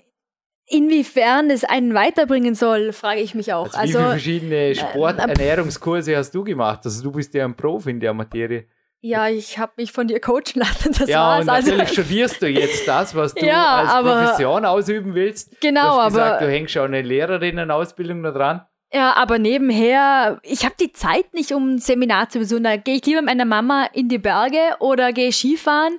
inwiefern 0.72 1.50
es 1.50 1.64
einen 1.64 1.94
weiterbringen 1.94 2.56
soll, 2.56 2.94
frage 2.94 3.22
ich 3.22 3.36
mich 3.36 3.54
auch. 3.54 3.74
Also, 3.74 3.80
wie 3.82 3.88
viele 3.88 4.00
Also 4.00 4.10
verschiedene 4.12 4.76
Sporternährungskurse 4.76 6.16
hast 6.18 6.32
du 6.34 6.44
gemacht? 6.44 6.82
Also 6.86 7.04
du 7.04 7.12
bist 7.12 7.34
ja 7.34 7.46
ein 7.46 7.56
Profi 7.56 7.90
in 7.92 8.00
der 8.00 8.14
Materie. 8.14 8.66
ja, 9.02 9.28
ich 9.30 9.58
habe 9.58 9.72
mich 9.78 9.92
von 9.92 10.08
dir 10.08 10.20
coachen 10.20 10.44
lassen. 10.56 10.94
Das 10.98 11.10
ja, 11.10 11.20
war's. 11.20 11.42
und 11.44 11.50
Also, 11.50 11.72
natürlich 11.72 11.94
studierst 11.94 12.42
du 12.42 12.48
jetzt 12.48 12.88
das, 12.88 13.16
was 13.16 13.34
du 13.34 13.46
Ja, 13.46 13.78
als 13.78 13.90
aber- 13.90 14.14
Profession 14.22 14.66
ausüben 14.66 15.16
willst. 15.16 15.60
Genau, 15.62 16.00
du 16.04 16.06
gesagt, 16.10 16.38
aber- 16.38 16.46
du 16.46 16.52
hängst 16.52 16.74
schon 16.74 16.86
eine 16.86 17.02
Lehrerinnenausbildung 17.02 18.22
da 18.24 18.32
dran. 18.32 18.62
Ja, 18.94 19.14
aber 19.16 19.40
nebenher, 19.40 20.40
ich 20.44 20.66
habe 20.66 20.76
die 20.80 20.92
Zeit 20.92 21.34
nicht, 21.34 21.54
um 21.54 21.76
ein 21.76 21.80
Seminar 21.80 22.28
zu 22.28 22.40
besuchen. 22.40 22.66
Da 22.66 22.76
gehe 22.76 22.96
ich 22.96 23.06
lieber 23.06 23.22
mit 23.22 23.30
meiner 23.30 23.46
Mama 23.46 23.88
in 23.94 24.10
die 24.10 24.18
Berge 24.18 24.60
oder 24.80 25.14
gehe 25.14 25.32
Skifahren, 25.32 25.98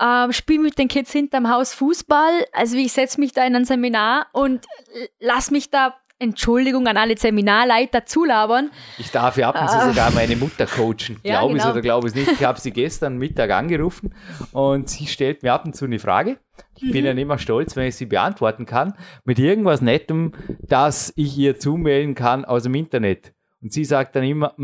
ähm, 0.00 0.32
spiele 0.32 0.62
mit 0.62 0.78
den 0.78 0.88
Kids 0.88 1.12
hinterm 1.12 1.50
Haus 1.50 1.74
Fußball. 1.74 2.46
Also 2.52 2.76
ich 2.76 2.92
setze 2.92 3.20
mich 3.20 3.32
da 3.32 3.44
in 3.44 3.54
ein 3.54 3.64
Seminar 3.64 4.26
und 4.32 4.64
äh, 4.94 5.08
lass 5.20 5.50
mich 5.50 5.70
da, 5.70 5.94
Entschuldigung 6.22 6.86
an 6.86 6.98
alle 6.98 7.16
Seminarleiter, 7.16 8.04
zulabern. 8.04 8.70
Ich 8.98 9.10
darf 9.10 9.38
ja 9.38 9.48
ab 9.48 9.60
und 9.60 9.70
zu 9.70 9.88
sogar 9.88 10.10
meine 10.10 10.36
Mutter 10.36 10.66
coachen. 10.66 11.18
Ja, 11.22 11.38
glaube 11.40 11.56
es 11.56 11.62
genau. 11.62 11.72
oder 11.72 11.80
glaube 11.80 12.08
es 12.08 12.14
nicht. 12.14 12.30
Ich 12.32 12.44
habe 12.44 12.60
sie 12.60 12.72
gestern 12.72 13.16
Mittag 13.16 13.50
angerufen 13.50 14.14
und 14.52 14.90
sie 14.90 15.06
stellt 15.06 15.42
mir 15.42 15.54
ab 15.54 15.64
und 15.64 15.74
zu 15.74 15.86
eine 15.86 15.98
Frage. 15.98 16.38
Ich 16.76 16.82
Mhm. 16.82 16.92
bin 16.92 17.04
dann 17.06 17.16
immer 17.18 17.38
stolz, 17.38 17.74
wenn 17.74 17.86
ich 17.86 17.96
sie 17.96 18.04
beantworten 18.04 18.66
kann, 18.66 18.92
mit 19.24 19.38
irgendwas 19.38 19.80
Nettem, 19.80 20.32
das 20.60 21.10
ich 21.16 21.38
ihr 21.38 21.58
zumelden 21.58 22.14
kann 22.14 22.44
aus 22.44 22.64
dem 22.64 22.74
Internet. 22.74 23.32
Und 23.62 23.72
sie 23.72 23.84
sagt 23.86 24.14
dann 24.14 24.24
immer, 24.24 24.54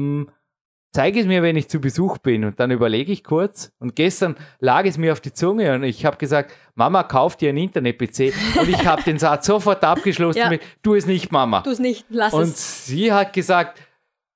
"Mm, 0.93 0.97
zeig 0.97 1.17
es 1.17 1.27
mir, 1.27 1.43
wenn 1.43 1.57
ich 1.57 1.69
zu 1.69 1.81
Besuch 1.81 2.19
bin. 2.19 2.45
Und 2.45 2.59
dann 2.61 2.71
überlege 2.71 3.13
ich 3.13 3.23
kurz. 3.25 3.73
Und 3.79 3.97
gestern 3.97 4.37
lag 4.61 4.85
es 4.87 4.99
mir 4.99 5.13
auf 5.13 5.21
die 5.21 5.33
Zunge 5.33 5.75
und 5.75 5.83
ich 5.83 6.05
habe 6.05 6.17
gesagt, 6.17 6.53
Mama, 6.75 7.03
kauf 7.03 7.37
dir 7.37 7.49
einen 7.51 7.59
Internet-PC. 7.59 8.33
Und 8.61 8.69
ich 8.69 8.87
habe 8.87 9.03
den 9.03 9.19
Satz 9.19 9.47
sofort 9.47 9.83
abgeschlossen 9.85 10.39
Ja. 10.39 10.49
mit, 10.51 10.63
tu 10.83 10.95
es 10.95 11.07
nicht, 11.07 11.33
Mama. 11.33 11.61
Tu 11.63 11.71
es 11.71 11.79
nicht, 11.79 12.07
lass 12.11 12.33
Und 12.33 12.43
es. 12.45 12.87
sie 12.87 13.13
hat 13.13 13.33
gesagt, 13.33 13.81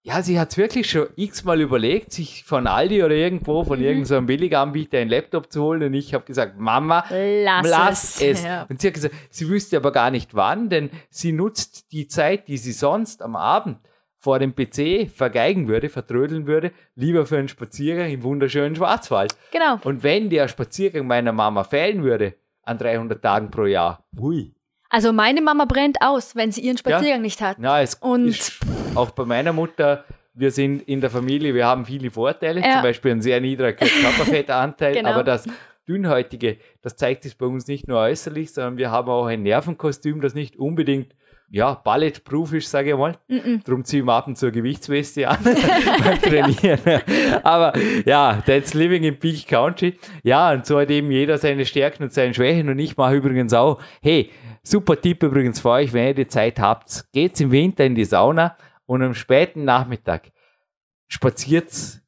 ja, 0.02 0.22
sie 0.22 0.40
hat 0.40 0.50
es 0.50 0.56
wirklich 0.56 0.90
schon 0.90 1.08
x-mal 1.16 1.60
überlegt, 1.60 2.12
sich 2.12 2.42
von 2.44 2.66
Aldi 2.66 3.02
oder 3.04 3.14
irgendwo, 3.14 3.62
Mhm. 3.62 3.66
von 3.66 3.80
irgendeinem 3.80 4.04
so 4.06 4.16
einem 4.16 4.26
Billiganbieter 4.26 4.96
einen 4.96 5.10
Laptop 5.10 5.52
zu 5.52 5.62
holen. 5.62 5.82
Und 5.82 5.92
ich 5.94 6.14
habe 6.14 6.24
gesagt, 6.24 6.58
Mama, 6.58 7.04
Lass, 7.10 7.68
lass 7.68 8.22
es. 8.22 8.42
Ja. 8.42 8.62
Und 8.70 8.80
sie 8.80 8.86
hat 8.86 8.94
gesagt, 8.94 9.14
sie 9.28 9.46
wüsste 9.50 9.76
aber 9.76 9.92
gar 9.92 10.10
nicht 10.10 10.34
wann, 10.34 10.70
denn 10.70 10.88
sie 11.10 11.32
nutzt 11.32 11.92
die 11.92 12.08
Zeit, 12.08 12.48
die 12.48 12.56
sie 12.56 12.72
sonst 12.72 13.20
am 13.20 13.36
Abend 13.36 13.76
vor 14.22 14.38
dem 14.38 14.54
PC 14.54 15.10
vergeigen 15.10 15.66
würde, 15.66 15.88
vertrödeln 15.88 16.46
würde, 16.46 16.72
lieber 16.94 17.24
für 17.26 17.38
einen 17.38 17.48
Spaziergang 17.48 18.10
im 18.10 18.22
wunderschönen 18.22 18.76
Schwarzwald. 18.76 19.34
Genau. 19.50 19.78
Und 19.82 20.02
wenn 20.02 20.28
der 20.30 20.46
Spaziergang 20.48 21.06
meiner 21.06 21.32
Mama 21.32 21.64
fehlen 21.64 22.04
würde, 22.04 22.34
an 22.62 22.76
300 22.78 23.22
Tagen 23.22 23.50
pro 23.50 23.64
Jahr, 23.64 24.04
hui, 24.18 24.54
Also 24.90 25.12
meine 25.12 25.40
Mama 25.40 25.64
brennt 25.64 25.96
aus, 26.02 26.36
wenn 26.36 26.52
sie 26.52 26.60
ihren 26.60 26.76
Spaziergang 26.76 27.22
nicht 27.22 27.40
hat. 27.40 27.58
Ja, 27.58 27.80
es 27.80 27.94
Und- 27.94 28.28
ist 28.28 28.60
auch 28.94 29.10
bei 29.12 29.24
meiner 29.24 29.52
Mutter, 29.54 30.04
wir 30.34 30.50
sind 30.50 30.82
in 30.82 31.00
der 31.00 31.10
Familie, 31.10 31.54
wir 31.54 31.66
haben 31.66 31.84
viele 31.86 32.10
Vorteile, 32.10 32.60
Ja. 32.60 32.74
zum 32.74 32.82
Beispiel 32.82 33.12
einen 33.12 33.22
sehr 33.22 33.40
niedrigen 33.40 33.78
Körperfettanteil, 33.78 34.94
Genau. 34.96 35.10
aber 35.10 35.24
das 35.24 35.46
Dünnhäutige, 35.88 36.58
das 36.82 36.96
zeigt 36.96 37.22
sich 37.24 37.36
bei 37.38 37.46
uns 37.46 37.66
nicht 37.66 37.88
nur 37.88 37.98
äußerlich, 37.98 38.52
sondern 38.52 38.76
wir 38.76 38.90
haben 38.90 39.08
auch 39.08 39.26
ein 39.26 39.42
Nervenkostüm, 39.42 40.20
das 40.20 40.34
nicht 40.34 40.56
unbedingt 40.56 41.14
ja, 41.52 41.74
balletproof 41.74 42.52
ist, 42.52 42.70
sage 42.70 42.90
ich 42.90 42.96
mal. 42.96 43.18
Darum 43.64 43.84
ziehen 43.84 44.04
wir 44.04 44.14
ab 44.14 44.28
und 44.28 44.38
zu 44.38 44.46
eine 44.46 44.52
Gewichtsweste 44.52 45.28
an 45.28 45.38
beim 45.44 46.20
Trainieren. 46.20 47.02
Aber 47.42 47.72
ja, 48.06 48.40
that's 48.46 48.72
living 48.72 49.02
in 49.02 49.18
Peak 49.18 49.48
Country. 49.48 49.98
Ja, 50.22 50.52
und 50.52 50.64
so 50.64 50.78
hat 50.78 50.90
eben 50.90 51.10
jeder 51.10 51.38
seine 51.38 51.66
Stärken 51.66 52.04
und 52.04 52.12
seine 52.12 52.32
Schwächen. 52.34 52.68
Und 52.68 52.78
ich 52.78 52.96
mache 52.96 53.16
übrigens 53.16 53.52
auch, 53.52 53.80
hey, 54.00 54.30
super 54.62 55.00
Tipp 55.00 55.24
übrigens 55.24 55.60
für 55.60 55.70
euch, 55.70 55.92
wenn 55.92 56.06
ihr 56.06 56.14
die 56.14 56.28
Zeit 56.28 56.60
habt, 56.60 57.06
geht's 57.12 57.40
im 57.40 57.50
Winter 57.50 57.84
in 57.84 57.96
die 57.96 58.04
Sauna 58.04 58.56
und 58.86 59.02
am 59.02 59.14
späten 59.14 59.64
Nachmittag 59.64 60.30
spaziert's 61.08 62.00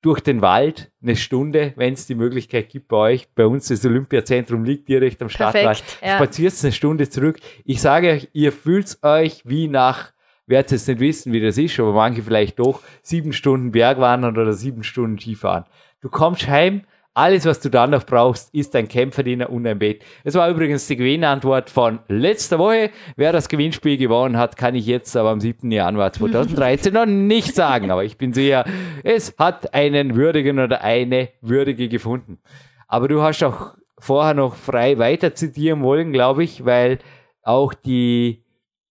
durch 0.00 0.20
den 0.20 0.42
Wald 0.42 0.92
eine 1.02 1.16
Stunde, 1.16 1.72
wenn 1.76 1.94
es 1.94 2.06
die 2.06 2.14
Möglichkeit 2.14 2.68
gibt 2.68 2.88
bei 2.88 2.96
euch. 2.96 3.28
Bei 3.34 3.46
uns 3.46 3.68
das 3.68 3.84
Olympiazentrum 3.84 4.64
liegt 4.64 4.88
direkt 4.88 5.20
am 5.22 5.28
Stadtwald. 5.28 5.82
Ja. 6.02 6.16
Spaziert 6.16 6.54
eine 6.62 6.72
Stunde 6.72 7.08
zurück. 7.08 7.38
Ich 7.64 7.80
sage 7.80 8.10
euch, 8.10 8.28
ihr 8.32 8.52
fühlt 8.52 8.96
euch 9.02 9.42
wie 9.44 9.66
nach, 9.66 10.12
werdet 10.46 10.70
jetzt 10.70 10.86
nicht 10.88 11.00
wissen, 11.00 11.32
wie 11.32 11.40
das 11.40 11.58
ist, 11.58 11.78
aber 11.80 11.92
manche 11.92 12.22
vielleicht 12.22 12.58
doch, 12.58 12.82
sieben 13.02 13.32
Stunden 13.32 13.72
Bergwandern 13.72 14.38
oder 14.38 14.52
sieben 14.52 14.84
Stunden 14.84 15.18
Skifahren. 15.18 15.64
Du 16.00 16.08
kommst 16.08 16.46
heim, 16.48 16.82
alles, 17.18 17.46
was 17.46 17.58
du 17.58 17.68
dann 17.68 17.90
noch 17.90 18.06
brauchst, 18.06 18.54
ist 18.54 18.76
ein 18.76 18.86
Kämpferdiener 18.86 19.50
und 19.50 19.66
ein 19.66 19.80
Bett. 19.80 20.04
Es 20.22 20.36
war 20.36 20.48
übrigens 20.48 20.86
die 20.86 20.94
Gewinnantwort 20.94 21.68
von 21.68 21.98
letzter 22.06 22.60
Woche. 22.60 22.90
Wer 23.16 23.32
das 23.32 23.48
Gewinnspiel 23.48 23.96
gewonnen 23.96 24.36
hat, 24.36 24.56
kann 24.56 24.76
ich 24.76 24.86
jetzt 24.86 25.16
aber 25.16 25.30
am 25.30 25.40
7. 25.40 25.68
Januar 25.72 26.12
2013 26.12 26.94
noch 26.94 27.06
nicht 27.06 27.56
sagen. 27.56 27.90
Aber 27.90 28.04
ich 28.04 28.18
bin 28.18 28.32
sicher, 28.32 28.64
es 29.02 29.34
hat 29.36 29.74
einen 29.74 30.14
Würdigen 30.14 30.60
oder 30.60 30.82
eine 30.84 31.30
Würdige 31.40 31.88
gefunden. 31.88 32.38
Aber 32.86 33.08
du 33.08 33.20
hast 33.20 33.42
auch 33.42 33.74
vorher 33.98 34.34
noch 34.34 34.54
frei 34.54 34.98
weiter 34.98 35.34
zitieren 35.34 35.82
wollen, 35.82 36.12
glaube 36.12 36.44
ich, 36.44 36.64
weil 36.64 37.00
auch 37.42 37.74
die, 37.74 38.44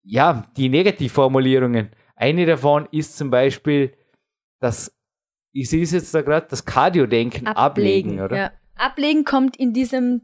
ja, 0.03 0.43
die 0.57 0.67
Negativformulierungen, 0.67 1.91
eine 2.17 2.45
davon 2.45 2.89
ist 2.91 3.17
zum 3.17 3.29
Beispiel, 3.29 3.93
dass 4.59 4.96
ich 5.61 5.69
sehe 5.69 5.83
es 5.83 5.91
jetzt 5.91 6.13
da 6.13 6.21
gerade, 6.21 6.47
das 6.49 6.65
Cardio-Denken 6.65 7.47
ablegen, 7.47 8.19
oder? 8.21 8.35
Ja. 8.37 8.51
Ablegen 8.75 9.23
kommt 9.25 9.57
in 9.57 9.73
diesem, 9.73 10.21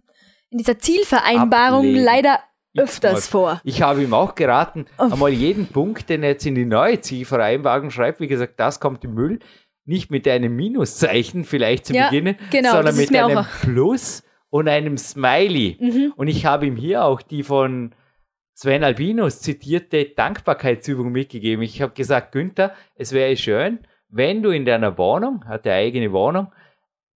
in 0.50 0.58
dieser 0.60 0.78
Zielvereinbarung 0.80 1.80
Ablegen. 1.88 2.04
leider 2.04 2.39
öfters 2.78 3.28
vor. 3.28 3.62
Ich 3.63 3.82
habe 3.82 4.04
ihm 4.04 4.13
auch 4.13 4.36
geraten, 4.36 4.86
Oh. 4.98 5.04
einmal 5.12 5.32
jeden 5.32 5.67
Punkt, 5.67 6.10
den 6.10 6.24
er 6.24 6.30
jetzt 6.30 6.46
in 6.46 6.56
die 6.56 6.65
neue 6.65 7.00
Zielvereinbarung 7.02 7.89
schreibt, 7.91 8.19
wie 8.19 8.28
gesagt, 8.28 8.60
das 8.60 8.80
kommt 8.80 9.04
im 9.04 9.13
Müll, 9.13 9.39
nicht 9.86 10.12
mit 10.12 10.28
einem 10.28 10.56
Minuszeichen 10.56 11.43
vielleicht 11.43 11.88
zu 11.88 11.93
Ja, 11.93 12.10
beginnen, 12.10 12.36
genau, 12.52 12.72
sondern 12.72 12.96
mit 12.96 13.15
auch- 13.15 13.30
einem 13.30 13.46
Plus 13.62 14.24
und 14.50 14.67
einem 14.67 14.98
Smiley. 14.98 15.78
Mhm. 15.80 16.13
Und 16.15 16.28
ich 16.28 16.46
habe 16.46 16.65
ihm 16.67 16.76
hier 16.76 17.04
auch 17.06 17.22
die 17.22 17.43
von 17.43 17.93
Sven 18.56 18.84
Albinus 18.84 19.41
zitierte 19.41 20.06
Dankbarkeitsübung 20.15 21.12
mitgegeben. 21.12 21.63
Ich 21.63 21.82
habe 21.82 21.93
gesagt, 21.93 22.32
Günther, 22.32 22.74
es 22.96 23.12
wäre 23.12 23.36
schön, 23.36 23.80
wenn 24.13 24.43
du 24.43 24.52
in 24.52 24.65
deiner 24.65 24.97
Wohnung, 24.97 25.45
hat 25.45 25.65
er 25.65 25.76
eigene 25.76 26.12
Wohnung, 26.12 26.52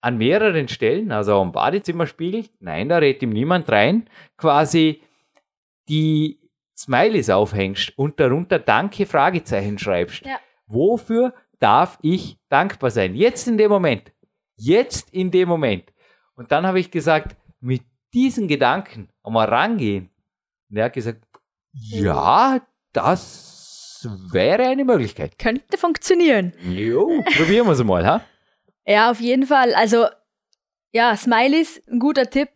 an 0.00 0.18
mehreren 0.18 0.68
Stellen, 0.68 1.12
also 1.12 1.40
am 1.40 1.52
Badezimmerspiegel, 1.52 2.46
nein, 2.61 2.88
da 2.88 2.98
redet 2.98 3.22
ihm 3.22 3.30
niemand 3.30 3.68
rein, 3.70 4.09
quasi 4.37 5.02
die 5.88 6.40
Smileys 6.76 7.30
aufhängst 7.30 7.92
und 7.99 8.18
darunter 8.18 8.59
Danke 8.59 9.07
Fragezeichen 9.07 9.78
schreibst. 9.78 10.24
Ja. 10.24 10.38
Wofür 10.66 11.34
darf 11.59 11.99
ich 12.03 12.38
dankbar 12.49 12.90
sein? 12.90 13.14
Jetzt 13.14 13.47
in 13.49 13.59
dem 13.59 13.70
Moment. 13.70 14.12
Jetzt 14.57 15.12
in 15.12 15.30
dem 15.30 15.49
Moment. 15.49 15.92
Und 16.34 16.53
dann 16.53 16.66
habe 16.66 16.80
ich 16.80 16.90
gesagt, 16.90 17.36
mit 17.61 17.82
diesen 18.12 18.49
Gedanken 18.49 19.09
einmal 19.22 19.49
rangehen 19.49 20.11
Und 20.70 20.76
er 20.76 20.86
hat 20.86 20.92
gesagt, 20.92 21.26
ja, 21.72 22.61
das 22.92 23.55
wäre 24.32 24.64
eine 24.64 24.84
Möglichkeit. 24.84 25.38
Könnte 25.38 25.76
funktionieren. 25.78 26.52
Jo, 26.68 27.22
probieren 27.36 27.66
wir 27.66 27.72
es 27.72 27.82
mal, 27.84 28.07
ha? 28.07 28.20
Ja, 28.86 29.11
auf 29.11 29.20
jeden 29.20 29.46
Fall. 29.46 29.74
Also, 29.74 30.07
ja, 30.92 31.16
Smileys, 31.16 31.80
ein 31.90 31.98
guter 31.98 32.28
Tipp. 32.30 32.48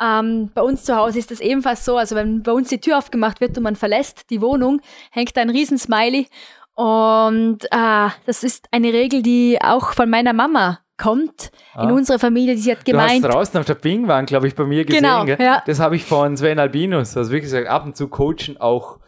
Ähm, 0.00 0.50
bei 0.54 0.62
uns 0.62 0.84
zu 0.84 0.96
Hause 0.96 1.18
ist 1.18 1.30
das 1.30 1.40
ebenfalls 1.40 1.84
so. 1.84 1.96
Also, 1.96 2.16
wenn 2.16 2.42
bei 2.42 2.52
uns 2.52 2.68
die 2.68 2.80
Tür 2.80 2.98
aufgemacht 2.98 3.40
wird 3.40 3.56
und 3.56 3.64
man 3.64 3.76
verlässt 3.76 4.30
die 4.30 4.40
Wohnung, 4.40 4.80
hängt 5.10 5.36
da 5.36 5.40
ein 5.42 5.50
riesen 5.50 5.78
Smiley. 5.78 6.26
Und 6.74 7.64
äh, 7.70 8.08
das 8.26 8.42
ist 8.42 8.66
eine 8.70 8.92
Regel, 8.92 9.22
die 9.22 9.58
auch 9.62 9.92
von 9.92 10.08
meiner 10.08 10.32
Mama 10.32 10.80
kommt 10.96 11.50
in 11.74 11.80
Ah. 11.80 11.92
unserer 11.92 12.18
Familie. 12.18 12.54
Die 12.56 12.70
hat 12.70 12.80
Du 12.80 12.92
gemeint, 12.92 13.24
hast 13.24 13.32
draußen 13.34 13.58
auf 13.60 13.66
der 13.66 13.74
Pingwand, 13.74 14.28
glaube 14.28 14.46
ich, 14.48 14.54
bei 14.54 14.64
mir 14.64 14.84
gesehen. 14.84 15.02
Genau, 15.02 15.24
ja. 15.24 15.62
Das 15.66 15.80
habe 15.80 15.96
ich 15.96 16.04
von 16.04 16.36
Sven 16.36 16.58
Albinus. 16.58 17.16
Also 17.16 17.32
wie 17.32 17.40
gesagt, 17.40 17.68
ab 17.68 17.84
und 17.86 17.96
zu 17.96 18.08
coachen 18.08 18.58
auch 18.58 18.98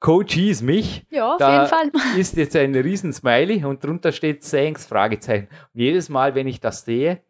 Coaches 0.00 0.62
mich. 0.62 1.04
ja, 1.10 1.32
auf 1.32 1.38
Da 1.38 1.54
jeden 1.54 1.66
Fall. 1.68 1.90
ist 2.18 2.36
jetzt 2.36 2.54
ein 2.56 2.74
riesen 2.74 3.12
Smiley 3.12 3.64
und 3.64 3.82
drunter 3.82 4.12
steht 4.12 4.48
Thanks, 4.48 4.86
Fragezeichen. 4.86 5.48
Und 5.74 5.80
jedes 5.80 6.08
Mal, 6.08 6.34
wenn 6.34 6.46
ich 6.46 6.60
das 6.60 6.84
sehe, 6.84 7.22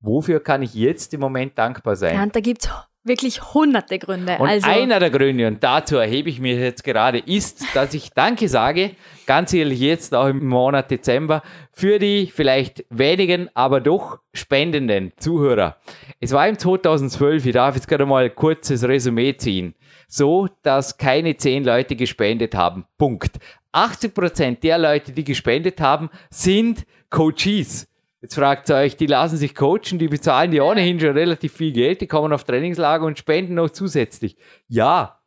wofür 0.00 0.40
kann 0.40 0.62
ich 0.62 0.74
jetzt 0.74 1.14
im 1.14 1.20
Moment 1.20 1.56
dankbar 1.56 1.96
sein? 1.96 2.16
Ja, 2.16 2.22
und 2.22 2.34
da 2.34 2.40
gibt's 2.40 2.68
wirklich 3.04 3.54
hunderte 3.54 3.98
Gründe. 3.98 4.38
Und 4.38 4.48
also, 4.48 4.68
einer 4.68 4.98
der 4.98 5.10
Gründe, 5.10 5.46
und 5.46 5.62
dazu 5.62 5.96
erhebe 5.96 6.30
ich 6.30 6.40
mich 6.40 6.58
jetzt 6.58 6.82
gerade, 6.82 7.18
ist, 7.18 7.64
dass 7.74 7.94
ich 7.94 8.10
Danke 8.10 8.48
sage, 8.48 8.92
ganz 9.26 9.52
ehrlich 9.52 9.80
jetzt 9.80 10.14
auch 10.14 10.26
im 10.26 10.46
Monat 10.46 10.90
Dezember, 10.90 11.42
für 11.72 11.98
die 11.98 12.30
vielleicht 12.34 12.84
wenigen, 12.90 13.50
aber 13.54 13.80
doch 13.80 14.20
spendenden 14.32 15.12
Zuhörer. 15.18 15.76
Es 16.18 16.32
war 16.32 16.48
im 16.48 16.58
2012, 16.58 17.46
ich 17.46 17.52
darf 17.52 17.74
jetzt 17.74 17.88
gerade 17.88 18.06
mal 18.06 18.24
ein 18.24 18.34
kurzes 18.34 18.82
Resümee 18.84 19.36
ziehen, 19.36 19.74
so, 20.08 20.48
dass 20.62 20.98
keine 20.98 21.36
zehn 21.36 21.64
Leute 21.64 21.96
gespendet 21.96 22.54
haben. 22.54 22.84
Punkt. 22.98 23.38
80% 23.72 24.60
der 24.60 24.78
Leute, 24.78 25.12
die 25.12 25.24
gespendet 25.24 25.80
haben, 25.80 26.10
sind 26.30 26.86
Coaches. 27.10 27.88
Jetzt 28.24 28.36
fragt 28.36 28.70
ihr 28.70 28.76
euch, 28.76 28.96
die 28.96 29.06
lassen 29.06 29.36
sich 29.36 29.54
coachen, 29.54 29.98
die 29.98 30.08
bezahlen 30.08 30.50
die 30.50 30.60
ohnehin 30.60 30.98
schon 30.98 31.10
relativ 31.10 31.52
viel 31.52 31.72
Geld, 31.72 32.00
die 32.00 32.06
kommen 32.06 32.32
auf 32.32 32.44
Trainingslager 32.44 33.04
und 33.04 33.18
spenden 33.18 33.54
noch 33.54 33.68
zusätzlich. 33.68 34.36
Ja, 34.66 35.20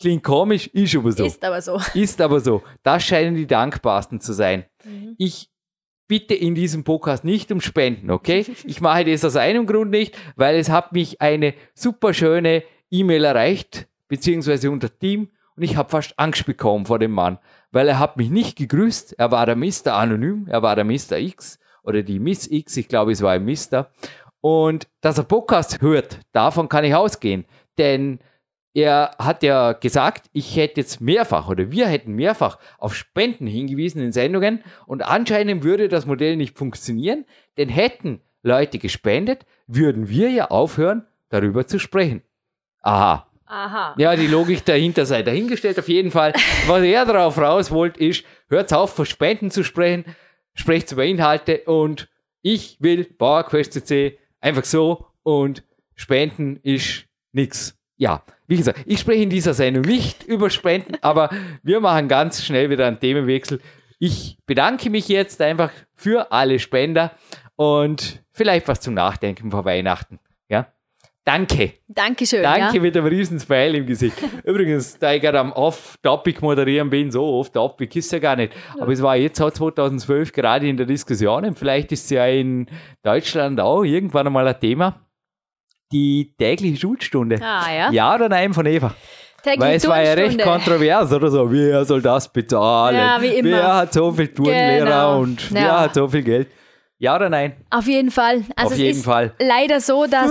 klingt 0.00 0.24
komisch, 0.24 0.66
ist 0.68 0.96
aber 0.96 1.12
so. 1.12 1.24
ist 1.24 1.44
aber 1.44 1.62
so. 1.62 1.80
Ist 1.94 2.20
aber 2.20 2.40
so. 2.40 2.62
Das 2.82 3.04
scheinen 3.04 3.36
die 3.36 3.46
dankbarsten 3.46 4.20
zu 4.20 4.32
sein. 4.32 4.64
Ich 5.18 5.50
bitte 6.08 6.34
in 6.34 6.56
diesem 6.56 6.82
Podcast 6.82 7.24
nicht 7.24 7.52
um 7.52 7.60
Spenden, 7.60 8.10
okay? 8.10 8.44
Ich 8.64 8.80
mache 8.80 9.04
das 9.04 9.24
aus 9.24 9.36
einem 9.36 9.64
Grund 9.66 9.92
nicht, 9.92 10.18
weil 10.34 10.56
es 10.56 10.68
hat 10.68 10.92
mich 10.92 11.20
eine 11.20 11.54
super 11.74 12.12
schöne 12.12 12.64
E-Mail 12.90 13.24
erreicht, 13.24 13.86
beziehungsweise 14.12 14.70
unter 14.70 14.98
Team, 14.98 15.30
und 15.56 15.62
ich 15.62 15.78
habe 15.78 15.88
fast 15.88 16.18
Angst 16.18 16.44
bekommen 16.44 16.84
vor 16.84 16.98
dem 16.98 17.12
Mann, 17.12 17.38
weil 17.70 17.88
er 17.88 17.98
hat 17.98 18.18
mich 18.18 18.28
nicht 18.28 18.58
gegrüßt. 18.58 19.18
Er 19.18 19.30
war 19.30 19.46
der 19.46 19.56
Mr. 19.56 19.94
Anonym, 19.94 20.46
er 20.50 20.62
war 20.62 20.76
der 20.76 20.84
Mr. 20.84 21.16
X 21.16 21.58
oder 21.82 22.02
die 22.02 22.18
Miss 22.18 22.46
X, 22.46 22.76
ich 22.76 22.88
glaube, 22.88 23.12
es 23.12 23.22
war 23.22 23.32
ein 23.32 23.46
Mister. 23.46 23.90
Und 24.42 24.86
dass 25.00 25.16
er 25.16 25.24
Podcast 25.24 25.80
hört, 25.80 26.20
davon 26.32 26.68
kann 26.68 26.84
ich 26.84 26.94
ausgehen, 26.94 27.46
denn 27.78 28.18
er 28.74 29.12
hat 29.18 29.42
ja 29.42 29.72
gesagt, 29.72 30.26
ich 30.34 30.56
hätte 30.56 30.82
jetzt 30.82 31.00
mehrfach 31.00 31.48
oder 31.48 31.70
wir 31.70 31.86
hätten 31.86 32.12
mehrfach 32.12 32.58
auf 32.76 32.94
Spenden 32.94 33.46
hingewiesen 33.46 34.02
in 34.02 34.12
Sendungen 34.12 34.62
und 34.86 35.02
anscheinend 35.02 35.64
würde 35.64 35.88
das 35.88 36.04
Modell 36.04 36.36
nicht 36.36 36.58
funktionieren, 36.58 37.24
denn 37.56 37.70
hätten 37.70 38.20
Leute 38.42 38.78
gespendet, 38.78 39.46
würden 39.66 40.10
wir 40.10 40.28
ja 40.28 40.50
aufhören, 40.50 41.06
darüber 41.30 41.66
zu 41.66 41.78
sprechen. 41.78 42.20
Aha. 42.82 43.31
Aha. 43.52 43.94
Ja, 43.98 44.16
die 44.16 44.28
Logik 44.28 44.64
dahinter 44.64 45.04
sei 45.04 45.22
dahingestellt. 45.22 45.78
Auf 45.78 45.88
jeden 45.88 46.10
Fall, 46.10 46.32
was 46.66 46.82
er 46.82 47.04
darauf 47.04 47.36
raus 47.36 47.70
wollte, 47.70 48.02
ist, 48.02 48.24
hört 48.48 48.72
auf, 48.72 48.94
von 48.94 49.04
Spenden 49.04 49.50
zu 49.50 49.62
sprechen, 49.62 50.06
sprecht 50.54 50.90
über 50.90 51.04
Inhalte 51.04 51.58
und 51.66 52.08
ich 52.40 52.78
will 52.80 53.04
PowerQuest 53.04 53.74
CC 53.74 54.18
einfach 54.40 54.64
so 54.64 55.06
und 55.22 55.64
Spenden 55.94 56.60
ist 56.62 57.04
nix. 57.32 57.78
Ja, 57.98 58.22
wie 58.46 58.56
gesagt, 58.56 58.80
ich 58.86 59.00
spreche 59.00 59.22
in 59.22 59.30
dieser 59.30 59.52
Sendung 59.52 59.82
nicht 59.82 60.24
über 60.24 60.48
Spenden, 60.48 60.96
aber 61.02 61.28
wir 61.62 61.80
machen 61.80 62.08
ganz 62.08 62.42
schnell 62.42 62.70
wieder 62.70 62.86
einen 62.86 63.00
Themenwechsel. 63.00 63.60
Ich 63.98 64.38
bedanke 64.46 64.88
mich 64.88 65.08
jetzt 65.08 65.42
einfach 65.42 65.70
für 65.94 66.32
alle 66.32 66.58
Spender 66.58 67.12
und 67.56 68.22
vielleicht 68.32 68.66
was 68.66 68.80
zum 68.80 68.94
Nachdenken 68.94 69.50
vor 69.50 69.66
Weihnachten. 69.66 70.18
Ja, 70.48 70.72
danke. 71.24 71.74
Dankeschön. 71.88 72.42
Danke 72.42 72.76
Ja. 72.76 72.82
mit 72.82 72.96
einem 72.96 73.06
riesen 73.06 73.38
Smile 73.38 73.78
im 73.78 73.86
Gesicht. 73.86 74.16
Übrigens, 74.44 74.98
da 74.98 75.12
ich 75.12 75.22
gerade 75.22 75.38
am 75.40 75.52
Off-Topic 75.52 76.40
moderieren 76.40 76.90
bin, 76.90 77.10
so 77.10 77.24
Off-Topic 77.24 77.98
ist 77.98 78.10
ja 78.12 78.18
gar 78.18 78.36
nicht. 78.36 78.52
Aber 78.78 78.92
es 78.92 79.02
war 79.02 79.16
jetzt 79.16 79.40
auch 79.40 79.50
2012 79.50 80.32
gerade 80.32 80.68
in 80.68 80.76
der 80.76 80.86
Diskussion 80.86 81.44
und 81.44 81.58
vielleicht 81.58 81.92
ist 81.92 82.04
es 82.04 82.10
ja 82.10 82.26
in 82.26 82.66
Deutschland 83.02 83.60
auch 83.60 83.82
irgendwann 83.84 84.26
einmal 84.26 84.46
ein 84.48 84.58
Thema. 84.60 85.00
Die 85.92 86.34
tägliche 86.38 86.76
Schulstunde. 86.80 87.38
Ah, 87.42 87.66
ja. 87.72 87.90
Ja 87.92 88.14
oder 88.14 88.28
nein 88.28 88.54
von 88.54 88.64
Eva? 88.66 88.94
Weil 89.44 89.74
es 89.76 89.86
war 89.88 90.02
ja 90.02 90.12
recht 90.14 90.40
kontrovers 90.40 91.12
oder 91.12 91.28
so. 91.30 91.50
Wer 91.50 91.84
soll 91.84 92.00
das 92.00 92.32
bezahlen? 92.32 92.96
Ja, 92.96 93.20
wie 93.20 93.26
immer. 93.38 93.50
Wer 93.50 93.76
hat 93.76 93.92
so 93.92 94.12
viel 94.12 94.28
Turnlehrer 94.28 94.84
Genau. 94.84 95.20
und 95.20 95.50
Ja. 95.50 95.54
wer 95.56 95.80
hat 95.80 95.94
so 95.94 96.08
viel 96.08 96.22
Geld? 96.22 96.48
Ja 97.02 97.16
oder 97.16 97.28
nein? 97.28 97.54
Auf 97.70 97.88
jeden 97.88 98.12
Fall. 98.12 98.44
Also 98.54 98.66
Auf 98.68 98.72
es 98.74 98.78
jeden 98.78 98.98
ist 98.98 99.04
Fall. 99.04 99.34
leider 99.40 99.80
so, 99.80 100.06
dass 100.06 100.30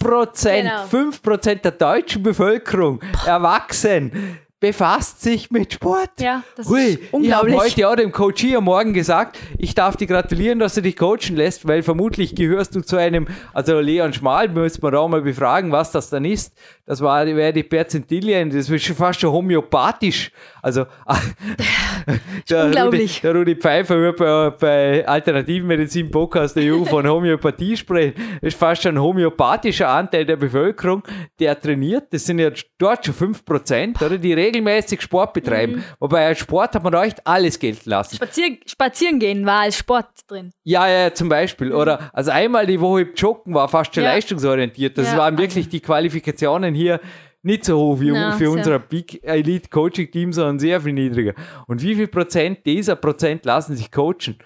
5%, 0.00 0.62
Genau. 0.62 0.84
5% 0.84 1.54
der 1.62 1.72
deutschen 1.72 2.22
Bevölkerung, 2.22 3.00
erwachsen, 3.26 4.38
befasst 4.60 5.20
sich 5.20 5.50
mit 5.50 5.72
Sport. 5.74 6.12
Ja, 6.20 6.44
das 6.56 6.68
Hui, 6.68 6.84
ist 6.84 6.98
ich 7.00 7.02
habe 7.10 7.16
unglaublich. 7.16 7.56
heute 7.56 7.88
auch 7.88 7.96
dem 7.96 8.12
Coach 8.12 8.40
hier 8.42 8.60
Morgen 8.60 8.94
gesagt, 8.94 9.38
ich 9.58 9.74
darf 9.74 9.96
dir 9.96 10.06
gratulieren, 10.06 10.60
dass 10.60 10.74
du 10.74 10.82
dich 10.82 10.96
coachen 10.96 11.34
lässt, 11.34 11.66
weil 11.66 11.82
vermutlich 11.82 12.34
gehörst 12.36 12.76
du 12.76 12.80
zu 12.80 12.96
einem, 12.96 13.26
also 13.52 13.80
Leon 13.80 14.12
Schmal, 14.14 14.48
müssen 14.48 14.82
wir 14.84 14.94
auch 14.98 15.08
mal 15.08 15.20
befragen, 15.20 15.72
was 15.72 15.90
das 15.90 16.10
dann 16.10 16.24
ist. 16.24 16.54
Das 16.86 17.00
war, 17.00 17.26
wäre 17.26 17.52
die 17.52 17.64
Perzentilien, 17.64 18.50
das 18.50 18.70
ist 18.70 18.84
schon 18.84 18.94
fast 18.96 19.20
schon 19.20 19.32
homöopathisch. 19.32 20.30
Also, 20.64 20.86
der 22.48 22.64
unglaublich. 22.66 23.16
Rudi, 23.18 23.20
der 23.22 23.34
Rudi 23.34 23.54
Pfeiffer 23.56 23.96
wird 24.00 24.16
bei, 24.16 24.50
bei 24.50 25.06
Alternativmedizin 25.08 26.10
Podcast 26.10 26.56
der 26.56 26.74
EU 26.74 26.84
von 26.84 27.06
Homöopathie 27.06 27.76
sprechen. 27.76 28.14
Das 28.40 28.54
ist 28.54 28.58
fast 28.58 28.82
schon 28.82 28.94
ein 28.96 29.02
homöopathischer 29.02 29.88
Anteil 29.88 30.24
der 30.24 30.36
Bevölkerung, 30.36 31.02
der 31.38 31.60
trainiert. 31.60 32.12
Das 32.12 32.24
sind 32.24 32.38
ja 32.38 32.50
dort 32.78 33.04
schon 33.04 33.14
5%, 33.34 34.04
oder? 34.04 34.18
Die 34.18 34.32
regelmäßig 34.32 35.02
Sport 35.02 35.34
betreiben. 35.34 35.76
Mhm. 35.76 35.84
Wobei 36.00 36.26
als 36.26 36.38
Sport 36.38 36.74
hat 36.74 36.82
man 36.82 36.92
da 36.92 37.04
echt 37.04 37.26
alles 37.26 37.58
gelten 37.58 37.90
lassen. 37.90 38.16
Spazier 38.16 38.56
spazieren 38.66 39.18
gehen 39.18 39.44
war 39.46 39.60
als 39.60 39.76
Sport 39.76 40.06
drin. 40.28 40.50
Ja, 40.64 40.88
ja, 40.88 41.12
zum 41.12 41.28
Beispiel. 41.28 41.72
Oder 41.72 42.10
also 42.12 42.30
einmal 42.30 42.66
die 42.66 42.80
Woche 42.80 43.08
joggen 43.16 43.54
war 43.54 43.68
fast 43.68 43.94
schon 43.94 44.02
Mhm. 44.02 44.06
Ja. 44.08 44.14
leistungsorientiert. 44.14 44.98
Das 44.98 45.12
Ja, 45.12 45.18
waren 45.18 45.36
wirklich 45.38 45.68
die 45.68 45.80
Qualifikationen 45.80 46.74
hier 46.74 47.00
nicht 47.44 47.64
so 47.64 47.78
hoch 47.78 48.00
wie 48.00 48.08
Ja, 48.08 48.32
für 48.32 48.38
sehr. 48.38 48.50
unser 48.50 48.78
Big 48.78 49.22
Elite 49.22 49.68
Coaching 49.68 50.10
Team, 50.10 50.32
sondern 50.32 50.58
sehr 50.58 50.80
viel 50.80 50.92
niedriger. 50.92 51.34
Und 51.66 51.82
wie 51.82 51.94
viel 51.94 52.08
Prozent 52.08 52.64
dieser 52.66 52.96
Prozent 52.96 53.44
lassen 53.44 53.76
sich 53.76 53.90
coachen? 53.92 54.38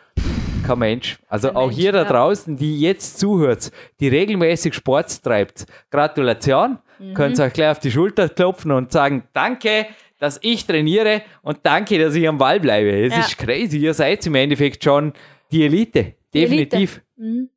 Kein 0.67 0.79
Mensch. 0.79 1.19
Also 1.29 1.49
Kein 1.49 1.57
auch 1.57 1.67
Mensch, 1.69 1.79
hier 1.81 1.93
da 1.93 2.03
ja. 2.03 2.09
draußen, 2.09 2.57
die 2.57 2.81
jetzt 2.81 3.19
zuhört, 3.19 3.71
die 4.01 4.09
regelmäßig 4.09 4.75
Sport 4.75 5.23
treibt. 5.23 5.67
Gratulation. 5.91 6.79
Mhm. 6.99 7.15
Könnt 7.15 7.39
ihr 7.39 7.45
euch 7.45 7.53
gleich 7.53 7.71
auf 7.71 7.79
die 7.79 7.91
Schulter 7.91 8.29
klopfen 8.29 8.73
und 8.73 8.91
sagen, 8.93 9.23
danke, 9.33 9.87
dass 10.19 10.39
ich 10.43 10.67
trainiere 10.67 11.23
und 11.43 11.59
danke, 11.63 11.99
dass 11.99 12.15
ich 12.17 12.27
am 12.29 12.39
Ball 12.39 12.59
bleibe. 12.59 12.91
Es 12.91 13.13
Ja. 13.15 13.21
ist 13.21 13.39
crazy. 13.39 13.79
Ihr 13.79 13.95
seid 13.95 14.27
im 14.27 14.35
Endeffekt 14.35 14.83
schon 14.83 15.13
die 15.53 15.63
Elite. 15.65 16.15
Die 16.35 16.43
Elite. 16.45 16.67
Definitiv. 16.77 17.01
Mhm. 17.17 17.49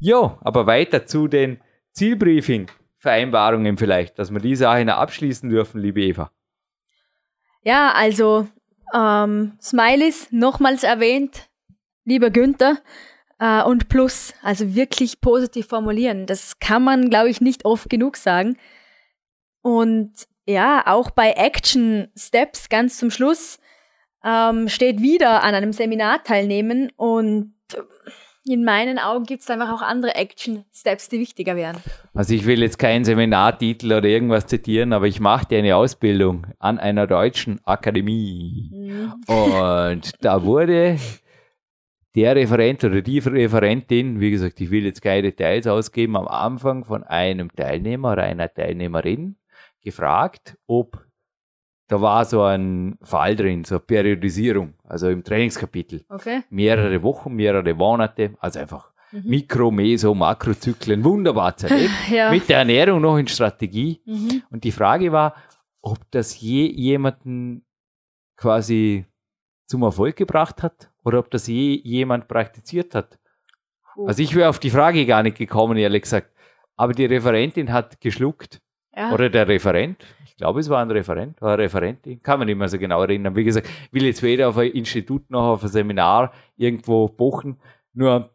Jo, 0.00 0.36
aber 0.42 0.66
weiter 0.66 1.06
zu 1.06 1.28
den 1.28 1.60
Zielbriefing-Vereinbarungen 3.04 3.76
vielleicht, 3.76 4.18
dass 4.18 4.32
wir 4.32 4.40
die 4.40 4.56
Sache 4.56 4.84
noch 4.84 4.96
abschließen 4.96 5.48
dürfen, 5.48 5.80
liebe 5.80 6.02
Eva. 6.02 6.30
Ja, 7.62 7.92
also 7.92 8.48
ähm, 8.92 9.56
Smileys, 9.60 10.28
nochmals 10.30 10.82
erwähnt, 10.82 11.48
lieber 12.04 12.30
Günther, 12.30 12.78
äh, 13.38 13.62
und 13.62 13.88
Plus, 13.88 14.34
also 14.42 14.74
wirklich 14.74 15.20
positiv 15.20 15.66
formulieren. 15.68 16.26
Das 16.26 16.58
kann 16.58 16.82
man, 16.82 17.10
glaube 17.10 17.30
ich, 17.30 17.40
nicht 17.40 17.64
oft 17.64 17.88
genug 17.88 18.16
sagen. 18.16 18.56
Und 19.62 20.12
ja, 20.46 20.82
auch 20.86 21.10
bei 21.10 21.32
Action 21.32 22.08
Steps 22.16 22.68
ganz 22.68 22.98
zum 22.98 23.10
Schluss 23.10 23.58
ähm, 24.22 24.68
steht 24.68 25.00
wieder 25.00 25.42
an 25.42 25.54
einem 25.54 25.72
Seminar 25.72 26.22
teilnehmen 26.22 26.92
und 26.96 27.54
in 28.46 28.64
meinen 28.64 28.98
Augen 28.98 29.24
gibt 29.24 29.42
es 29.42 29.50
einfach 29.50 29.72
auch 29.72 29.82
andere 29.82 30.14
Action 30.14 30.64
Steps, 30.72 31.08
die 31.08 31.18
wichtiger 31.18 31.56
wären. 31.56 31.76
Also 32.12 32.34
ich 32.34 32.46
will 32.46 32.62
jetzt 32.62 32.78
keinen 32.78 33.04
Seminartitel 33.04 33.92
oder 33.92 34.08
irgendwas 34.08 34.46
zitieren, 34.46 34.92
aber 34.92 35.06
ich 35.06 35.18
machte 35.18 35.56
eine 35.56 35.76
Ausbildung 35.76 36.46
an 36.58 36.78
einer 36.78 37.06
deutschen 37.06 37.60
Akademie. 37.64 38.70
Und 39.26 40.12
da 40.20 40.44
wurde 40.44 40.98
der 42.14 42.36
Referent 42.36 42.84
oder 42.84 43.02
die 43.02 43.18
Referentin, 43.18 44.20
wie 44.20 44.30
gesagt, 44.30 44.60
ich 44.60 44.70
will 44.70 44.84
jetzt 44.84 45.02
keine 45.02 45.22
Details 45.22 45.66
ausgeben, 45.66 46.16
am 46.16 46.28
Anfang 46.28 46.84
von 46.84 47.02
einem 47.02 47.50
Teilnehmer 47.50 48.12
oder 48.12 48.22
einer 48.22 48.52
Teilnehmerin 48.52 49.36
gefragt, 49.82 50.56
ob 50.66 51.03
da 51.88 52.00
war 52.00 52.24
so 52.24 52.42
ein 52.42 52.96
Fall 53.02 53.36
drin, 53.36 53.64
so 53.64 53.76
eine 53.76 53.80
Periodisierung, 53.80 54.74
also 54.84 55.08
im 55.08 55.22
Trainingskapitel. 55.22 56.04
Okay. 56.08 56.42
Mehrere 56.50 57.02
Wochen, 57.02 57.34
mehrere 57.34 57.74
Monate, 57.74 58.34
also 58.40 58.60
einfach 58.60 58.92
Mikro, 59.22 59.70
Meso, 59.70 60.14
Makrozyklen, 60.14 61.04
wunderbar 61.04 61.56
zerlegt. 61.56 61.92
Ja. 62.10 62.30
Mit 62.30 62.48
der 62.48 62.58
Ernährung 62.58 63.00
noch 63.00 63.16
in 63.16 63.28
Strategie. 63.28 64.00
Mhm. 64.04 64.42
Und 64.50 64.64
die 64.64 64.72
Frage 64.72 65.12
war, 65.12 65.34
ob 65.82 65.98
das 66.10 66.40
je 66.40 66.66
jemanden 66.66 67.64
quasi 68.36 69.06
zum 69.66 69.82
Erfolg 69.82 70.16
gebracht 70.16 70.62
hat 70.62 70.90
oder 71.04 71.18
ob 71.18 71.30
das 71.30 71.46
je 71.46 71.80
jemand 71.84 72.28
praktiziert 72.28 72.94
hat. 72.94 73.18
Puh. 73.94 74.06
Also 74.06 74.22
ich 74.22 74.34
wäre 74.34 74.48
auf 74.48 74.58
die 74.58 74.70
Frage 74.70 75.06
gar 75.06 75.22
nicht 75.22 75.38
gekommen, 75.38 75.76
ehrlich 75.76 76.02
gesagt. 76.02 76.30
Aber 76.76 76.92
die 76.92 77.04
Referentin 77.04 77.72
hat 77.72 78.00
geschluckt. 78.00 78.60
Ja. 78.96 79.12
Oder 79.12 79.28
der 79.28 79.48
Referent. 79.48 80.04
Ich 80.34 80.38
glaube, 80.38 80.58
es 80.58 80.68
war 80.68 80.82
ein 80.82 80.90
Referent, 80.90 81.40
war 81.40 81.54
eine 81.54 81.62
Referentin. 81.62 82.20
Kann 82.20 82.40
man 82.40 82.46
nicht 82.46 82.58
mehr 82.58 82.68
so 82.68 82.76
genau 82.76 83.00
erinnern. 83.02 83.36
Wie 83.36 83.44
gesagt, 83.44 83.68
will 83.92 84.04
jetzt 84.04 84.22
weder 84.22 84.48
auf 84.48 84.58
ein 84.58 84.72
Institut 84.72 85.30
noch 85.30 85.52
auf 85.52 85.62
ein 85.62 85.68
Seminar 85.68 86.32
irgendwo 86.56 87.06
buchen. 87.06 87.60
Nur 87.92 88.34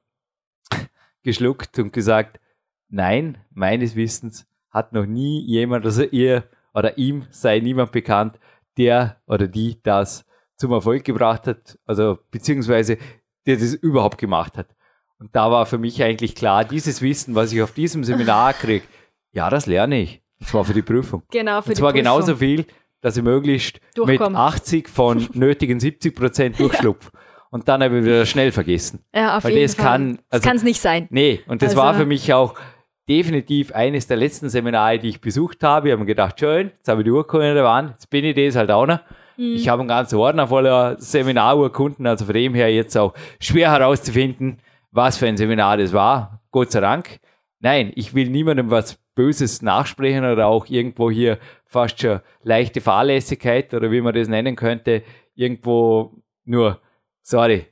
geschluckt 1.23 1.77
und 1.77 1.91
gesagt, 1.91 2.39
nein, 2.87 3.37
meines 3.51 3.97
Wissens 3.97 4.47
hat 4.69 4.93
noch 4.93 5.05
nie 5.05 5.41
jemand, 5.41 5.83
also 5.83 6.03
ihr 6.03 6.45
oder 6.73 6.97
ihm 6.97 7.25
sei 7.31 7.59
niemand 7.59 7.91
bekannt, 7.91 8.39
der 8.77 9.21
oder 9.27 9.47
die 9.47 9.81
das 9.83 10.25
zum 10.55 10.71
Erfolg 10.71 11.03
gebracht 11.03 11.47
hat, 11.47 11.77
also 11.85 12.17
beziehungsweise 12.31 12.97
der 13.45 13.57
das 13.57 13.73
überhaupt 13.73 14.17
gemacht 14.17 14.57
hat. 14.57 14.73
Und 15.17 15.35
da 15.35 15.51
war 15.51 15.65
für 15.65 15.77
mich 15.77 16.01
eigentlich 16.01 16.33
klar, 16.33 16.63
dieses 16.63 17.01
Wissen, 17.01 17.35
was 17.35 17.51
ich 17.51 17.61
auf 17.61 17.73
diesem 17.73 18.05
Seminar 18.05 18.53
kriege, 18.53 18.85
ja, 19.33 19.49
das 19.49 19.65
lerne 19.65 19.99
ich. 19.99 20.21
Und 20.39 20.47
zwar 20.47 20.63
für 20.65 20.73
die 20.73 20.81
Prüfung. 20.81 21.23
Genau, 21.31 21.61
für 21.61 21.69
Und 21.69 21.75
zwar 21.75 21.93
die 21.93 22.01
Prüfung. 22.01 22.19
genauso 22.19 22.35
viel, 22.35 22.65
dass 23.01 23.17
ich 23.17 23.23
möglichst 23.23 23.79
mit 24.05 24.21
80 24.21 24.89
von 24.89 25.27
nötigen 25.33 25.79
70 25.79 26.15
Prozent 26.15 26.59
durchschlupf. 26.59 27.11
Und 27.51 27.67
dann 27.67 27.81
habe 27.83 27.97
ich 27.99 28.05
wieder 28.05 28.25
schnell 28.25 28.51
vergessen. 28.51 28.99
Ja, 29.13 29.37
auf 29.37 29.43
Weil 29.43 29.53
jeden 29.53 29.63
das 29.63 29.75
Fall. 29.75 29.85
kann- 29.85 30.15
das 30.15 30.23
also- 30.29 30.47
kann 30.47 30.57
es 30.57 30.63
nicht 30.63 30.79
sein. 30.81 31.07
Nee, 31.09 31.41
und 31.47 31.61
das 31.61 31.69
Also- 31.71 31.81
war 31.81 31.93
für 31.95 32.05
mich 32.05 32.31
auch 32.33 32.55
definitiv 33.07 33.71
eines 33.73 34.05
der 34.07 34.17
letzten 34.17 34.49
Seminare, 34.49 34.99
die 34.99 35.09
ich 35.09 35.19
besucht 35.21 35.63
habe. 35.63 35.87
Ich 35.87 35.91
habe 35.93 36.01
mir 36.01 36.05
gedacht, 36.05 36.39
schön, 36.39 36.71
jetzt 36.77 36.87
habe 36.87 37.01
ich 37.01 37.05
die 37.05 37.11
Urkunde 37.11 37.49
in 37.49 37.55
der 37.55 37.63
Wand, 37.63 37.91
jetzt 37.91 38.09
bin 38.09 38.23
ich 38.23 38.35
das 38.35 38.55
halt 38.55 38.69
auch 38.69 38.85
noch. 38.85 38.99
Mhm. 39.37 39.55
Ich 39.55 39.67
habe 39.67 39.81
einen 39.81 39.87
ganzen 39.89 40.17
Ordner 40.19 40.47
voller 40.47 40.95
Seminarurkunden, 40.99 42.05
also 42.05 42.25
von 42.25 42.33
dem 42.35 42.53
her 42.53 42.71
jetzt 42.73 42.95
auch 42.97 43.13
schwer 43.39 43.71
herauszufinden, 43.71 44.59
was 44.91 45.17
für 45.17 45.27
ein 45.27 45.37
Seminar 45.37 45.77
das 45.77 45.91
war. 45.93 46.41
Gott 46.51 46.71
sei 46.71 46.81
Dank. 46.81 47.19
Nein, 47.61 47.91
ich 47.95 48.13
will 48.13 48.29
niemandem 48.29 48.69
was 48.69 48.99
Böses 49.19 49.61
nachsprechen 49.61 50.23
oder 50.23 50.47
auch 50.47 50.67
irgendwo 50.67 51.11
hier 51.11 51.39
fast 51.65 51.99
schon 51.99 52.21
leichte 52.41 52.79
Fahrlässigkeit 52.79 53.73
oder 53.73 53.91
wie 53.91 53.99
man 53.99 54.13
das 54.15 54.29
nennen 54.29 54.55
könnte, 54.55 55.03
irgendwo 55.35 56.13
nur, 56.45 56.79
sorry. 57.21 57.65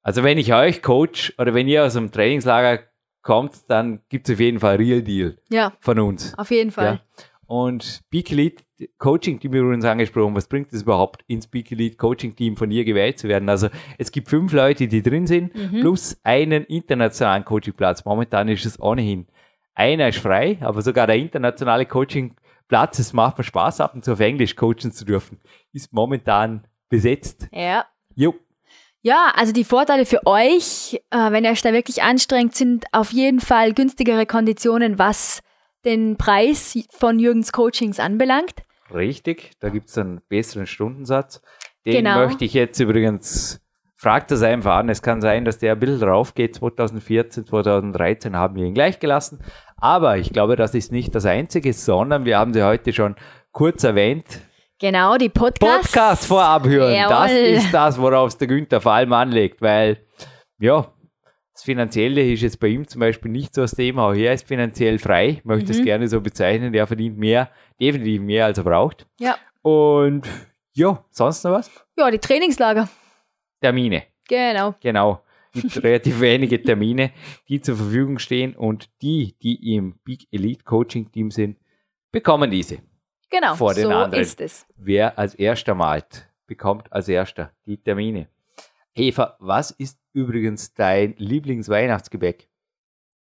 Also 0.00 0.22
wenn 0.22 0.38
ich 0.38 0.54
euch 0.54 0.80
coach 0.80 1.34
oder 1.36 1.52
wenn 1.52 1.68
ihr 1.68 1.84
aus 1.84 1.94
einem 1.94 2.10
Trainingslager 2.10 2.84
kommt, 3.20 3.68
dann 3.68 4.00
gibt 4.08 4.28
es 4.30 4.34
auf 4.34 4.40
jeden 4.40 4.60
Fall 4.60 4.76
Real 4.76 5.02
Deal 5.02 5.36
Ja, 5.50 5.74
von 5.80 5.98
uns. 5.98 6.32
auf 6.38 6.50
jeden 6.50 6.70
Fall. 6.70 7.00
Ja. 7.18 7.24
Und 7.46 8.00
Peak 8.10 8.32
Elite 8.32 8.64
Coaching 8.96 9.38
Team 9.38 9.52
wir 9.52 9.62
uns 9.62 9.84
angesprochen. 9.84 10.34
Was 10.34 10.48
bringt 10.48 10.72
es 10.72 10.82
überhaupt, 10.82 11.22
ins 11.26 11.46
Peak 11.46 11.70
Elite 11.70 11.96
Coaching 11.98 12.34
Team 12.34 12.56
von 12.56 12.70
ihr 12.70 12.84
gewählt 12.86 13.18
zu 13.18 13.28
werden? 13.28 13.50
Also 13.50 13.68
es 13.98 14.10
gibt 14.10 14.28
fünf 14.30 14.54
Leute, 14.54 14.88
die 14.88 15.02
drin 15.02 15.26
sind, 15.26 15.54
Mhm. 15.54 15.80
plus 15.80 16.18
einen 16.24 16.64
internationalen 16.64 17.44
Coachingplatz. 17.44 18.06
Momentan 18.06 18.48
ist 18.48 18.64
es 18.64 18.80
ohnehin. 18.80 19.26
Einer 19.74 20.08
ist 20.08 20.18
frei, 20.18 20.58
aber 20.60 20.82
sogar 20.82 21.06
der 21.06 21.16
internationale 21.16 21.86
Coachingplatz, 21.86 22.98
es 22.98 23.12
macht 23.12 23.38
mir 23.38 23.44
Spaß, 23.44 23.80
ab 23.80 23.94
und 23.94 24.04
zu 24.04 24.12
auf 24.12 24.20
Englisch 24.20 24.56
coachen 24.56 24.92
zu 24.92 25.04
dürfen, 25.04 25.40
ist 25.72 25.92
momentan 25.92 26.66
besetzt. 26.88 27.48
Ja. 27.52 27.86
Jo. 28.14 28.34
Ja, 29.02 29.32
also 29.34 29.52
die 29.52 29.64
Vorteile 29.64 30.06
für 30.06 30.26
euch, 30.26 31.00
äh, 31.10 31.30
wenn 31.30 31.44
ihr 31.44 31.50
euch 31.50 31.60
da 31.60 31.72
wirklich 31.72 32.02
anstrengt, 32.02 32.54
sind 32.54 32.86
auf 32.92 33.12
jeden 33.12 33.40
Fall 33.40 33.74
günstigere 33.74 34.24
Konditionen, 34.24 34.98
was 34.98 35.40
den 35.84 36.16
Preis 36.16 36.78
von 36.90 37.18
Jürgens 37.18 37.52
Coachings 37.52 38.00
anbelangt. 38.00 38.62
Richtig, 38.94 39.50
da 39.60 39.68
gibt 39.68 39.90
es 39.90 39.98
einen 39.98 40.22
besseren 40.28 40.66
Stundensatz. 40.66 41.42
Den 41.84 42.04
Genau. 42.04 42.24
möchte 42.24 42.44
ich 42.46 42.54
jetzt 42.54 42.80
übrigens, 42.80 43.60
fragt 44.04 44.30
das 44.30 44.42
einfach 44.42 44.76
an. 44.76 44.90
Es 44.90 45.00
kann 45.00 45.22
sein, 45.22 45.46
dass 45.46 45.58
der 45.58 45.72
ein 45.72 45.80
bisschen 45.80 46.00
drauf 46.00 46.34
geht. 46.34 46.54
2014, 46.56 47.46
2013 47.46 48.36
haben 48.36 48.54
wir 48.54 48.66
ihn 48.66 48.74
gleich 48.74 49.00
gelassen. 49.00 49.38
Aber 49.78 50.18
ich 50.18 50.30
glaube, 50.30 50.56
das 50.56 50.74
ist 50.74 50.92
nicht 50.92 51.14
das 51.14 51.24
Einzige, 51.24 51.72
sondern 51.72 52.26
wir 52.26 52.38
haben 52.38 52.52
sie 52.52 52.62
heute 52.62 52.92
schon 52.92 53.16
kurz 53.52 53.82
erwähnt. 53.82 54.42
Genau, 54.78 55.16
die 55.16 55.30
Podcasts. 55.30 55.90
Podcast 55.90 56.26
vorab 56.26 56.66
hören. 56.66 56.92
Das 57.08 57.30
Jawohl. 57.30 57.46
ist 57.46 57.72
das, 57.72 57.98
worauf 57.98 58.28
es 58.28 58.36
der 58.36 58.46
Günther 58.48 58.82
vor 58.82 58.92
allem 58.92 59.12
anlegt, 59.14 59.62
weil, 59.62 59.96
ja, 60.58 60.86
das 61.54 61.62
Finanzielle 61.62 62.30
ist 62.30 62.42
jetzt 62.42 62.60
bei 62.60 62.66
ihm 62.66 62.86
zum 62.86 63.00
Beispiel 63.00 63.30
nicht 63.30 63.54
so 63.54 63.62
das 63.62 63.70
Thema. 63.72 64.08
Auch 64.08 64.12
er 64.14 64.34
ist 64.34 64.46
finanziell 64.46 64.98
frei, 64.98 65.28
Ich 65.38 65.44
möchte 65.46 65.72
es 65.72 65.78
Mhm. 65.78 65.84
gerne 65.84 66.08
so 66.08 66.20
bezeichnen. 66.20 66.74
Er 66.74 66.86
verdient 66.86 67.16
mehr, 67.16 67.48
definitiv 67.80 68.20
mehr, 68.20 68.44
als 68.44 68.58
er 68.58 68.64
braucht. 68.64 69.06
Ja. 69.18 69.36
Und 69.62 70.28
ja, 70.74 71.02
sonst 71.10 71.42
noch 71.44 71.52
was? 71.52 71.70
Ja, 71.96 72.10
die 72.10 72.18
Trainingslager. 72.18 72.86
Termine, 73.64 74.02
Genau. 74.28 74.74
genau. 74.80 75.22
Gibt 75.52 75.82
relativ 75.82 76.20
wenige 76.20 76.60
Termine, 76.62 77.12
die 77.48 77.62
zur 77.62 77.76
Verfügung 77.76 78.18
stehen 78.18 78.54
und 78.54 78.90
die, 79.00 79.36
die 79.42 79.74
im 79.74 79.98
Big 80.04 80.28
Elite 80.30 80.64
Coaching 80.64 81.10
Team 81.10 81.30
sind, 81.30 81.56
bekommen 82.12 82.50
diese. 82.50 82.78
Genau. 83.30 83.54
Vor 83.54 83.72
den 83.72 83.84
so 83.84 83.90
anderen. 83.90 84.22
ist 84.22 84.40
es. 84.42 84.66
Wer 84.76 85.18
als 85.18 85.34
erster 85.34 85.74
malt, 85.74 86.28
bekommt 86.46 86.92
als 86.92 87.08
erster 87.08 87.52
die 87.64 87.78
Termine. 87.78 88.28
Eva, 88.94 89.36
was 89.40 89.70
ist 89.70 89.98
übrigens 90.12 90.74
dein 90.74 91.14
Lieblingsweihnachtsgebäck? 91.16 92.48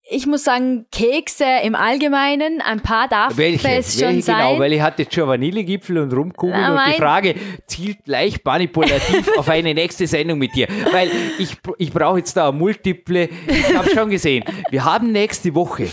Ich 0.09 0.26
muss 0.26 0.42
sagen, 0.42 0.86
Kekse 0.90 1.44
im 1.62 1.74
Allgemeinen, 1.76 2.61
ein 2.61 2.80
paar 2.80 3.07
darf 3.07 3.36
Welche? 3.36 3.68
es 3.68 3.94
schon 3.94 4.09
Welche 4.09 4.22
sein. 4.22 4.36
genau? 4.48 4.59
Weil 4.59 4.72
ich 4.72 4.80
hatte 4.80 5.03
jetzt 5.03 5.14
schon 5.14 5.28
Vanillegipfel 5.28 5.98
und 5.98 6.12
Rumkugeln 6.12 6.59
Na, 6.61 6.84
und 6.84 6.92
die 6.94 6.98
Frage 6.98 7.34
zielt 7.66 8.07
leicht 8.07 8.44
manipulativ 8.44 9.28
auf 9.38 9.48
eine 9.48 9.72
nächste 9.72 10.07
Sendung 10.09 10.38
mit 10.38 10.55
dir. 10.57 10.66
Weil 10.90 11.11
ich, 11.38 11.57
ich 11.78 11.92
brauche 11.92 12.18
jetzt 12.18 12.36
da 12.36 12.51
Multiple. 12.51 13.28
Ich 13.46 13.76
habe 13.76 13.88
schon 13.90 14.11
gesehen. 14.11 14.44
Wir 14.70 14.84
haben 14.84 15.12
nächste 15.12 15.55
Woche 15.55 15.88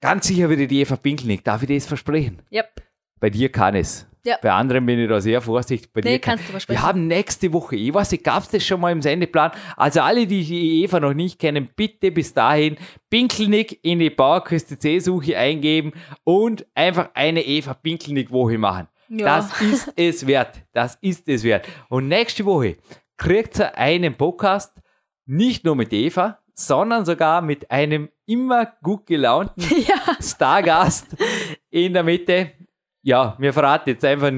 ganz 0.00 0.26
sicher 0.28 0.48
wieder 0.48 0.66
die 0.66 0.80
Eva 0.80 0.96
Pinkelnick. 0.96 1.44
Darf 1.44 1.62
ich 1.62 1.68
das 1.68 1.86
versprechen? 1.86 2.40
Yep. 2.52 2.82
Bei 3.20 3.28
dir 3.30 3.50
kann 3.50 3.74
es. 3.74 4.06
Ja. 4.26 4.36
Bei 4.42 4.50
anderen 4.52 4.84
bin 4.84 4.98
ich 4.98 5.08
da 5.08 5.20
sehr 5.20 5.40
vorsichtig. 5.40 5.92
Bei 5.92 6.00
Nee, 6.00 6.14
dir 6.14 6.18
kann 6.18 6.32
kannst 6.32 6.48
du 6.48 6.50
versprechen. 6.50 6.82
Wir 6.82 6.86
haben 6.86 7.06
nächste 7.06 7.52
Woche, 7.52 7.76
ich 7.76 7.94
weiß 7.94 8.10
nicht, 8.10 8.24
gab 8.24 8.42
es 8.42 8.48
das 8.48 8.66
schon 8.66 8.80
mal 8.80 8.90
im 8.90 9.00
Sendeplan? 9.00 9.52
Also 9.76 10.00
alle, 10.00 10.26
die 10.26 10.44
die 10.44 10.82
Eva 10.82 10.98
noch 10.98 11.14
nicht 11.14 11.38
kennen, 11.38 11.70
bitte 11.76 12.10
bis 12.10 12.34
dahin 12.34 12.76
Pinkelnick 13.08 13.78
in 13.84 14.00
die 14.00 14.10
Bauerküste 14.10 14.78
C-Suche 14.78 15.38
eingeben 15.38 15.92
und 16.24 16.66
einfach 16.74 17.10
eine 17.14 17.42
Eva 17.46 17.74
Pinkelnick-Woche 17.74 18.58
machen. 18.58 18.88
Ja. 19.08 19.36
Das 19.36 19.60
ist 19.60 19.92
es 19.94 20.26
wert. 20.26 20.56
Das 20.72 20.98
ist 21.00 21.28
es 21.28 21.44
wert. 21.44 21.66
Und 21.88 22.08
nächste 22.08 22.44
Woche 22.44 22.76
kriegt 23.16 23.60
ihr 23.60 23.78
einen 23.78 24.16
Podcast, 24.16 24.76
nicht 25.24 25.64
nur 25.64 25.76
mit 25.76 25.92
Eva, 25.92 26.40
sondern 26.54 27.04
sogar 27.04 27.42
mit 27.42 27.70
einem 27.70 28.08
immer 28.26 28.66
gut 28.82 29.06
gelaunten 29.06 29.62
Ja, 29.86 30.16
Stargast 30.20 31.06
in 31.70 31.92
der 31.92 32.02
Mitte. 32.02 32.52
Ja, 33.06 33.36
wir 33.38 33.52
verraten 33.52 33.88
jetzt 33.90 34.04
einfach 34.04 34.32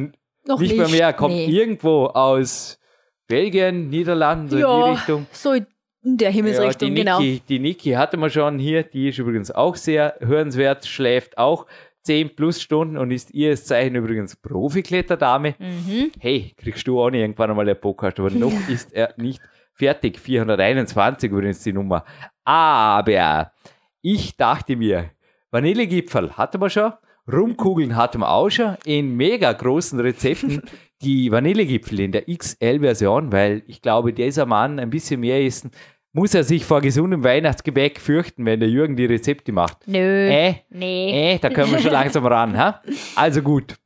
noch 0.44 0.60
nicht, 0.60 0.76
mehr 0.76 0.88
mehr. 0.88 1.06
Er 1.06 1.12
kommt 1.14 1.34
Nee. 1.34 1.46
irgendwo 1.46 2.04
aus 2.04 2.78
Belgien, 3.26 3.88
Niederlanden, 3.88 4.48
so 4.48 4.56
in 4.56 4.62
die 4.62 4.68
ja, 4.68 4.84
Richtung. 4.92 5.26
so 5.32 5.54
in 5.54 5.66
der 6.18 6.30
Himmelsrichtung, 6.30 6.90
ja, 6.90 6.94
die 6.94 7.00
genau. 7.00 7.18
Niki, 7.18 7.42
die 7.48 7.58
Niki 7.60 7.90
hatte 7.92 8.18
man 8.18 8.28
schon 8.28 8.58
hier, 8.58 8.82
die 8.82 9.08
ist 9.08 9.18
übrigens 9.18 9.50
auch 9.50 9.74
sehr 9.74 10.16
hörenswert, 10.20 10.84
schläft 10.84 11.38
auch 11.38 11.64
10 12.02 12.36
plus 12.36 12.60
Stunden 12.60 12.98
und 12.98 13.10
ist 13.10 13.32
ihres 13.32 13.64
Zeichen 13.64 13.94
übrigens 13.94 14.36
Profikletterdame. 14.36 15.54
Mhm. 15.58 16.12
Hey, 16.20 16.52
kriegst 16.58 16.86
du 16.86 17.00
auch 17.00 17.08
nicht 17.08 17.22
irgendwann 17.22 17.48
einmal 17.48 17.66
einen 17.66 17.80
Podcast, 17.80 18.20
aber 18.20 18.30
noch 18.30 18.52
ist 18.68 18.92
er 18.92 19.14
nicht 19.16 19.40
fertig. 19.72 20.18
421 20.20 21.30
übrigens 21.32 21.62
die 21.62 21.72
Nummer. 21.72 22.04
Aber 22.44 23.50
ich 24.02 24.36
dachte 24.36 24.76
mir, 24.76 25.10
Vanillegipfel 25.50 26.36
hatten 26.36 26.60
wir 26.60 26.68
schon, 26.68 26.92
Rumkugeln 27.30 27.96
hatten 27.96 28.20
wir 28.20 28.30
auch 28.30 28.50
schon 28.50 28.76
in 28.84 29.16
mega 29.16 29.52
großen 29.52 30.00
Rezepten. 30.00 30.62
Die 31.02 31.30
Vanillegipfel 31.30 32.00
in 32.00 32.12
der 32.12 32.24
XL-Version, 32.24 33.30
weil 33.30 33.62
ich 33.66 33.82
glaube, 33.82 34.12
dieser 34.12 34.46
Mann 34.46 34.80
ein 34.80 34.90
bisschen 34.90 35.20
mehr 35.20 35.44
essen, 35.44 35.70
muss 36.12 36.34
er 36.34 36.42
sich 36.42 36.64
vor 36.64 36.80
gesundem 36.80 37.22
Weihnachtsgebäck 37.22 38.00
fürchten, 38.00 38.44
wenn 38.44 38.58
der 38.58 38.68
Jürgen 38.68 38.96
die 38.96 39.04
Rezepte 39.04 39.52
macht. 39.52 39.86
Nö. 39.86 40.28
Äh, 40.28 40.54
nee. 40.70 41.34
äh, 41.34 41.38
da 41.38 41.50
können 41.50 41.70
wir 41.70 41.78
schon 41.78 41.92
langsam 41.92 42.26
ran. 42.26 42.58
Ha? 42.58 42.82
Also 43.14 43.42
gut. 43.42 43.76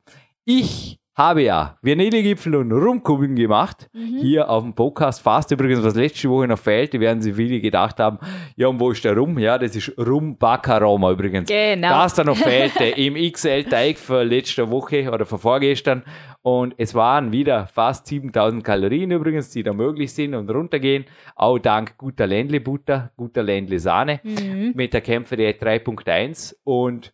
Ich 0.45 0.99
habe 1.15 1.43
ja 1.43 1.77
Vanillegipfel 1.81 2.55
und 2.55 2.71
Rumkugeln 2.71 3.35
gemacht. 3.35 3.89
Hier 3.93 4.49
auf 4.49 4.63
dem 4.63 4.73
Podcast 4.73 5.21
Fast 5.21 5.51
übrigens, 5.51 5.83
was 5.83 5.95
letzte 5.95 6.29
Woche 6.29 6.47
noch 6.47 6.57
fehlt. 6.57 6.93
Die 6.93 6.99
werden 6.99 7.21
sich 7.21 7.35
viele 7.35 7.59
gedacht 7.61 7.99
haben, 7.99 8.17
ja, 8.55 8.67
und 8.67 8.79
wo 8.79 8.91
ist 8.91 9.03
der 9.05 9.15
Rum? 9.15 9.37
Ja, 9.37 9.57
das 9.57 9.75
ist 9.75 9.93
Rum 9.97 10.37
Baccaroma 10.37 11.11
übrigens. 11.11 11.49
Genau. 11.49 11.89
Das 11.89 12.15
da 12.15 12.23
noch 12.23 12.37
fehlte 12.37 12.85
im 12.85 13.13
XL-Teig 13.13 13.97
für 13.99 14.23
letzte 14.23 14.69
Woche 14.71 15.11
oder 15.11 15.25
für 15.25 15.37
vorgestern. 15.37 16.03
Und 16.41 16.73
es 16.77 16.93
waren 16.93 17.31
wieder 17.31 17.67
fast 17.67 18.07
7000 18.07 18.63
Kalorien 18.63 19.11
übrigens, 19.11 19.51
die 19.51 19.63
da 19.63 19.71
möglich 19.71 20.11
sind 20.13 20.33
und 20.33 20.49
runtergehen. 20.49 21.05
Auch 21.35 21.57
dank 21.57 21.97
guter 21.97 22.27
Ländle-Butter, 22.27 23.11
guter 23.15 23.43
Ländle-Sahne 23.43 24.19
mit 24.73 24.93
der 24.93 25.01
Kämpferdiät 25.01 25.63
3.1 25.63 26.55
und 26.63 27.13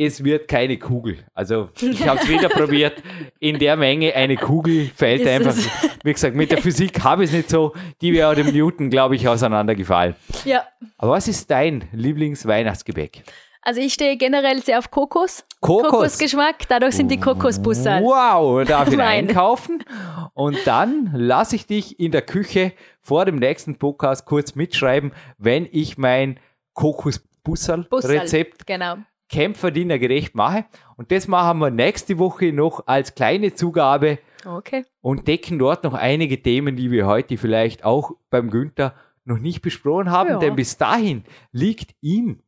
es 0.00 0.24
wird 0.24 0.48
keine 0.48 0.78
Kugel. 0.78 1.18
Also 1.34 1.68
ich 1.78 2.08
habe 2.08 2.18
es 2.20 2.28
wieder 2.28 2.48
probiert. 2.48 3.02
In 3.38 3.58
der 3.58 3.76
Menge 3.76 4.14
eine 4.14 4.36
Kugel 4.36 4.90
fällt 4.96 5.26
einfach. 5.26 5.54
Wie 6.02 6.12
gesagt, 6.14 6.34
mit 6.34 6.50
der 6.50 6.56
Physik 6.58 7.04
habe 7.04 7.24
ich 7.24 7.30
es 7.30 7.36
nicht 7.36 7.50
so. 7.50 7.74
Die 8.00 8.14
wäre 8.14 8.34
dem 8.34 8.46
Newton, 8.46 8.88
glaube 8.88 9.16
ich, 9.16 9.28
auseinandergefallen. 9.28 10.14
Ja. 10.46 10.64
Aber 10.96 11.12
was 11.12 11.28
ist 11.28 11.50
dein 11.50 11.84
Lieblingsweihnachtsgebäck? 11.92 13.24
Also 13.60 13.82
ich 13.82 13.92
stehe 13.92 14.16
generell 14.16 14.62
sehr 14.62 14.78
auf 14.78 14.90
Kokos. 14.90 15.44
Kokos. 15.60 15.90
Kokosgeschmack, 15.90 16.66
dadurch 16.66 16.94
sind 16.94 17.10
die 17.10 17.20
Kokosbusse. 17.20 18.00
Wow, 18.00 18.66
darf 18.66 18.90
ich 18.90 18.98
einkaufen? 18.98 19.84
Und 20.32 20.56
dann 20.64 21.10
lasse 21.12 21.56
ich 21.56 21.66
dich 21.66 22.00
in 22.00 22.10
der 22.10 22.22
Küche 22.22 22.72
vor 23.02 23.26
dem 23.26 23.36
nächsten 23.36 23.76
Podcast 23.76 24.24
kurz 24.24 24.54
mitschreiben, 24.54 25.12
wenn 25.36 25.68
ich 25.70 25.98
mein 25.98 26.40
Kokosbussal-Rezept 26.72 28.66
Genau. 28.66 28.96
Kämpferdiener 29.30 29.98
gerecht 29.98 30.34
mache. 30.34 30.64
Und 30.96 31.10
das 31.12 31.28
machen 31.28 31.58
wir 31.60 31.70
nächste 31.70 32.18
Woche 32.18 32.52
noch 32.52 32.86
als 32.86 33.14
kleine 33.14 33.54
Zugabe 33.54 34.18
Okay. 34.44 34.84
und 35.00 35.28
decken 35.28 35.58
dort 35.58 35.84
noch 35.84 35.94
einige 35.94 36.42
Themen, 36.42 36.76
die 36.76 36.90
wir 36.90 37.06
heute 37.06 37.36
vielleicht 37.38 37.84
auch 37.84 38.12
beim 38.30 38.50
Günther 38.50 38.94
noch 39.24 39.38
nicht 39.38 39.62
besprochen 39.62 40.10
haben. 40.10 40.30
Ja. 40.30 40.38
Denn 40.38 40.56
bis 40.56 40.76
dahin 40.78 41.24
liegt 41.52 41.94
ihm 42.00 42.42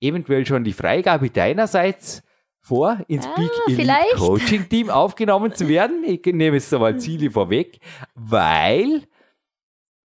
eventuell 0.00 0.46
schon 0.46 0.64
die 0.64 0.72
Freigabe 0.72 1.30
deinerseits 1.30 2.22
vor, 2.60 2.98
ins 3.08 3.26
Ah, 3.26 3.34
Big 3.36 3.50
Elite 3.66 3.82
vielleicht. 3.82 4.16
Coaching 4.16 4.68
Team 4.68 4.90
aufgenommen 4.90 5.54
zu 5.54 5.68
werden. 5.68 6.04
Ich 6.04 6.24
nehme 6.26 6.56
jetzt 6.56 6.72
einmal 6.74 6.98
Ziele 7.00 7.30
vorweg, 7.30 7.78
weil 8.14 9.04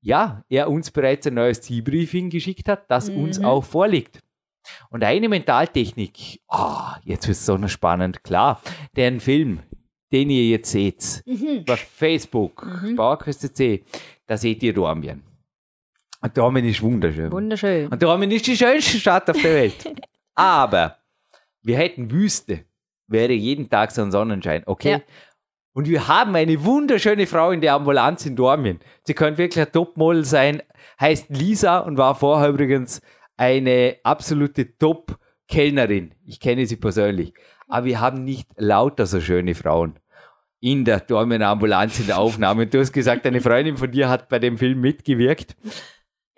ja, 0.01 0.45
er 0.49 0.71
uns 0.71 0.91
bereits 0.93 1.27
ein 1.27 1.35
neues 1.35 1.61
Zielbriefing 1.61 2.31
geschickt 2.31 2.69
hat, 2.69 2.89
das 2.91 3.09
uns 3.11 3.41
Mhm. 3.41 3.45
auch 3.45 3.64
vorliegt. 3.64 4.21
Und 4.91 5.05
eine 5.05 5.29
Mentaltechnik, 5.29 6.41
ah, 6.49 6.97
jetzt 7.05 7.27
wird 7.29 7.37
es 7.37 7.47
so 7.47 7.57
noch 7.57 7.69
spannend, 7.69 8.25
klar, 8.25 8.61
den 8.97 9.21
Film, 9.21 9.61
den 10.12 10.31
ihr 10.31 10.45
jetzt 10.45 10.71
seht, 10.71 11.23
Mhm. 11.27 11.64
bei 11.64 11.77
Facebook, 11.77 12.67
Bauerküste 12.97 13.53
C, 13.53 13.85
da 14.27 14.37
seht 14.37 14.62
ihr 14.62 14.73
Dormien. 14.73 15.23
Und 16.21 16.37
Dormien 16.37 16.64
ist 16.67 16.83
wunderschön. 16.83 17.31
Wunderschön. 17.31 17.89
Und 17.89 18.03
Dormien 18.03 18.31
ist 18.31 18.47
die 18.47 18.57
schönste 18.57 18.99
Stadt 18.99 19.29
auf 19.31 19.41
der 19.41 19.55
Welt. 19.55 19.93
Aber 20.35 20.97
wir 21.62 21.77
hätten 21.77 22.11
Wüste, 22.11 22.64
wäre 23.07 23.33
jeden 23.33 23.69
Tag 23.69 23.91
so 23.91 24.03
ein 24.03 24.11
Sonnenschein, 24.11 24.62
okay? 24.67 24.91
Ja. 24.91 25.01
Und 25.75 25.87
wir 25.89 26.09
haben 26.09 26.35
eine 26.35 26.64
wunderschöne 26.64 27.27
Frau 27.27 27.51
in 27.51 27.61
der 27.61 27.75
Ambulanz 27.75 28.25
in 28.25 28.35
Dormien. 28.35 28.81
Sie 29.05 29.12
könnte 29.12 29.39
wirklich 29.39 29.64
ein 29.67 29.71
Topmodel 29.71 30.25
sein, 30.25 30.62
heißt 30.99 31.27
Lisa 31.29 31.81
und 31.81 31.99
war 31.99 32.14
vorher 32.14 32.49
übrigens 32.49 33.03
eine 33.37 33.97
absolute 34.03 34.76
Top-Kellnerin. 34.78 36.14
Ich 36.24 36.41
kenne 36.41 36.66
sie 36.66 36.76
persönlich. 36.76 37.34
Aber 37.68 37.87
wir 37.87 38.01
haben 38.01 38.24
nicht 38.24 38.49
lauter 38.57 39.07
so 39.07 39.20
schöne 39.20 39.55
Frauen 39.55 39.99
in 40.61 40.84
der 40.84 41.01
Dormien-Ambulanz 41.01 42.01
in 42.01 42.07
der 42.07 42.18
Aufnahme. 42.18 42.62
Und 42.62 42.74
du 42.74 42.80
hast 42.80 42.93
gesagt, 42.93 43.26
eine 43.26 43.41
Freundin 43.41 43.76
von 43.76 43.91
dir 43.91 44.09
hat 44.09 44.28
bei 44.28 44.39
dem 44.39 44.57
Film 44.59 44.80
mitgewirkt. 44.80 45.57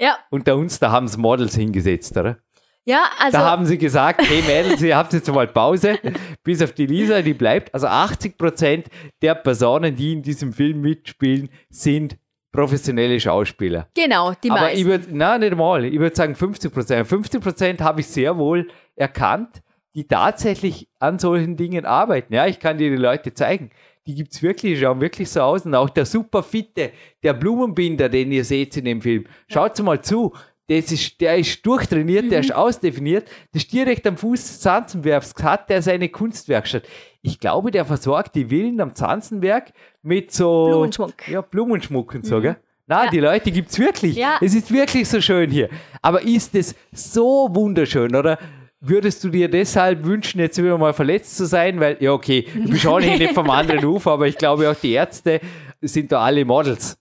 Ja, 0.00 0.18
Unter 0.30 0.56
uns, 0.56 0.78
da 0.78 0.90
haben 0.90 1.08
sie 1.08 1.18
Models 1.18 1.54
hingesetzt, 1.54 2.16
oder? 2.16 2.38
ja, 2.84 3.04
also 3.18 3.36
Da 3.36 3.44
haben 3.50 3.66
sie 3.66 3.76
gesagt, 3.76 4.22
hey 4.26 4.42
Mädels, 4.42 4.80
ihr 4.80 4.96
habt 4.96 5.12
jetzt 5.12 5.30
mal 5.30 5.46
Pause, 5.46 5.98
bis 6.42 6.62
auf 6.62 6.72
die 6.72 6.86
Lisa, 6.86 7.20
die 7.20 7.34
bleibt. 7.34 7.74
Also 7.74 7.86
80% 7.86 8.84
der 9.20 9.34
Personen, 9.34 9.94
die 9.94 10.12
in 10.12 10.22
diesem 10.22 10.54
Film 10.54 10.80
mitspielen, 10.80 11.50
sind 11.68 12.16
professionelle 12.52 13.20
Schauspieler. 13.20 13.88
genau, 13.94 14.32
die 14.42 14.50
Aber 14.50 14.60
meisten. 14.60 14.78
ich 14.80 14.86
würde, 14.86 15.06
nein, 15.10 15.40
nicht 15.40 15.56
mal, 15.56 15.84
ich 15.84 15.98
würde 15.98 16.16
sagen 16.16 16.34
50%. 16.34 17.04
50% 17.04 17.80
habe 17.80 18.00
ich 18.00 18.06
sehr 18.06 18.36
wohl 18.36 18.68
erkannt, 18.96 19.62
die 19.94 20.06
tatsächlich 20.06 20.88
an 20.98 21.18
solchen 21.18 21.56
Dingen 21.56 21.84
arbeiten. 21.84 22.32
Ja, 22.32 22.46
ich 22.46 22.58
kann 22.60 22.78
dir 22.78 22.90
die 22.90 22.96
Leute 22.96 23.34
zeigen. 23.34 23.70
Die 24.06 24.14
gibt 24.14 24.32
es 24.32 24.42
wirklich, 24.42 24.74
die 24.74 24.80
schauen 24.80 25.00
wirklich 25.00 25.28
so 25.28 25.40
aus. 25.42 25.66
Und 25.66 25.74
auch 25.74 25.90
der 25.90 26.06
super 26.06 26.42
fitte, 26.42 26.92
der 27.22 27.34
Blumenbinder, 27.34 28.08
den 28.08 28.32
ihr 28.32 28.44
seht 28.44 28.76
in 28.76 28.86
dem 28.86 29.02
Film. 29.02 29.26
Schaut 29.48 29.78
mal 29.80 30.00
zu. 30.00 30.32
Das 30.68 30.92
ist, 30.92 31.18
der 31.20 31.36
ist 31.38 31.64
durchtrainiert, 31.64 32.30
der 32.30 32.40
ist 32.40 32.54
ausdefiniert. 32.54 33.26
Das 33.52 33.62
ist 33.62 33.72
direkt 33.72 34.06
am 34.06 34.18
Fuß 34.18 34.40
des 34.40 34.60
Zanzenwerks. 34.60 35.34
Hat 35.42 35.70
der 35.70 35.80
seine 35.80 36.10
Kunstwerkstatt. 36.10 36.82
Ich 37.22 37.40
glaube, 37.40 37.70
der 37.70 37.84
versorgt 37.84 38.34
die 38.36 38.46
Villen 38.46 38.80
am 38.80 38.94
Zanzenwerk 38.94 39.72
mit 40.02 40.32
so 40.32 40.66
Blumenschmuck. 40.68 41.28
Ja, 41.28 41.40
Blumenschmuck 41.40 42.14
und 42.14 42.26
so, 42.26 42.40
gell? 42.40 42.56
Na, 42.86 43.04
Ja. 43.04 43.10
die 43.10 43.20
Leute 43.20 43.50
gibt's 43.50 43.78
wirklich. 43.78 44.16
Ja. 44.16 44.38
Es 44.40 44.54
ist 44.54 44.72
wirklich 44.72 45.08
so 45.08 45.20
schön 45.20 45.50
hier. 45.50 45.68
Aber 46.00 46.22
ist 46.22 46.54
es 46.54 46.74
so 46.92 47.48
wunderschön, 47.52 48.14
oder? 48.14 48.38
Würdest 48.80 49.24
du 49.24 49.28
dir 49.28 49.50
deshalb 49.50 50.04
wünschen, 50.04 50.38
jetzt 50.40 50.56
wieder 50.56 50.78
mal 50.78 50.94
verletzt 50.94 51.36
zu 51.36 51.46
sein? 51.46 51.80
Weil, 51.80 51.96
ja, 52.00 52.12
okay, 52.12 52.46
du 52.54 52.70
bist 52.70 52.86
auch 52.86 53.00
nicht 53.00 53.32
vom 53.34 53.50
anderen 53.50 53.84
Ufer, 53.84 54.12
aber 54.12 54.28
ich 54.28 54.38
glaube 54.38 54.70
auch 54.70 54.76
die 54.76 54.92
Ärzte 54.92 55.40
sind 55.82 56.12
da 56.12 56.20
alle 56.20 56.44
Models. 56.44 56.96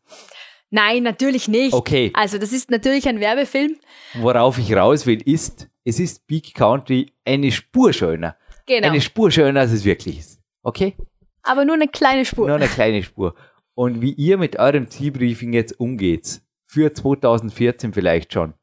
Nein, 0.71 1.03
natürlich 1.03 1.47
nicht. 1.47 1.73
Okay. 1.73 2.11
Also 2.15 2.37
das 2.39 2.51
ist 2.51 2.69
natürlich 2.71 3.07
ein 3.07 3.19
Werbefilm. 3.19 3.77
Worauf 4.15 4.57
ich 4.57 4.73
raus 4.75 5.05
will, 5.05 5.21
ist, 5.21 5.69
es 5.85 5.99
ist 5.99 6.27
Big 6.27 6.53
Country 6.55 7.11
eine 7.23 7.51
Spur 7.51 7.93
schöner. 7.93 8.35
Genau. 8.67 8.87
Eine 8.87 9.01
Spur 9.01 9.31
schöner, 9.31 9.61
als 9.61 9.71
es 9.71 9.83
wirklich 9.83 10.19
ist. 10.19 10.39
Okay? 10.61 10.95
aber 11.47 11.65
nur 11.65 11.75
eine 11.75 11.87
kleine 11.87 12.25
Spur. 12.25 12.47
Nur 12.47 12.57
eine 12.57 12.67
kleine 12.67 13.01
Spur. 13.01 13.35
Und 13.73 14.01
wie 14.01 14.13
ihr 14.13 14.37
mit 14.37 14.59
eurem 14.59 14.89
Zielbriefing 14.89 15.53
jetzt 15.53 15.79
umgeht, 15.79 16.41
für 16.65 16.93
2014 16.93 17.93
vielleicht 17.93 18.33
schon. 18.33 18.53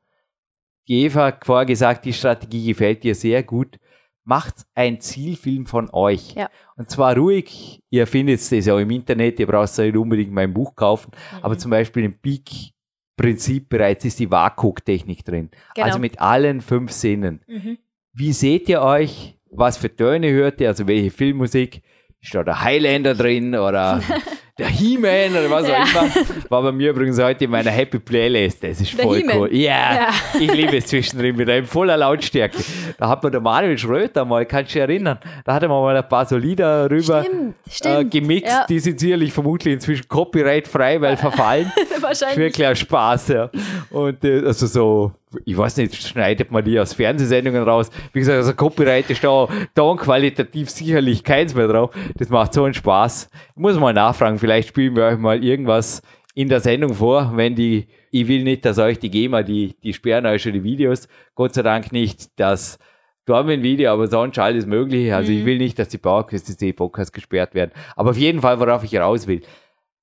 Die 0.86 1.04
Eva 1.04 1.26
hat 1.26 1.46
vorher 1.46 1.66
gesagt, 1.66 2.04
die 2.04 2.12
Strategie 2.12 2.66
gefällt 2.66 3.04
dir 3.04 3.14
sehr 3.14 3.42
gut. 3.42 3.78
Macht 4.24 4.66
ein 4.74 5.00
Zielfilm 5.00 5.66
von 5.66 5.88
euch. 5.92 6.34
Ja. 6.34 6.50
Und 6.76 6.90
zwar 6.90 7.16
ruhig. 7.16 7.82
Ihr 7.90 8.06
findet 8.06 8.40
es 8.40 8.50
ja 8.50 8.78
im 8.78 8.90
Internet, 8.90 9.38
ihr 9.38 9.46
braucht 9.46 9.78
nicht 9.78 9.96
unbedingt 9.96 10.32
mein 10.32 10.52
Buch 10.52 10.74
kaufen. 10.74 11.12
Mhm. 11.32 11.38
Aber 11.42 11.58
zum 11.58 11.70
Beispiel 11.70 12.04
im 12.04 12.18
Peak-Prinzip 12.18 13.68
bereits 13.68 14.04
ist 14.04 14.18
die 14.18 14.30
WAKOK-Technik 14.30 15.24
drin. 15.24 15.50
Genau. 15.74 15.86
Also 15.86 15.98
mit 15.98 16.20
allen 16.20 16.60
fünf 16.60 16.92
Sinnen. 16.92 17.42
Mhm. 17.46 17.78
Wie 18.12 18.32
seht 18.32 18.68
ihr 18.68 18.82
euch? 18.82 19.38
Was 19.56 19.76
für 19.78 19.94
Töne 19.94 20.30
hört 20.32 20.60
ihr? 20.60 20.68
Also 20.68 20.86
welche 20.86 21.10
Filmmusik? 21.10 21.82
Ist 22.20 22.34
da 22.34 22.42
der 22.42 22.62
Highlander 22.62 23.14
drin 23.14 23.54
oder 23.54 24.00
der 24.58 24.68
He-Man 24.68 25.32
oder 25.32 25.50
was 25.50 25.68
Ja. 25.68 25.82
auch 25.82 25.88
immer? 25.88 26.10
War 26.48 26.62
bei 26.62 26.72
mir 26.72 26.90
übrigens 26.90 27.20
heute 27.20 27.44
in 27.44 27.50
meiner 27.50 27.70
Happy 27.70 27.98
Playlist. 27.98 28.64
Das 28.64 28.80
ist 28.80 28.96
Der 28.96 29.04
voll 29.04 29.22
cool. 29.34 29.54
Ja, 29.54 29.94
Ja. 29.94 30.08
ich 30.40 30.50
liebe 30.50 30.78
es 30.78 30.86
zwischendrin 30.86 31.36
wieder 31.38 31.54
in 31.58 31.66
voller 31.66 31.98
Lautstärke. 31.98 32.56
Da 32.98 33.08
hat 33.10 33.22
mir 33.22 33.30
der 33.30 33.40
Manuel 33.42 33.76
Schröter 33.76 34.24
mal, 34.24 34.46
kannst 34.46 34.70
du 34.70 34.78
dich 34.78 34.82
erinnern, 34.88 35.18
da 35.44 35.52
hat 35.54 35.62
er 35.62 35.68
mal 35.68 35.94
ein 35.94 36.08
paar 36.08 36.24
so 36.24 36.38
Lieder 36.38 36.90
rüber 36.90 37.22
Stimmt, 37.24 37.54
äh, 37.66 37.70
stimmt. 37.70 38.10
gemixt. 38.10 38.50
Ja. 38.52 38.66
Die 38.70 38.78
sind 38.78 38.98
sicherlich 39.00 39.30
vermutlich 39.32 39.74
inzwischen 39.74 40.08
copyright-frei, 40.08 41.00
weil 41.02 41.16
verfallen. 41.18 41.70
ist 41.94 42.02
Wahrscheinlich. 42.02 42.38
wirklich 42.38 42.66
ein 42.66 42.76
Spaß, 42.76 43.28
ja. 43.28 43.50
Und 43.90 44.24
äh, 44.24 44.44
also 44.46 44.66
so, 44.66 45.12
ich 45.44 45.56
weiß 45.56 45.76
nicht, 45.78 45.94
schneidet 45.94 46.50
man 46.50 46.64
die 46.64 46.78
aus 46.78 46.94
Fernsehsendungen 46.94 47.62
raus. 47.62 47.90
Wie 48.12 48.20
gesagt, 48.20 48.36
also 48.36 48.54
Copyright 48.54 49.10
ist 49.10 49.22
da, 49.22 49.48
da 49.74 49.94
qualitativ 49.96 50.70
sicherlich 50.70 51.24
keins 51.24 51.54
mehr 51.54 51.68
drauf. 51.68 51.94
Das 52.16 52.28
macht 52.28 52.54
so 52.54 52.64
einen 52.64 52.74
Spaß. 52.74 53.28
Ich 53.54 53.56
muss 53.56 53.78
mal 53.78 53.92
nachfragen, 53.92 54.38
vielleicht 54.38 54.68
spielen 54.68 54.96
wir 54.96 55.04
euch 55.04 55.18
mal 55.18 55.42
irgendwas 55.42 56.02
in 56.34 56.48
der 56.48 56.60
Sendung 56.60 56.94
vor, 56.94 57.32
wenn 57.36 57.54
die, 57.54 57.86
ich 58.10 58.26
will 58.26 58.42
nicht, 58.42 58.64
dass 58.64 58.78
euch 58.78 58.98
die 58.98 59.10
GEMA, 59.10 59.42
die, 59.42 59.76
die 59.82 59.92
sperren 59.92 60.26
euch 60.26 60.42
schon 60.42 60.52
die 60.52 60.64
Videos. 60.64 61.08
Gott 61.34 61.54
sei 61.54 61.62
Dank 61.62 61.92
nicht 61.92 62.38
das 62.40 62.78
Dormen-Video, 63.26 63.92
aber 63.92 64.08
sonst 64.08 64.38
alles 64.38 64.66
mögliche. 64.66 65.14
Also 65.14 65.32
ich 65.32 65.44
will 65.44 65.58
nicht, 65.58 65.78
dass 65.78 65.88
die 65.88 65.98
Bauerküste 65.98 66.72
Podcast 66.72 67.12
gesperrt 67.12 67.54
werden. 67.54 67.70
Aber 67.96 68.10
auf 68.10 68.18
jeden 68.18 68.40
Fall, 68.40 68.58
worauf 68.58 68.82
ich 68.84 68.96
raus 68.96 69.26
will 69.26 69.42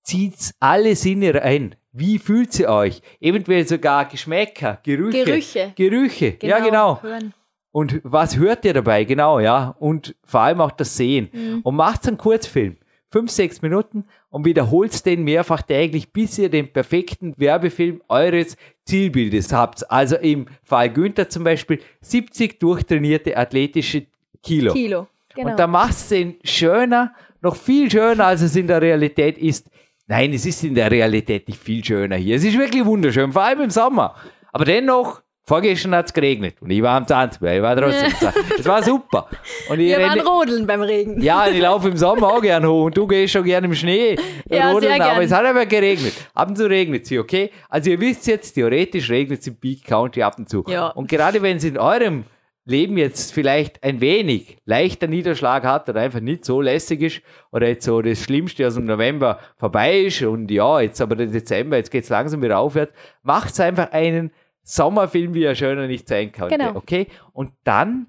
zieht 0.03 0.53
alle 0.59 0.95
Sinne 0.95 1.35
rein. 1.35 1.75
Wie 1.93 2.19
fühlt 2.19 2.53
sie 2.53 2.67
euch? 2.67 3.01
Eventuell 3.19 3.67
sogar 3.67 4.05
Geschmäcker, 4.05 4.79
Gerüche. 4.83 5.25
Gerüche. 5.25 5.73
Gerüche, 5.75 6.37
ja 6.41 6.59
genau. 6.59 7.01
Hören. 7.01 7.33
Und 7.71 8.01
was 8.03 8.37
hört 8.37 8.65
ihr 8.65 8.73
dabei? 8.73 9.03
Genau, 9.05 9.39
ja. 9.39 9.75
Und 9.79 10.15
vor 10.23 10.41
allem 10.41 10.61
auch 10.61 10.71
das 10.71 10.97
Sehen. 10.97 11.29
Mhm. 11.31 11.61
Und 11.63 11.75
macht 11.75 12.07
einen 12.07 12.17
Kurzfilm. 12.17 12.77
Fünf, 13.09 13.29
sechs 13.29 13.61
Minuten 13.61 14.05
und 14.29 14.45
wiederholt 14.45 15.05
den 15.05 15.25
mehrfach 15.25 15.63
täglich, 15.63 16.13
bis 16.13 16.37
ihr 16.37 16.49
den 16.49 16.71
perfekten 16.71 17.33
Werbefilm 17.35 18.01
eures 18.07 18.55
Zielbildes 18.85 19.51
habt. 19.51 19.89
Also 19.91 20.15
im 20.15 20.47
Fall 20.63 20.89
Günther 20.89 21.27
zum 21.27 21.43
Beispiel 21.43 21.81
70 21.99 22.57
durchtrainierte 22.57 23.35
athletische 23.35 24.05
Kilo. 24.41 24.71
Kilo. 24.71 25.07
Genau. 25.35 25.49
Und 25.49 25.59
da 25.59 25.67
machst 25.67 26.11
du 26.11 26.15
den 26.15 26.35
schöner, 26.45 27.13
noch 27.41 27.57
viel 27.57 27.91
schöner, 27.91 28.27
als 28.27 28.41
es 28.41 28.55
in 28.55 28.67
der 28.67 28.81
Realität 28.81 29.37
ist. 29.37 29.69
Nein, 30.11 30.33
es 30.33 30.45
ist 30.45 30.61
in 30.65 30.75
der 30.75 30.91
Realität 30.91 31.47
nicht 31.47 31.63
viel 31.63 31.81
schöner 31.85 32.17
hier. 32.17 32.35
Es 32.35 32.43
ist 32.43 32.57
wirklich 32.57 32.83
wunderschön, 32.83 33.31
vor 33.31 33.43
allem 33.43 33.61
im 33.61 33.69
Sommer. 33.69 34.13
Aber 34.51 34.65
dennoch, 34.65 35.21
vorgestern 35.45 35.95
hat 35.95 36.07
es 36.07 36.13
geregnet 36.13 36.55
und 36.59 36.69
ich 36.69 36.81
war 36.81 36.97
am 36.97 37.07
Tanzberg, 37.07 37.55
ich 37.55 37.61
war 37.61 37.77
trotzdem 37.77 38.11
Es 38.59 38.65
war 38.65 38.83
super. 38.83 39.29
Und 39.69 39.79
ich 39.79 39.87
Wir 39.87 40.01
waren 40.01 40.19
rodeln 40.19 40.67
beim 40.67 40.81
Regen. 40.81 41.21
Ja, 41.21 41.47
ich 41.47 41.61
laufe 41.61 41.87
im 41.87 41.95
Sommer 41.95 42.27
auch 42.27 42.41
gerne 42.41 42.69
hoch 42.69 42.87
und 42.87 42.97
du 42.97 43.07
gehst 43.07 43.31
schon 43.31 43.45
gerne 43.45 43.67
im 43.67 43.73
Schnee 43.73 44.17
ja, 44.49 44.71
rodeln, 44.71 45.01
aber 45.01 45.23
es 45.23 45.31
hat 45.31 45.45
aber 45.45 45.65
geregnet. 45.65 46.13
Ab 46.33 46.49
und 46.49 46.57
zu 46.57 46.69
regnet 46.69 47.09
es 47.09 47.17
okay? 47.17 47.49
Also 47.69 47.91
ihr 47.91 47.99
wisst 48.01 48.27
jetzt, 48.27 48.51
theoretisch 48.51 49.09
regnet 49.09 49.39
es 49.39 49.47
im 49.47 49.55
Peak 49.55 49.85
County 49.85 50.21
ab 50.23 50.37
und 50.37 50.49
zu. 50.49 50.65
Ja. 50.67 50.87
Und 50.87 51.07
gerade 51.07 51.41
wenn 51.41 51.55
es 51.55 51.63
in 51.63 51.77
eurem 51.77 52.25
Leben 52.65 52.97
jetzt 52.97 53.33
vielleicht 53.33 53.83
ein 53.83 54.01
wenig 54.01 54.57
leichter 54.65 55.07
Niederschlag 55.07 55.63
hat 55.63 55.89
oder 55.89 56.01
einfach 56.01 56.19
nicht 56.19 56.45
so 56.45 56.61
lässig 56.61 57.01
ist 57.01 57.21
oder 57.51 57.67
jetzt 57.67 57.85
so 57.85 58.01
das 58.01 58.21
Schlimmste 58.21 58.67
aus 58.67 58.75
dem 58.75 58.85
November 58.85 59.39
vorbei 59.57 60.01
ist 60.01 60.21
und 60.21 60.51
ja, 60.51 60.79
jetzt 60.79 61.01
aber 61.01 61.15
der 61.15 61.27
Dezember, 61.27 61.77
jetzt 61.77 61.89
geht 61.89 62.03
es 62.03 62.09
langsam 62.09 62.41
wieder 62.41 62.59
aufwärts, 62.59 62.93
macht 63.23 63.59
einfach 63.59 63.91
einen 63.91 64.31
Sommerfilm, 64.61 65.33
wie 65.33 65.43
er 65.43 65.55
schöner 65.55 65.87
nicht 65.87 66.07
sein 66.07 66.31
kann. 66.31 66.49
Genau. 66.49 66.75
Okay? 66.75 67.07
Und 67.33 67.51
dann 67.63 68.07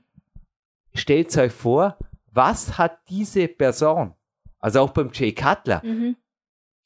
stellt 0.94 1.36
euch 1.38 1.52
vor, 1.52 1.96
was 2.30 2.76
hat 2.76 2.98
diese 3.08 3.48
Person, 3.48 4.12
also 4.58 4.80
auch 4.80 4.90
beim 4.90 5.10
Jay 5.12 5.32
Cutler, 5.32 5.80
mhm. 5.82 6.16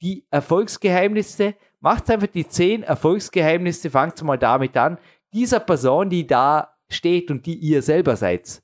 die 0.02 0.24
Erfolgsgeheimnisse, 0.30 1.54
macht 1.80 2.08
einfach 2.10 2.28
die 2.28 2.46
zehn 2.48 2.84
Erfolgsgeheimnisse, 2.84 3.90
fangt 3.90 4.22
mal 4.22 4.38
damit 4.38 4.76
an, 4.76 4.98
dieser 5.32 5.60
Person, 5.60 6.08
die 6.08 6.26
da 6.26 6.75
steht 6.88 7.30
und 7.30 7.46
die 7.46 7.54
ihr 7.54 7.82
selber 7.82 8.16
seid. 8.16 8.62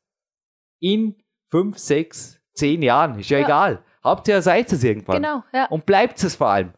In 0.80 1.16
fünf, 1.50 1.78
sechs, 1.78 2.40
zehn 2.54 2.82
Jahren, 2.82 3.18
ist 3.18 3.30
ja, 3.30 3.38
ja. 3.38 3.44
egal. 3.44 3.84
Hauptsache 4.04 4.42
seid 4.42 4.72
es 4.72 4.82
irgendwann. 4.82 5.22
Genau, 5.22 5.44
ja. 5.52 5.66
Und 5.66 5.86
bleibt 5.86 6.22
es 6.22 6.34
vor 6.34 6.48
allem. 6.48 6.72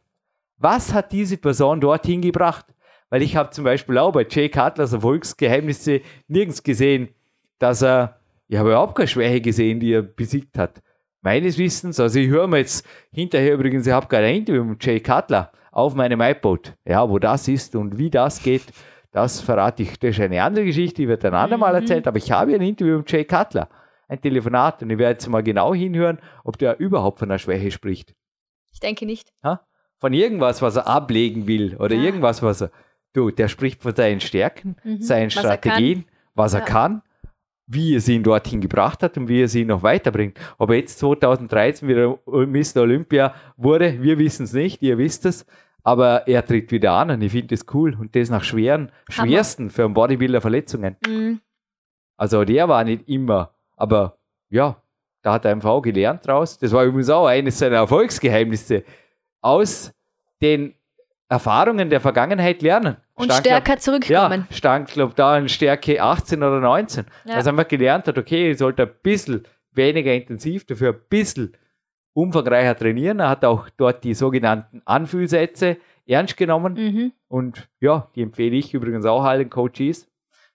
Was 0.58 0.92
hat 0.92 1.12
diese 1.12 1.36
Person 1.36 1.80
dorthin 1.80 2.20
gebracht? 2.20 2.66
Weil 3.10 3.22
ich 3.22 3.36
habe 3.36 3.50
zum 3.50 3.64
Beispiel 3.64 3.98
auch 3.98 4.12
bei 4.12 4.26
Jay 4.28 4.48
Cutlers 4.48 4.92
Erfolgsgeheimnisse 4.92 6.00
nirgends 6.26 6.62
gesehen, 6.62 7.08
dass 7.58 7.82
er, 7.82 8.20
ich 8.48 8.56
habe 8.56 8.70
überhaupt 8.70 8.96
keine 8.96 9.08
Schwäche 9.08 9.40
gesehen, 9.40 9.80
die 9.80 9.92
er 9.92 10.02
besiegt 10.02 10.58
hat. 10.58 10.82
Meines 11.22 11.56
Wissens, 11.56 11.98
also 12.00 12.18
ich 12.18 12.28
höre 12.28 12.46
mir 12.46 12.58
jetzt 12.58 12.86
hinterher 13.10 13.54
übrigens, 13.54 13.86
ich 13.86 13.92
habe 13.92 14.06
gerade 14.08 14.26
ein 14.26 14.36
Interview 14.36 14.64
mit 14.64 14.84
Jay 14.84 15.00
Cutler 15.00 15.52
auf 15.70 15.94
meinem 15.94 16.20
iPod, 16.20 16.74
ja, 16.84 17.08
wo 17.08 17.18
das 17.18 17.48
ist 17.48 17.74
und 17.74 17.98
wie 17.98 18.10
das 18.10 18.42
geht. 18.42 18.64
Das 19.14 19.40
verrate 19.40 19.84
ich, 19.84 19.96
das 20.00 20.10
ist 20.10 20.20
eine 20.20 20.42
andere 20.42 20.64
Geschichte, 20.64 21.02
die 21.02 21.08
wird 21.08 21.24
ein 21.24 21.34
andermal 21.34 21.72
mhm. 21.72 21.82
erzählt, 21.82 22.08
aber 22.08 22.18
ich 22.18 22.32
habe 22.32 22.52
ein 22.52 22.60
Interview 22.60 22.98
mit 22.98 23.12
Jay 23.12 23.24
Cutler, 23.24 23.68
ein 24.08 24.20
Telefonat, 24.20 24.82
und 24.82 24.90
ich 24.90 24.98
werde 24.98 25.12
jetzt 25.12 25.28
mal 25.28 25.44
genau 25.44 25.72
hinhören, 25.72 26.18
ob 26.42 26.58
der 26.58 26.80
überhaupt 26.80 27.20
von 27.20 27.30
einer 27.30 27.38
Schwäche 27.38 27.70
spricht. 27.70 28.12
Ich 28.72 28.80
denke 28.80 29.06
nicht. 29.06 29.32
Ha? 29.44 29.64
Von 30.00 30.14
irgendwas, 30.14 30.62
was 30.62 30.74
er 30.74 30.88
ablegen 30.88 31.46
will 31.46 31.76
oder 31.76 31.94
ja. 31.94 32.02
irgendwas, 32.02 32.42
was 32.42 32.62
er. 32.62 32.72
Du, 33.12 33.30
der 33.30 33.46
spricht 33.46 33.82
von 33.82 33.94
seinen 33.94 34.20
Stärken, 34.20 34.74
mhm. 34.82 35.00
seinen 35.00 35.26
was 35.26 35.34
Strategien, 35.34 36.00
er 36.00 36.30
was 36.34 36.54
er 36.54 36.60
ja. 36.60 36.66
kann, 36.66 37.02
wie 37.68 37.94
er 37.94 38.00
sie 38.00 38.16
ihn 38.16 38.24
dorthin 38.24 38.60
gebracht 38.60 39.04
hat 39.04 39.16
und 39.16 39.28
wie 39.28 39.42
er 39.42 39.48
sie 39.48 39.64
noch 39.64 39.84
weiterbringt. 39.84 40.40
Ob 40.58 40.70
er 40.70 40.76
jetzt 40.76 40.98
2013 40.98 41.86
wieder 41.86 42.18
Mr. 42.26 42.82
Olympia 42.82 43.32
wurde, 43.56 44.02
wir 44.02 44.18
wissen 44.18 44.42
es 44.42 44.52
nicht, 44.52 44.82
ihr 44.82 44.98
wisst 44.98 45.24
es. 45.24 45.46
Aber 45.86 46.26
er 46.26 46.44
tritt 46.44 46.72
wieder 46.72 46.92
an 46.92 47.10
und 47.10 47.22
ich 47.22 47.30
finde 47.30 47.54
das 47.54 47.66
cool. 47.74 47.94
Und 47.94 48.16
das 48.16 48.30
nach 48.30 48.42
schweren, 48.42 48.90
schwersten 49.08 49.70
für 49.70 49.84
einen 49.84 49.94
Bodybuilder 49.94 50.40
Verletzungen. 50.40 50.96
Mhm. 51.06 51.40
Also 52.16 52.44
der 52.44 52.68
war 52.68 52.82
nicht 52.84 53.08
immer, 53.08 53.54
aber 53.76 54.18
ja, 54.48 54.82
da 55.22 55.34
hat 55.34 55.44
er 55.44 55.52
einfach 55.52 55.70
auch 55.70 55.82
gelernt 55.82 56.26
draus. 56.26 56.58
Das 56.58 56.72
war 56.72 56.84
übrigens 56.84 57.10
auch 57.10 57.26
eines 57.26 57.58
seiner 57.58 57.76
Erfolgsgeheimnisse. 57.76 58.84
Aus 59.40 59.92
den 60.40 60.74
Erfahrungen 61.28 61.90
der 61.90 62.00
Vergangenheit 62.00 62.62
lernen. 62.62 62.96
Und 63.14 63.26
stand, 63.26 63.40
stärker 63.40 63.64
glaub, 63.64 63.80
zurückkommen. 63.80 64.46
Ja, 64.50 64.56
stand, 64.56 64.88
glaube 64.88 65.10
ich, 65.10 65.14
da 65.16 65.38
in 65.38 65.48
Stärke 65.48 66.02
18 66.02 66.42
oder 66.42 66.60
19. 66.60 67.06
Ja. 67.24 67.34
Also 67.34 67.50
einfach 67.50 67.68
gelernt 67.68 68.08
hat, 68.08 68.18
okay, 68.18 68.50
ich 68.50 68.58
sollte 68.58 68.84
ein 68.84 68.92
bisschen 69.02 69.44
weniger 69.72 70.12
intensiv, 70.14 70.64
dafür 70.66 70.92
ein 70.92 71.00
bisschen 71.08 71.56
umfangreicher 72.14 72.76
trainieren. 72.76 73.20
Er 73.20 73.28
hat 73.28 73.44
auch 73.44 73.68
dort 73.76 74.04
die 74.04 74.14
sogenannten 74.14 74.80
Anfühlsätze 74.84 75.76
ernst 76.06 76.36
genommen. 76.36 76.74
Mhm. 76.74 77.12
Und 77.28 77.68
ja, 77.80 78.08
die 78.14 78.22
empfehle 78.22 78.56
ich 78.56 78.72
übrigens 78.72 79.04
auch 79.04 79.24
allen 79.24 79.50
Coaches. 79.50 80.08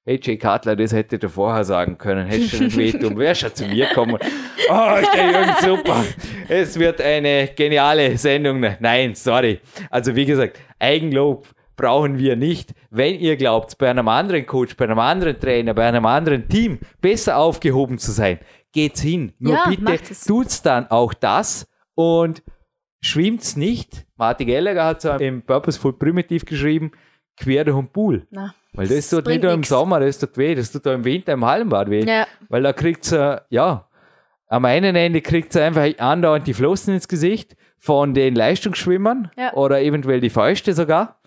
Hey, 0.05 0.19
Jay 0.23 0.37
Cutler, 0.37 0.75
das 0.75 0.93
hätte 0.93 1.19
du 1.19 1.29
vorher 1.29 1.63
sagen 1.63 1.97
können. 1.97 2.25
Hättest 2.25 2.53
du 2.53 2.63
nicht 2.63 2.77
wehtun, 2.77 3.17
wärst 3.17 3.41
schon 3.41 3.53
zu 3.53 3.65
mir 3.65 3.85
kommen. 3.93 4.17
Oh, 4.69 4.95
ist 5.01 5.13
der 5.13 5.31
Jürgen 5.31 5.53
super. 5.61 6.03
Es 6.47 6.79
wird 6.79 7.01
eine 7.01 7.49
geniale 7.55 8.17
Sendung. 8.17 8.65
Nein, 8.79 9.13
sorry. 9.13 9.59
Also 9.91 10.15
wie 10.15 10.25
gesagt, 10.25 10.57
Eigenlob 10.79 11.47
brauchen 11.75 12.17
wir 12.17 12.35
nicht. 12.35 12.73
Wenn 12.89 13.19
ihr 13.19 13.37
glaubt, 13.37 13.77
bei 13.77 13.89
einem 13.89 14.07
anderen 14.07 14.45
Coach, 14.45 14.75
bei 14.75 14.85
einem 14.85 14.99
anderen 14.99 15.39
Trainer, 15.39 15.73
bei 15.73 15.87
einem 15.87 16.05
anderen 16.05 16.47
Team 16.49 16.79
besser 17.01 17.37
aufgehoben 17.37 17.97
zu 17.99 18.11
sein, 18.11 18.39
geht's 18.71 19.01
hin. 19.01 19.33
Nur 19.39 19.53
ja, 19.53 19.63
bitte 19.67 20.13
tut's 20.25 20.61
dann 20.61 20.87
auch 20.89 21.13
das 21.13 21.67
und 21.95 22.43
schwimmt's 23.01 23.55
nicht. 23.55 24.05
Martin 24.15 24.47
Gallagher 24.47 24.85
hat 24.85 25.01
so 25.01 25.11
im 25.11 25.41
Purposeful 25.41 25.93
Primitiv 25.93 26.45
geschrieben, 26.45 26.91
quer 27.37 27.63
durch 27.63 27.77
den 27.77 27.87
Pool. 27.87 28.27
Na, 28.29 28.53
Weil 28.73 28.87
das, 28.87 28.97
das 28.97 29.09
tut 29.09 29.27
nicht 29.27 29.43
nur 29.43 29.53
im 29.53 29.63
Sommer, 29.63 29.99
das 29.99 30.19
tut 30.19 30.37
weh, 30.37 30.55
das 30.55 30.71
tut 30.71 30.85
auch 30.87 30.93
im 30.93 31.05
Winter 31.05 31.33
im 31.33 31.45
Hallenbad 31.45 31.89
weh. 31.89 32.05
Ja. 32.05 32.27
Weil 32.49 32.63
da 32.63 32.73
kriegt's, 32.73 33.11
äh, 33.11 33.39
ja, 33.49 33.87
am 34.47 34.65
einen 34.65 34.95
Ende 34.95 35.21
kriegt's 35.21 35.55
einfach 35.55 35.87
andauernd 35.99 36.47
die 36.47 36.53
Flossen 36.53 36.95
ins 36.95 37.07
Gesicht 37.07 37.55
von 37.77 38.13
den 38.13 38.35
Leistungsschwimmern 38.35 39.31
ja. 39.37 39.53
oder 39.53 39.81
eventuell 39.81 40.19
die 40.19 40.29
Fäuste 40.29 40.73
sogar. 40.73 41.18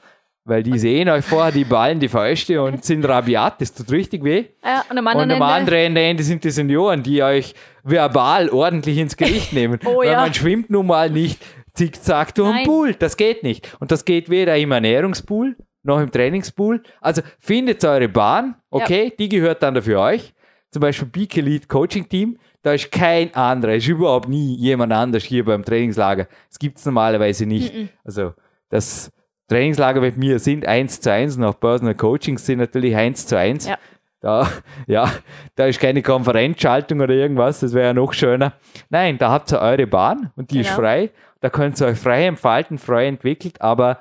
Weil 0.45 0.65
die 0.65 0.77
sehen 0.77 1.09
euch 1.09 1.25
vorher 1.25 1.53
die 1.53 1.65
Ballen, 1.65 2.01
die 2.01 2.09
Fäuste 2.09 2.61
und 2.61 2.85
sind 2.85 3.05
rabiat, 3.05 3.61
das 3.61 3.73
tut 3.73 3.93
richtig 3.93 4.25
weh. 4.25 4.47
Ja, 4.65 4.85
und 4.91 4.99
am 4.99 5.07
anderen, 5.07 5.31
und 5.31 5.37
am 5.37 5.43
anderen 5.43 5.97
Ende 5.97 6.25
sind 6.25 6.43
die 6.43 6.51
Senioren, 6.51 7.05
die 7.05 7.23
euch 7.23 7.55
verbal 7.85 8.49
ordentlich 8.51 8.99
ins 8.99 9.17
Gericht 9.17 9.53
nehmen. 9.53 9.79
oh, 9.85 9.99
weil 9.99 10.09
ja. 10.09 10.21
man 10.21 10.35
schwimmt 10.35 10.69
nun 10.69 10.87
mal 10.87 11.11
nicht 11.11 11.41
zickzack 11.75 12.35
durch 12.35 12.57
den 12.57 12.67
Pool. 12.67 12.95
Das 12.95 13.17
geht 13.17 13.45
nicht. 13.45 13.77
Und 13.79 13.93
das 13.93 14.05
geht 14.05 14.31
weder 14.31 14.57
im 14.57 14.73
Ernährungspool 14.73 15.57
noch 15.83 16.01
im 16.01 16.11
Trainingspool. 16.11 16.83
Also 17.01 17.23
findet 17.39 17.85
eure 17.85 18.09
Bahn, 18.09 18.57
okay, 18.71 19.05
ja. 19.05 19.11
die 19.19 19.29
gehört 19.29 19.63
dann 19.63 19.81
für 19.83 20.01
euch. 20.01 20.33
Zum 20.71 20.81
Beispiel 20.81 21.09
Peak 21.09 21.37
Elite 21.37 21.69
Coaching 21.69 22.09
Team. 22.09 22.39
Da 22.63 22.73
ist 22.73 22.91
kein 22.91 23.35
anderer, 23.35 23.75
ist 23.75 23.89
überhaupt 23.89 24.29
nie 24.29 24.57
jemand 24.57 24.93
anders 24.93 25.25
hier 25.25 25.45
beim 25.45 25.65
Trainingslager. 25.65 26.29
Das 26.49 26.59
gibt 26.59 26.79
es 26.79 26.87
normalerweise 26.87 27.45
nicht. 27.45 27.75
Mm 27.75 27.79
-mm. 27.79 27.89
Also 28.05 28.35
das 28.71 29.11
Trainingslager 29.53 30.01
mit 30.01 30.17
mir 30.17 30.39
sind 30.39 30.67
1 30.67 31.03
zu 31.03 31.13
1 31.13 31.37
und 31.37 31.45
auch 31.45 31.61
Personal 31.61 31.95
Coachings 31.95 32.47
sind 32.47 32.59
natürlich 32.59 32.97
1 32.97 33.27
zu 33.27 33.37
1. 33.39 33.67
Ja. 33.67 33.79
Da, 34.21 34.49
ja, 34.87 35.13
da 35.57 35.67
ist 35.67 35.79
keine 35.79 36.01
Konferenzschaltung 36.01 37.01
oder 37.01 37.13
irgendwas, 37.13 37.61
das 37.61 37.75
wäre 37.75 37.89
ja 37.89 37.93
noch 37.93 38.15
schöner. 38.15 38.55
Nein, 38.89 39.19
da 39.19 39.31
habt 39.31 39.53
ihr 39.53 39.61
eure 39.61 39.87
Bahn 39.87 40.31
und 40.37 40.53
die 40.53 40.59
genau. 40.59 40.69
ist 40.69 40.75
frei. 40.75 41.11
Da 41.41 41.51
könnt 41.51 41.79
ihr 41.83 41.89
euch 41.89 41.99
frei 41.99 42.27
entfalten, 42.27 42.79
frei 42.79 43.09
entwickelt, 43.09 43.61
aber 43.61 43.99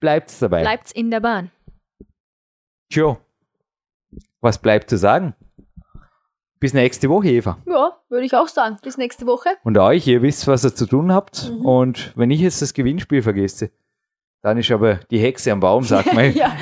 bleibt 0.00 0.30
dabei. 0.42 0.62
Bleibt 0.62 0.92
in 0.92 1.10
der 1.10 1.20
Bahn. 1.20 1.50
Tja, 2.90 3.16
was 4.40 4.58
bleibt 4.58 4.90
zu 4.90 4.98
sagen? 4.98 5.34
Bis 6.58 6.74
nächste 6.74 7.08
Woche, 7.08 7.28
Eva. 7.28 7.56
Ja, 7.66 7.96
würde 8.10 8.26
ich 8.26 8.34
auch 8.34 8.48
sagen. 8.48 8.76
Bis 8.82 8.98
nächste 8.98 9.26
Woche. 9.26 9.48
Und 9.62 9.78
euch, 9.78 10.06
ihr 10.06 10.20
wisst, 10.20 10.46
was 10.46 10.62
ihr 10.62 10.74
zu 10.74 10.84
tun 10.84 11.10
habt. 11.10 11.48
Mhm. 11.50 11.64
Und 11.64 12.12
wenn 12.16 12.30
ich 12.30 12.40
jetzt 12.40 12.60
das 12.60 12.74
Gewinnspiel 12.74 13.22
vergesse, 13.22 13.70
dann 14.42 14.56
ist 14.56 14.70
aber 14.70 15.00
die 15.10 15.18
Hexe 15.18 15.52
am 15.52 15.60
Baum, 15.60 15.84
sagt 15.84 16.14
man 16.14 16.32
ja, 16.34 16.56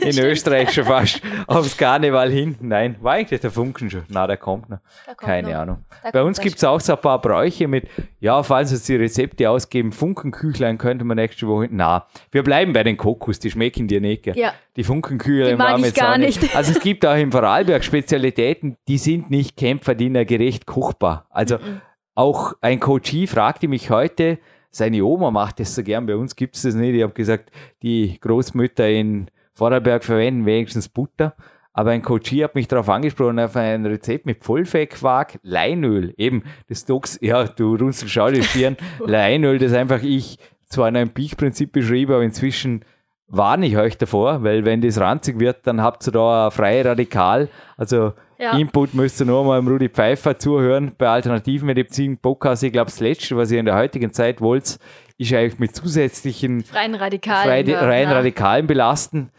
in 0.00 0.16
Österreich 0.18 0.72
schon 0.72 0.84
fast 0.84 1.20
aufs 1.48 1.76
Karneval 1.76 2.30
hinten. 2.30 2.68
Nein, 2.68 2.96
war 3.00 3.14
eigentlich 3.14 3.40
der 3.40 3.50
Funken 3.50 3.90
schon? 3.90 4.04
Na, 4.08 4.28
der 4.28 4.36
kommt 4.36 4.70
noch. 4.70 4.78
Der 5.06 5.14
kommt 5.16 5.28
Keine 5.28 5.50
noch. 5.50 5.58
Ahnung. 5.58 5.84
Der 6.04 6.12
Bei 6.12 6.22
uns 6.22 6.40
gibt 6.40 6.56
es 6.56 6.64
auch 6.64 6.80
so 6.80 6.94
ein 6.94 7.00
paar 7.00 7.20
Bräuche 7.20 7.66
mit, 7.66 7.88
ja, 8.20 8.42
falls 8.44 8.70
uns 8.70 8.84
die 8.84 8.94
Rezepte 8.94 9.50
ausgeben, 9.50 9.90
Funkenküchlein 9.90 10.78
könnte 10.78 11.04
man 11.04 11.16
nächste 11.16 11.48
Woche. 11.48 11.68
Na, 11.70 12.06
wir 12.30 12.44
bleiben 12.44 12.72
bei 12.72 12.84
den 12.84 12.96
Kokos, 12.96 13.40
die 13.40 13.50
schmecken 13.50 13.88
dir 13.88 14.00
nicht. 14.00 14.26
Ja. 14.26 14.52
Die 14.76 14.84
Funkenküchlein 14.84 15.58
waren 15.58 15.82
jetzt 15.82 15.96
gar 15.96 16.18
nicht. 16.18 16.40
nicht. 16.42 16.54
Also 16.54 16.72
es 16.72 16.80
gibt 16.80 17.04
auch 17.04 17.16
im 17.16 17.32
Vorarlberg 17.32 17.82
Spezialitäten, 17.84 18.76
die 18.86 18.98
sind 18.98 19.30
nicht 19.30 19.56
kämpferdienergerecht 19.56 20.64
kochbar. 20.66 21.26
Also 21.30 21.56
mhm. 21.56 21.80
auch 22.14 22.52
ein 22.60 22.78
Coachie 22.78 23.26
fragte 23.26 23.66
mich 23.66 23.90
heute, 23.90 24.38
seine 24.70 25.04
Oma 25.04 25.30
macht 25.30 25.60
das 25.60 25.74
so 25.74 25.82
gern. 25.82 26.06
Bei 26.06 26.16
uns 26.16 26.36
gibt 26.36 26.56
es 26.56 26.62
das 26.62 26.74
nicht. 26.74 26.94
Ich 26.94 27.02
habe 27.02 27.12
gesagt, 27.12 27.50
die 27.82 28.18
Großmütter 28.20 28.88
in 28.88 29.30
Vorarlberg 29.54 30.04
verwenden 30.04 30.46
wenigstens 30.46 30.88
Butter. 30.88 31.34
Aber 31.72 31.90
ein 31.90 32.02
Coachie 32.02 32.42
hat 32.42 32.54
mich 32.54 32.68
darauf 32.68 32.88
angesprochen, 32.88 33.38
auf 33.38 33.54
ein 33.54 33.84
Rezept 33.84 34.24
mit 34.24 34.42
Vollfettquark, 34.42 35.38
Leinöl. 35.42 36.14
Eben, 36.16 36.44
das 36.68 36.86
Dox, 36.86 37.18
ja, 37.20 37.44
du 37.44 37.76
runzelst 37.76 38.12
schau 38.12 38.30
die 38.30 38.42
Stirn. 38.42 38.78
Leinöl, 39.04 39.58
das 39.58 39.74
einfach 39.74 40.02
ich 40.02 40.38
zwar 40.64 40.88
in 40.88 40.96
einem 40.96 41.10
Peak-Prinzip 41.10 41.72
beschrieben, 41.72 42.14
aber 42.14 42.22
inzwischen 42.22 42.82
warne 43.28 43.66
ich 43.66 43.76
euch 43.76 43.98
davor, 43.98 44.42
weil 44.42 44.64
wenn 44.64 44.80
das 44.80 44.98
ranzig 44.98 45.38
wird, 45.38 45.66
dann 45.66 45.82
habt 45.82 46.06
ihr 46.06 46.12
da 46.12 46.46
ein 46.46 46.50
freie 46.50 46.84
Radikal. 46.84 47.48
Also 47.76 48.14
Ja. 48.38 48.56
Input 48.56 48.92
müsst 48.94 49.20
ihr 49.20 49.26
nur 49.26 49.44
mal 49.44 49.58
im 49.58 49.66
Rudi 49.66 49.88
Pfeiffer 49.88 50.38
zuhören 50.38 50.92
bei 50.98 51.08
Alternativen 51.08 51.66
Medizin 51.66 52.18
Podcast. 52.18 52.62
Ich 52.62 52.72
glaube, 52.72 52.90
das 52.90 53.00
Letzte, 53.00 53.36
was 53.36 53.50
ihr 53.50 53.60
in 53.60 53.66
der 53.66 53.76
heutigen 53.76 54.12
Zeit 54.12 54.40
wollt, 54.40 54.78
ist 55.18 55.32
eigentlich 55.32 55.58
mit 55.58 55.74
zusätzlichen 55.74 56.62
Freien 56.62 56.94
Radikalen. 56.94 57.46
Freide, 57.48 57.72
ja. 57.72 57.80
Radikalen 58.12 58.66
belasten. 58.66 59.30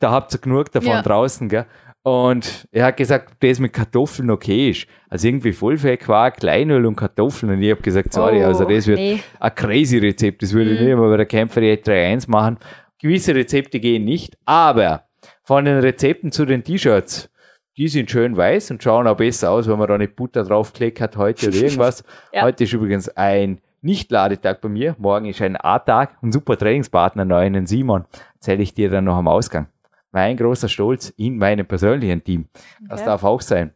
Da 0.00 0.10
habt 0.10 0.34
ihr 0.34 0.38
genug 0.40 0.72
davon 0.72 0.90
Ja. 0.90 1.02
draußen, 1.02 1.48
gell? 1.48 1.66
Und 2.04 2.66
er 2.72 2.86
hat 2.86 2.96
gesagt, 2.96 3.34
das 3.44 3.60
mit 3.60 3.72
Kartoffeln 3.72 4.28
okay 4.30 4.70
ist. 4.70 4.88
Also 5.08 5.28
irgendwie 5.28 5.52
Vollfettquark, 5.52 6.38
Kleinöl 6.38 6.84
und 6.86 6.96
Kartoffeln. 6.96 7.52
Und 7.52 7.62
ich 7.62 7.70
habe 7.70 7.80
gesagt, 7.80 8.12
sorry, 8.12 8.42
Oh, 8.42 8.46
also 8.48 8.64
das 8.64 8.88
wird 8.88 8.98
nee. 8.98 9.20
ein 9.38 9.54
crazy 9.54 9.98
Rezept. 9.98 10.42
Das 10.42 10.52
würde 10.52 10.72
ich 10.72 10.80
nicht 10.80 10.96
mal 10.96 11.08
bei 11.08 11.16
der 11.18 11.26
Kämpfer 11.26 11.60
3.1 11.60 12.28
machen. 12.28 12.58
Gewisse 13.00 13.36
Rezepte 13.36 13.78
gehen 13.78 14.04
nicht, 14.04 14.36
aber 14.46 15.04
von 15.44 15.64
den 15.64 15.78
Rezepten 15.78 16.32
zu 16.32 16.44
den 16.44 16.64
T-Shirts, 16.64 17.30
die 17.76 17.88
sind 17.88 18.10
schön 18.10 18.36
weiß 18.36 18.70
und 18.70 18.82
schauen 18.82 19.06
auch 19.06 19.16
besser 19.16 19.50
aus, 19.50 19.66
wenn 19.68 19.78
man 19.78 19.88
da 19.88 19.96
nicht 19.98 20.16
Butter 20.16 20.44
draufgelegt 20.44 21.00
hat 21.00 21.16
heute 21.16 21.48
oder 21.48 21.56
irgendwas. 21.56 22.04
Ja. 22.32 22.42
Heute 22.42 22.64
ist 22.64 22.72
übrigens 22.72 23.08
ein 23.10 23.60
Nicht-Ladetag 23.82 24.60
bei 24.60 24.68
mir. 24.68 24.94
Morgen 24.98 25.26
ist 25.26 25.40
ein 25.42 25.56
A-Tag. 25.56 26.16
Ein 26.22 26.32
super 26.32 26.56
Trainingspartner, 26.56 27.24
neuen 27.24 27.66
Simon. 27.66 28.04
Erzähle 28.34 28.62
ich 28.62 28.74
dir 28.74 28.90
dann 28.90 29.04
noch 29.04 29.16
am 29.16 29.28
Ausgang. 29.28 29.66
Mein 30.12 30.36
großer 30.36 30.68
Stolz 30.68 31.10
in 31.16 31.38
meinem 31.38 31.66
persönlichen 31.66 32.22
Team. 32.22 32.46
Das 32.88 33.00
Okay. 33.00 33.06
darf 33.10 33.24
auch 33.24 33.40
sein. 33.40 33.72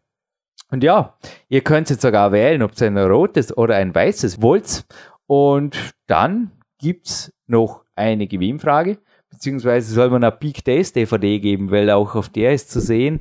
Und 0.71 0.83
ja, 0.83 1.17
ihr 1.49 1.61
könnt 1.63 1.89
jetzt 1.91 2.03
sogar 2.03 2.33
wählen, 2.33 2.63
ob 2.63 2.73
ihr 2.81 2.87
ein 2.87 2.99
rotes 2.99 3.57
oder 3.57 3.77
ein 3.77 3.95
weißes 3.95 4.43
wollt. 4.43 4.85
Und 5.27 5.95
dann 6.07 6.51
gibt's 6.79 7.33
noch 7.47 7.85
eine 7.95 8.27
Gewinnfrage, 8.27 8.99
beziehungsweise 9.31 9.93
soll 9.95 10.11
man 10.11 10.25
eine 10.25 10.33
Peak 10.33 10.65
Days 10.65 10.93
DVD 10.93 11.39
geben, 11.41 11.71
weil 11.71 11.91
auch 11.91 12.15
auf 12.15 12.29
der 12.29 12.53
ist 12.53 12.71
zu 12.71 12.81
sehen, 12.81 13.21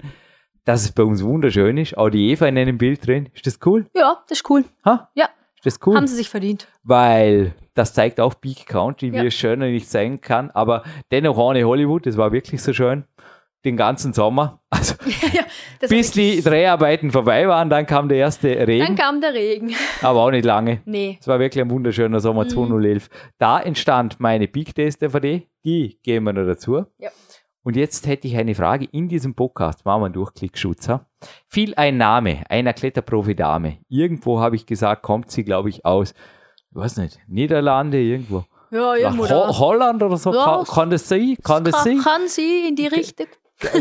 dass 0.65 0.83
es 0.83 0.91
bei 0.91 1.03
uns 1.03 1.23
wunderschön 1.23 1.77
ist. 1.77 1.97
Auch 1.97 2.09
die 2.09 2.31
Eva 2.31 2.47
in 2.47 2.57
einem 2.57 2.77
Bild 2.77 3.05
drin. 3.07 3.29
Ist 3.33 3.47
das 3.47 3.59
cool? 3.65 3.85
Ja, 3.95 4.17
das 4.27 4.39
ist 4.39 4.49
cool. 4.49 4.65
Ha? 4.83 5.09
Ja, 5.15 5.29
Ist 5.57 5.65
das 5.65 5.79
cool? 5.87 5.95
haben 5.95 6.07
sie 6.07 6.15
sich 6.15 6.29
verdient. 6.29 6.67
weil 6.83 7.53
das 7.75 7.93
zeigt 7.93 8.19
auch 8.21 8.33
Peak 8.39 8.65
Country, 8.67 9.11
wie 9.11 9.17
Ja. 9.17 9.23
es 9.25 9.33
schöner 9.33 9.65
nicht 9.67 9.89
sein 9.89 10.21
kann, 10.21 10.49
aber 10.51 10.83
dennoch 11.11 11.37
ohne 11.37 11.63
Hollywood, 11.65 12.05
das 12.05 12.15
war 12.17 12.31
wirklich 12.31 12.61
so 12.61 12.71
schön. 12.73 13.03
Den 13.65 13.77
ganzen 13.77 14.13
Sommer. 14.13 14.61
Also 14.75 14.95
ja, 15.33 15.43
das 15.79 15.89
bis 15.89 16.11
die 16.11 16.41
Dreharbeiten 16.41 17.09
vorbei 17.11 17.47
waren, 17.47 17.69
dann 17.69 17.85
kam 17.85 18.07
der 18.09 18.17
erste 18.19 18.49
Regen, 18.67 18.85
Dann 18.85 18.95
kam 18.95 19.21
der 19.21 19.33
Regen. 19.33 19.73
aber 20.01 20.19
auch 20.21 20.31
nicht 20.31 20.43
lange. 20.45 20.81
Nee. 20.85 21.17
Es 21.19 21.27
war 21.27 21.39
wirklich 21.39 21.61
ein 21.63 21.69
wunderschöner 21.71 22.19
Sommer 22.19 22.43
Mhm. 22.43 22.49
2011. 22.49 23.09
Da 23.37 23.59
entstand 23.61 24.19
meine 24.19 24.47
Peak 24.47 24.75
Days 24.75 24.97
DVD, 24.97 25.47
die 25.63 25.97
gehen 26.03 26.23
wir 26.25 26.33
noch 26.33 26.45
dazu. 26.45 26.85
Ja. 26.99 27.09
Und 27.65 27.75
jetzt 27.75 28.05
hätte 28.05 28.27
ich 28.27 28.37
eine 28.37 28.53
Frage 28.53 28.85
in 28.91 29.09
diesem 29.09 29.33
Podcast, 29.33 29.85
machen 29.85 30.01
wir 30.01 30.05
einen 30.05 30.13
Durchklickschutz. 30.13 30.87
ha? 30.87 31.07
Fiel 31.47 31.73
ein 31.75 31.97
Name 31.97 32.43
einer 32.47 32.73
Kletterprofi-Dame. 32.73 33.79
Irgendwo 33.89 34.39
habe 34.39 34.55
ich 34.55 34.67
gesagt, 34.67 35.01
kommt 35.01 35.31
sie, 35.31 35.43
glaube 35.43 35.69
ich, 35.69 35.83
aus, 35.83 36.13
ich 36.69 36.75
weiß 36.75 36.97
nicht, 36.97 37.17
Niederlande, 37.27 37.99
irgendwo. 37.99 38.43
Ja, 38.69 38.93
irgendwo 38.95 39.23
Ho 39.23 39.27
da. 39.27 39.57
Holland 39.57 40.03
oder 40.03 40.15
so? 40.15 40.31
Ja, 40.31 40.43
kann, 40.45 40.65
kann 40.65 40.89
das 40.91 41.09
sein? 41.09 41.35
Kann 41.43 41.63
das 41.63 41.83
sein? 41.83 41.97
Kann, 42.03 42.27
sie 42.27 42.67
in 42.67 42.75
die 42.75 42.85
Richtung. 42.85 43.25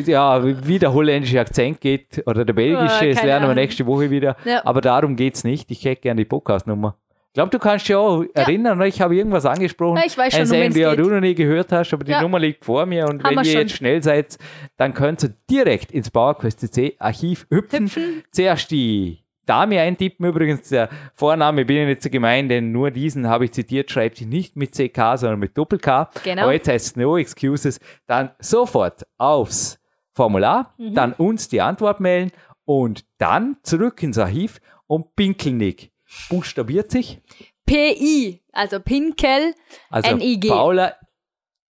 Ja, 0.07 0.43
wie 0.67 0.79
der 0.79 0.95
holländische 0.95 1.41
Akzent 1.41 1.81
geht 1.83 2.23
oder 2.27 2.47
der 2.47 2.55
belgische, 2.55 3.07
Ja, 3.07 3.13
das 3.13 3.23
lernen 3.23 3.49
wir 3.49 3.55
nächste 3.55 3.85
Woche 3.85 4.09
wieder. 4.09 4.37
Ja. 4.47 4.65
Aber 4.65 4.81
darum 4.81 5.15
geht's 5.15 5.45
nicht. 5.45 5.71
Ich 5.71 5.85
hätte 5.85 6.01
gerne 6.01 6.23
die 6.23 6.25
Podcast-Nummer. 6.25 6.97
Ich 7.35 7.37
glaube, 7.37 7.51
du 7.51 7.59
kannst 7.59 7.89
dich 7.89 7.97
auch 7.97 8.23
erinnern, 8.33 8.81
ich 8.83 9.01
habe 9.01 9.17
irgendwas 9.17 9.45
angesprochen. 9.45 9.97
Ja, 9.97 10.05
ich 10.07 10.17
weiß 10.17 10.37
schon, 10.37 10.47
Sendung, 10.47 10.73
die 10.73 10.79
geht. 10.85 10.99
du 11.01 11.11
noch 11.11 11.21
nie 11.21 11.35
gehört 11.35 11.73
hast, 11.73 11.93
aber 11.93 12.05
die 12.05 12.13
Ja. 12.13 12.23
Nummer 12.23 12.39
liegt 12.39 12.65
vor 12.65 12.87
mir 12.87 13.09
und 13.09 13.25
Haben 13.25 13.35
wenn 13.39 13.45
ihr 13.45 13.51
schon. 13.51 13.61
jetzt 13.63 13.73
schnell 13.73 14.01
seid, 14.05 14.39
dann 14.77 14.95
könnt 14.95 15.25
ihr 15.25 15.35
direkt 15.51 15.91
ins 15.91 16.13
PowerQuest 16.13 16.61
CC 16.61 16.95
Archiv 17.01 17.45
hüpfen. 17.51 17.91
Zuerst 18.31 18.71
die 18.71 19.19
Dame 19.47 19.81
eintippen, 19.81 20.25
übrigens 20.25 20.69
der 20.69 20.89
Vorname 21.17 21.65
bin 21.65 21.79
ich 21.79 21.87
nicht 21.89 22.03
so 22.03 22.09
gemein, 22.09 22.49
denn 22.49 22.71
nur 22.71 22.93
diesen 22.93 23.27
habe 23.29 23.47
ich 23.47 23.51
zitiert, 23.53 23.91
schreibt 23.91 24.19
sich 24.19 24.29
nicht 24.29 24.55
mit 24.55 24.71
CK, 24.73 25.17
sondern 25.19 25.41
mit 25.41 25.59
Doppel-K. 25.59 26.11
Genau. 26.23 26.43
Aber 26.45 26.53
jetzt 26.53 26.69
heißt 26.69 26.87
es 26.87 26.95
No 26.97 27.19
Excuses. 27.19 27.81
Dann 28.07 28.31
sofort 28.39 29.05
aufs 29.19 29.81
Formular, 30.13 30.73
Mhm. 30.79 30.95
dann 30.95 31.13
uns 31.15 31.49
die 31.49 31.61
Antwort 31.61 31.99
mailen 31.99 32.31
und 32.65 33.05
dann 33.19 33.57
zurück 33.65 34.01
ins 34.05 34.19
Archiv 34.19 34.61
und 34.87 35.17
Pinkelnick 35.17 35.91
buchstabiert 36.29 36.91
sich. 36.91 37.21
PI, 37.67 38.43
also 38.53 38.81
Pinkel, 38.81 39.55
Also 39.91 40.11
N-I-G. 40.11 40.49
Paula, 40.49 40.95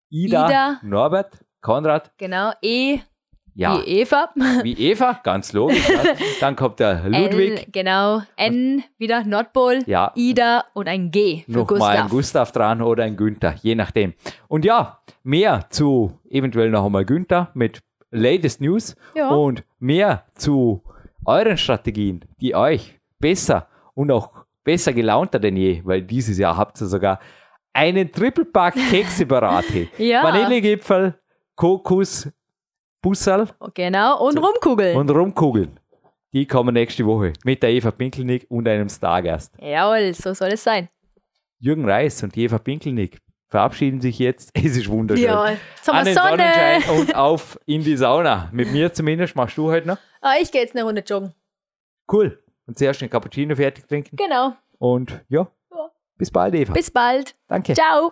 Ida, 0.09 0.47
Ida. 0.47 0.79
Norbert, 0.83 1.39
Konrad, 1.61 2.11
genau, 2.17 2.51
E 2.61 2.99
ja, 3.55 3.77
wie 3.77 4.01
Eva. 4.01 4.29
wie 4.63 4.73
Eva, 4.73 5.19
ganz 5.23 5.53
logisch. 5.53 5.87
ja. 5.87 6.01
Dann 6.39 6.55
kommt 6.55 6.79
der 6.79 7.03
Ludwig, 7.07 7.59
L, 7.59 7.65
genau, 7.71 8.21
N 8.35 8.83
wieder 8.97 9.23
Nordpol, 9.23 9.79
Ja. 9.85 10.11
Ida 10.15 10.65
und 10.73 10.87
ein 10.87 11.11
G 11.11 11.43
für 11.47 11.59
ein 11.59 11.67
Gustav. 11.67 12.09
Gustav 12.09 12.51
dran 12.51 12.81
oder 12.81 13.03
ein 13.03 13.15
Günther, 13.15 13.53
je 13.61 13.75
nachdem. 13.75 14.13
Und 14.47 14.65
ja, 14.65 14.99
mehr 15.21 15.67
zu 15.69 16.19
eventuell 16.29 16.71
noch 16.71 16.83
einmal 16.85 17.05
Günther 17.05 17.51
mit 17.53 17.81
Latest 18.09 18.59
News 18.61 18.95
Ja. 19.15 19.29
und 19.29 19.63
mehr 19.79 20.25
zu 20.33 20.83
euren 21.25 21.57
Strategien, 21.57 22.25
die 22.41 22.55
euch 22.55 22.99
besser 23.19 23.67
und 23.95 24.11
auch 24.11 24.31
besser 24.63 24.93
gelaunter 24.93 25.39
denn 25.39 25.55
je, 25.57 25.81
weil 25.83 26.01
dieses 26.01 26.37
Jahr 26.37 26.55
habt 26.57 26.79
ihr 26.81 26.87
sogar 26.87 27.19
einen 27.73 28.11
Triple-Pack 28.11 28.75
Kekse 28.89 29.25
parat. 29.25 29.65
Ja. 29.97 30.23
Vanillegipfel, 30.23 31.15
Kokos, 31.55 32.29
Bussal 33.01 33.47
Genau, 33.73 34.25
und 34.25 34.37
Rumkugeln. 34.37 34.97
und 34.97 35.09
Rumkugeln. 35.09 35.79
Die 36.33 36.47
kommen 36.47 36.73
nächste 36.73 37.05
Woche 37.05 37.33
mit 37.43 37.61
der 37.61 37.69
Eva 37.71 37.91
Pinkelnick 37.91 38.45
und 38.49 38.67
einem 38.67 38.89
Stargast. 38.89 39.53
Jawohl, 39.59 40.13
so 40.13 40.33
soll 40.33 40.49
es 40.53 40.63
sein. 40.63 40.89
Jürgen 41.59 41.87
Reis 41.87 42.23
und 42.23 42.35
Eva 42.37 42.57
Pinkelnick 42.57 43.19
verabschieden 43.49 44.01
sich 44.01 44.17
jetzt. 44.19 44.49
Es 44.55 44.75
ist 44.77 44.87
wunderschön. 44.89 45.25
Ja, 45.25 45.49
jetzt 45.49 45.87
haben 45.87 45.97
An 45.97 46.05
den 46.05 46.13
Sonne. 46.15 46.29
Sonnenschein 46.29 46.83
und 46.99 47.15
auf 47.15 47.59
in 47.65 47.83
die 47.83 47.95
Sauna. 47.97 48.49
Mit 48.51 48.71
mir 48.71 48.91
zumindest. 48.93 49.35
Machst 49.35 49.57
du 49.57 49.69
heute 49.69 49.87
noch? 49.87 49.97
Ah, 50.21 50.33
ich 50.41 50.51
gehe 50.51 50.61
jetzt 50.61 50.75
eine 50.75 50.83
Runde 50.85 51.03
joggen. 51.05 51.33
Cool. 52.11 52.42
Und 52.65 52.77
zuerst 52.77 53.01
einen 53.01 53.09
Cappuccino 53.09 53.55
fertig 53.55 53.87
trinken. 53.87 54.15
Genau. 54.15 54.53
Und 54.79 55.23
ja, 55.29 55.47
Ja. 55.71 55.91
bis 56.17 56.31
bald, 56.31 56.55
Eva. 56.55 56.73
Bis 56.73 56.91
bald. 56.91 57.35
Danke. 57.47 57.73
Ciao. 57.73 58.11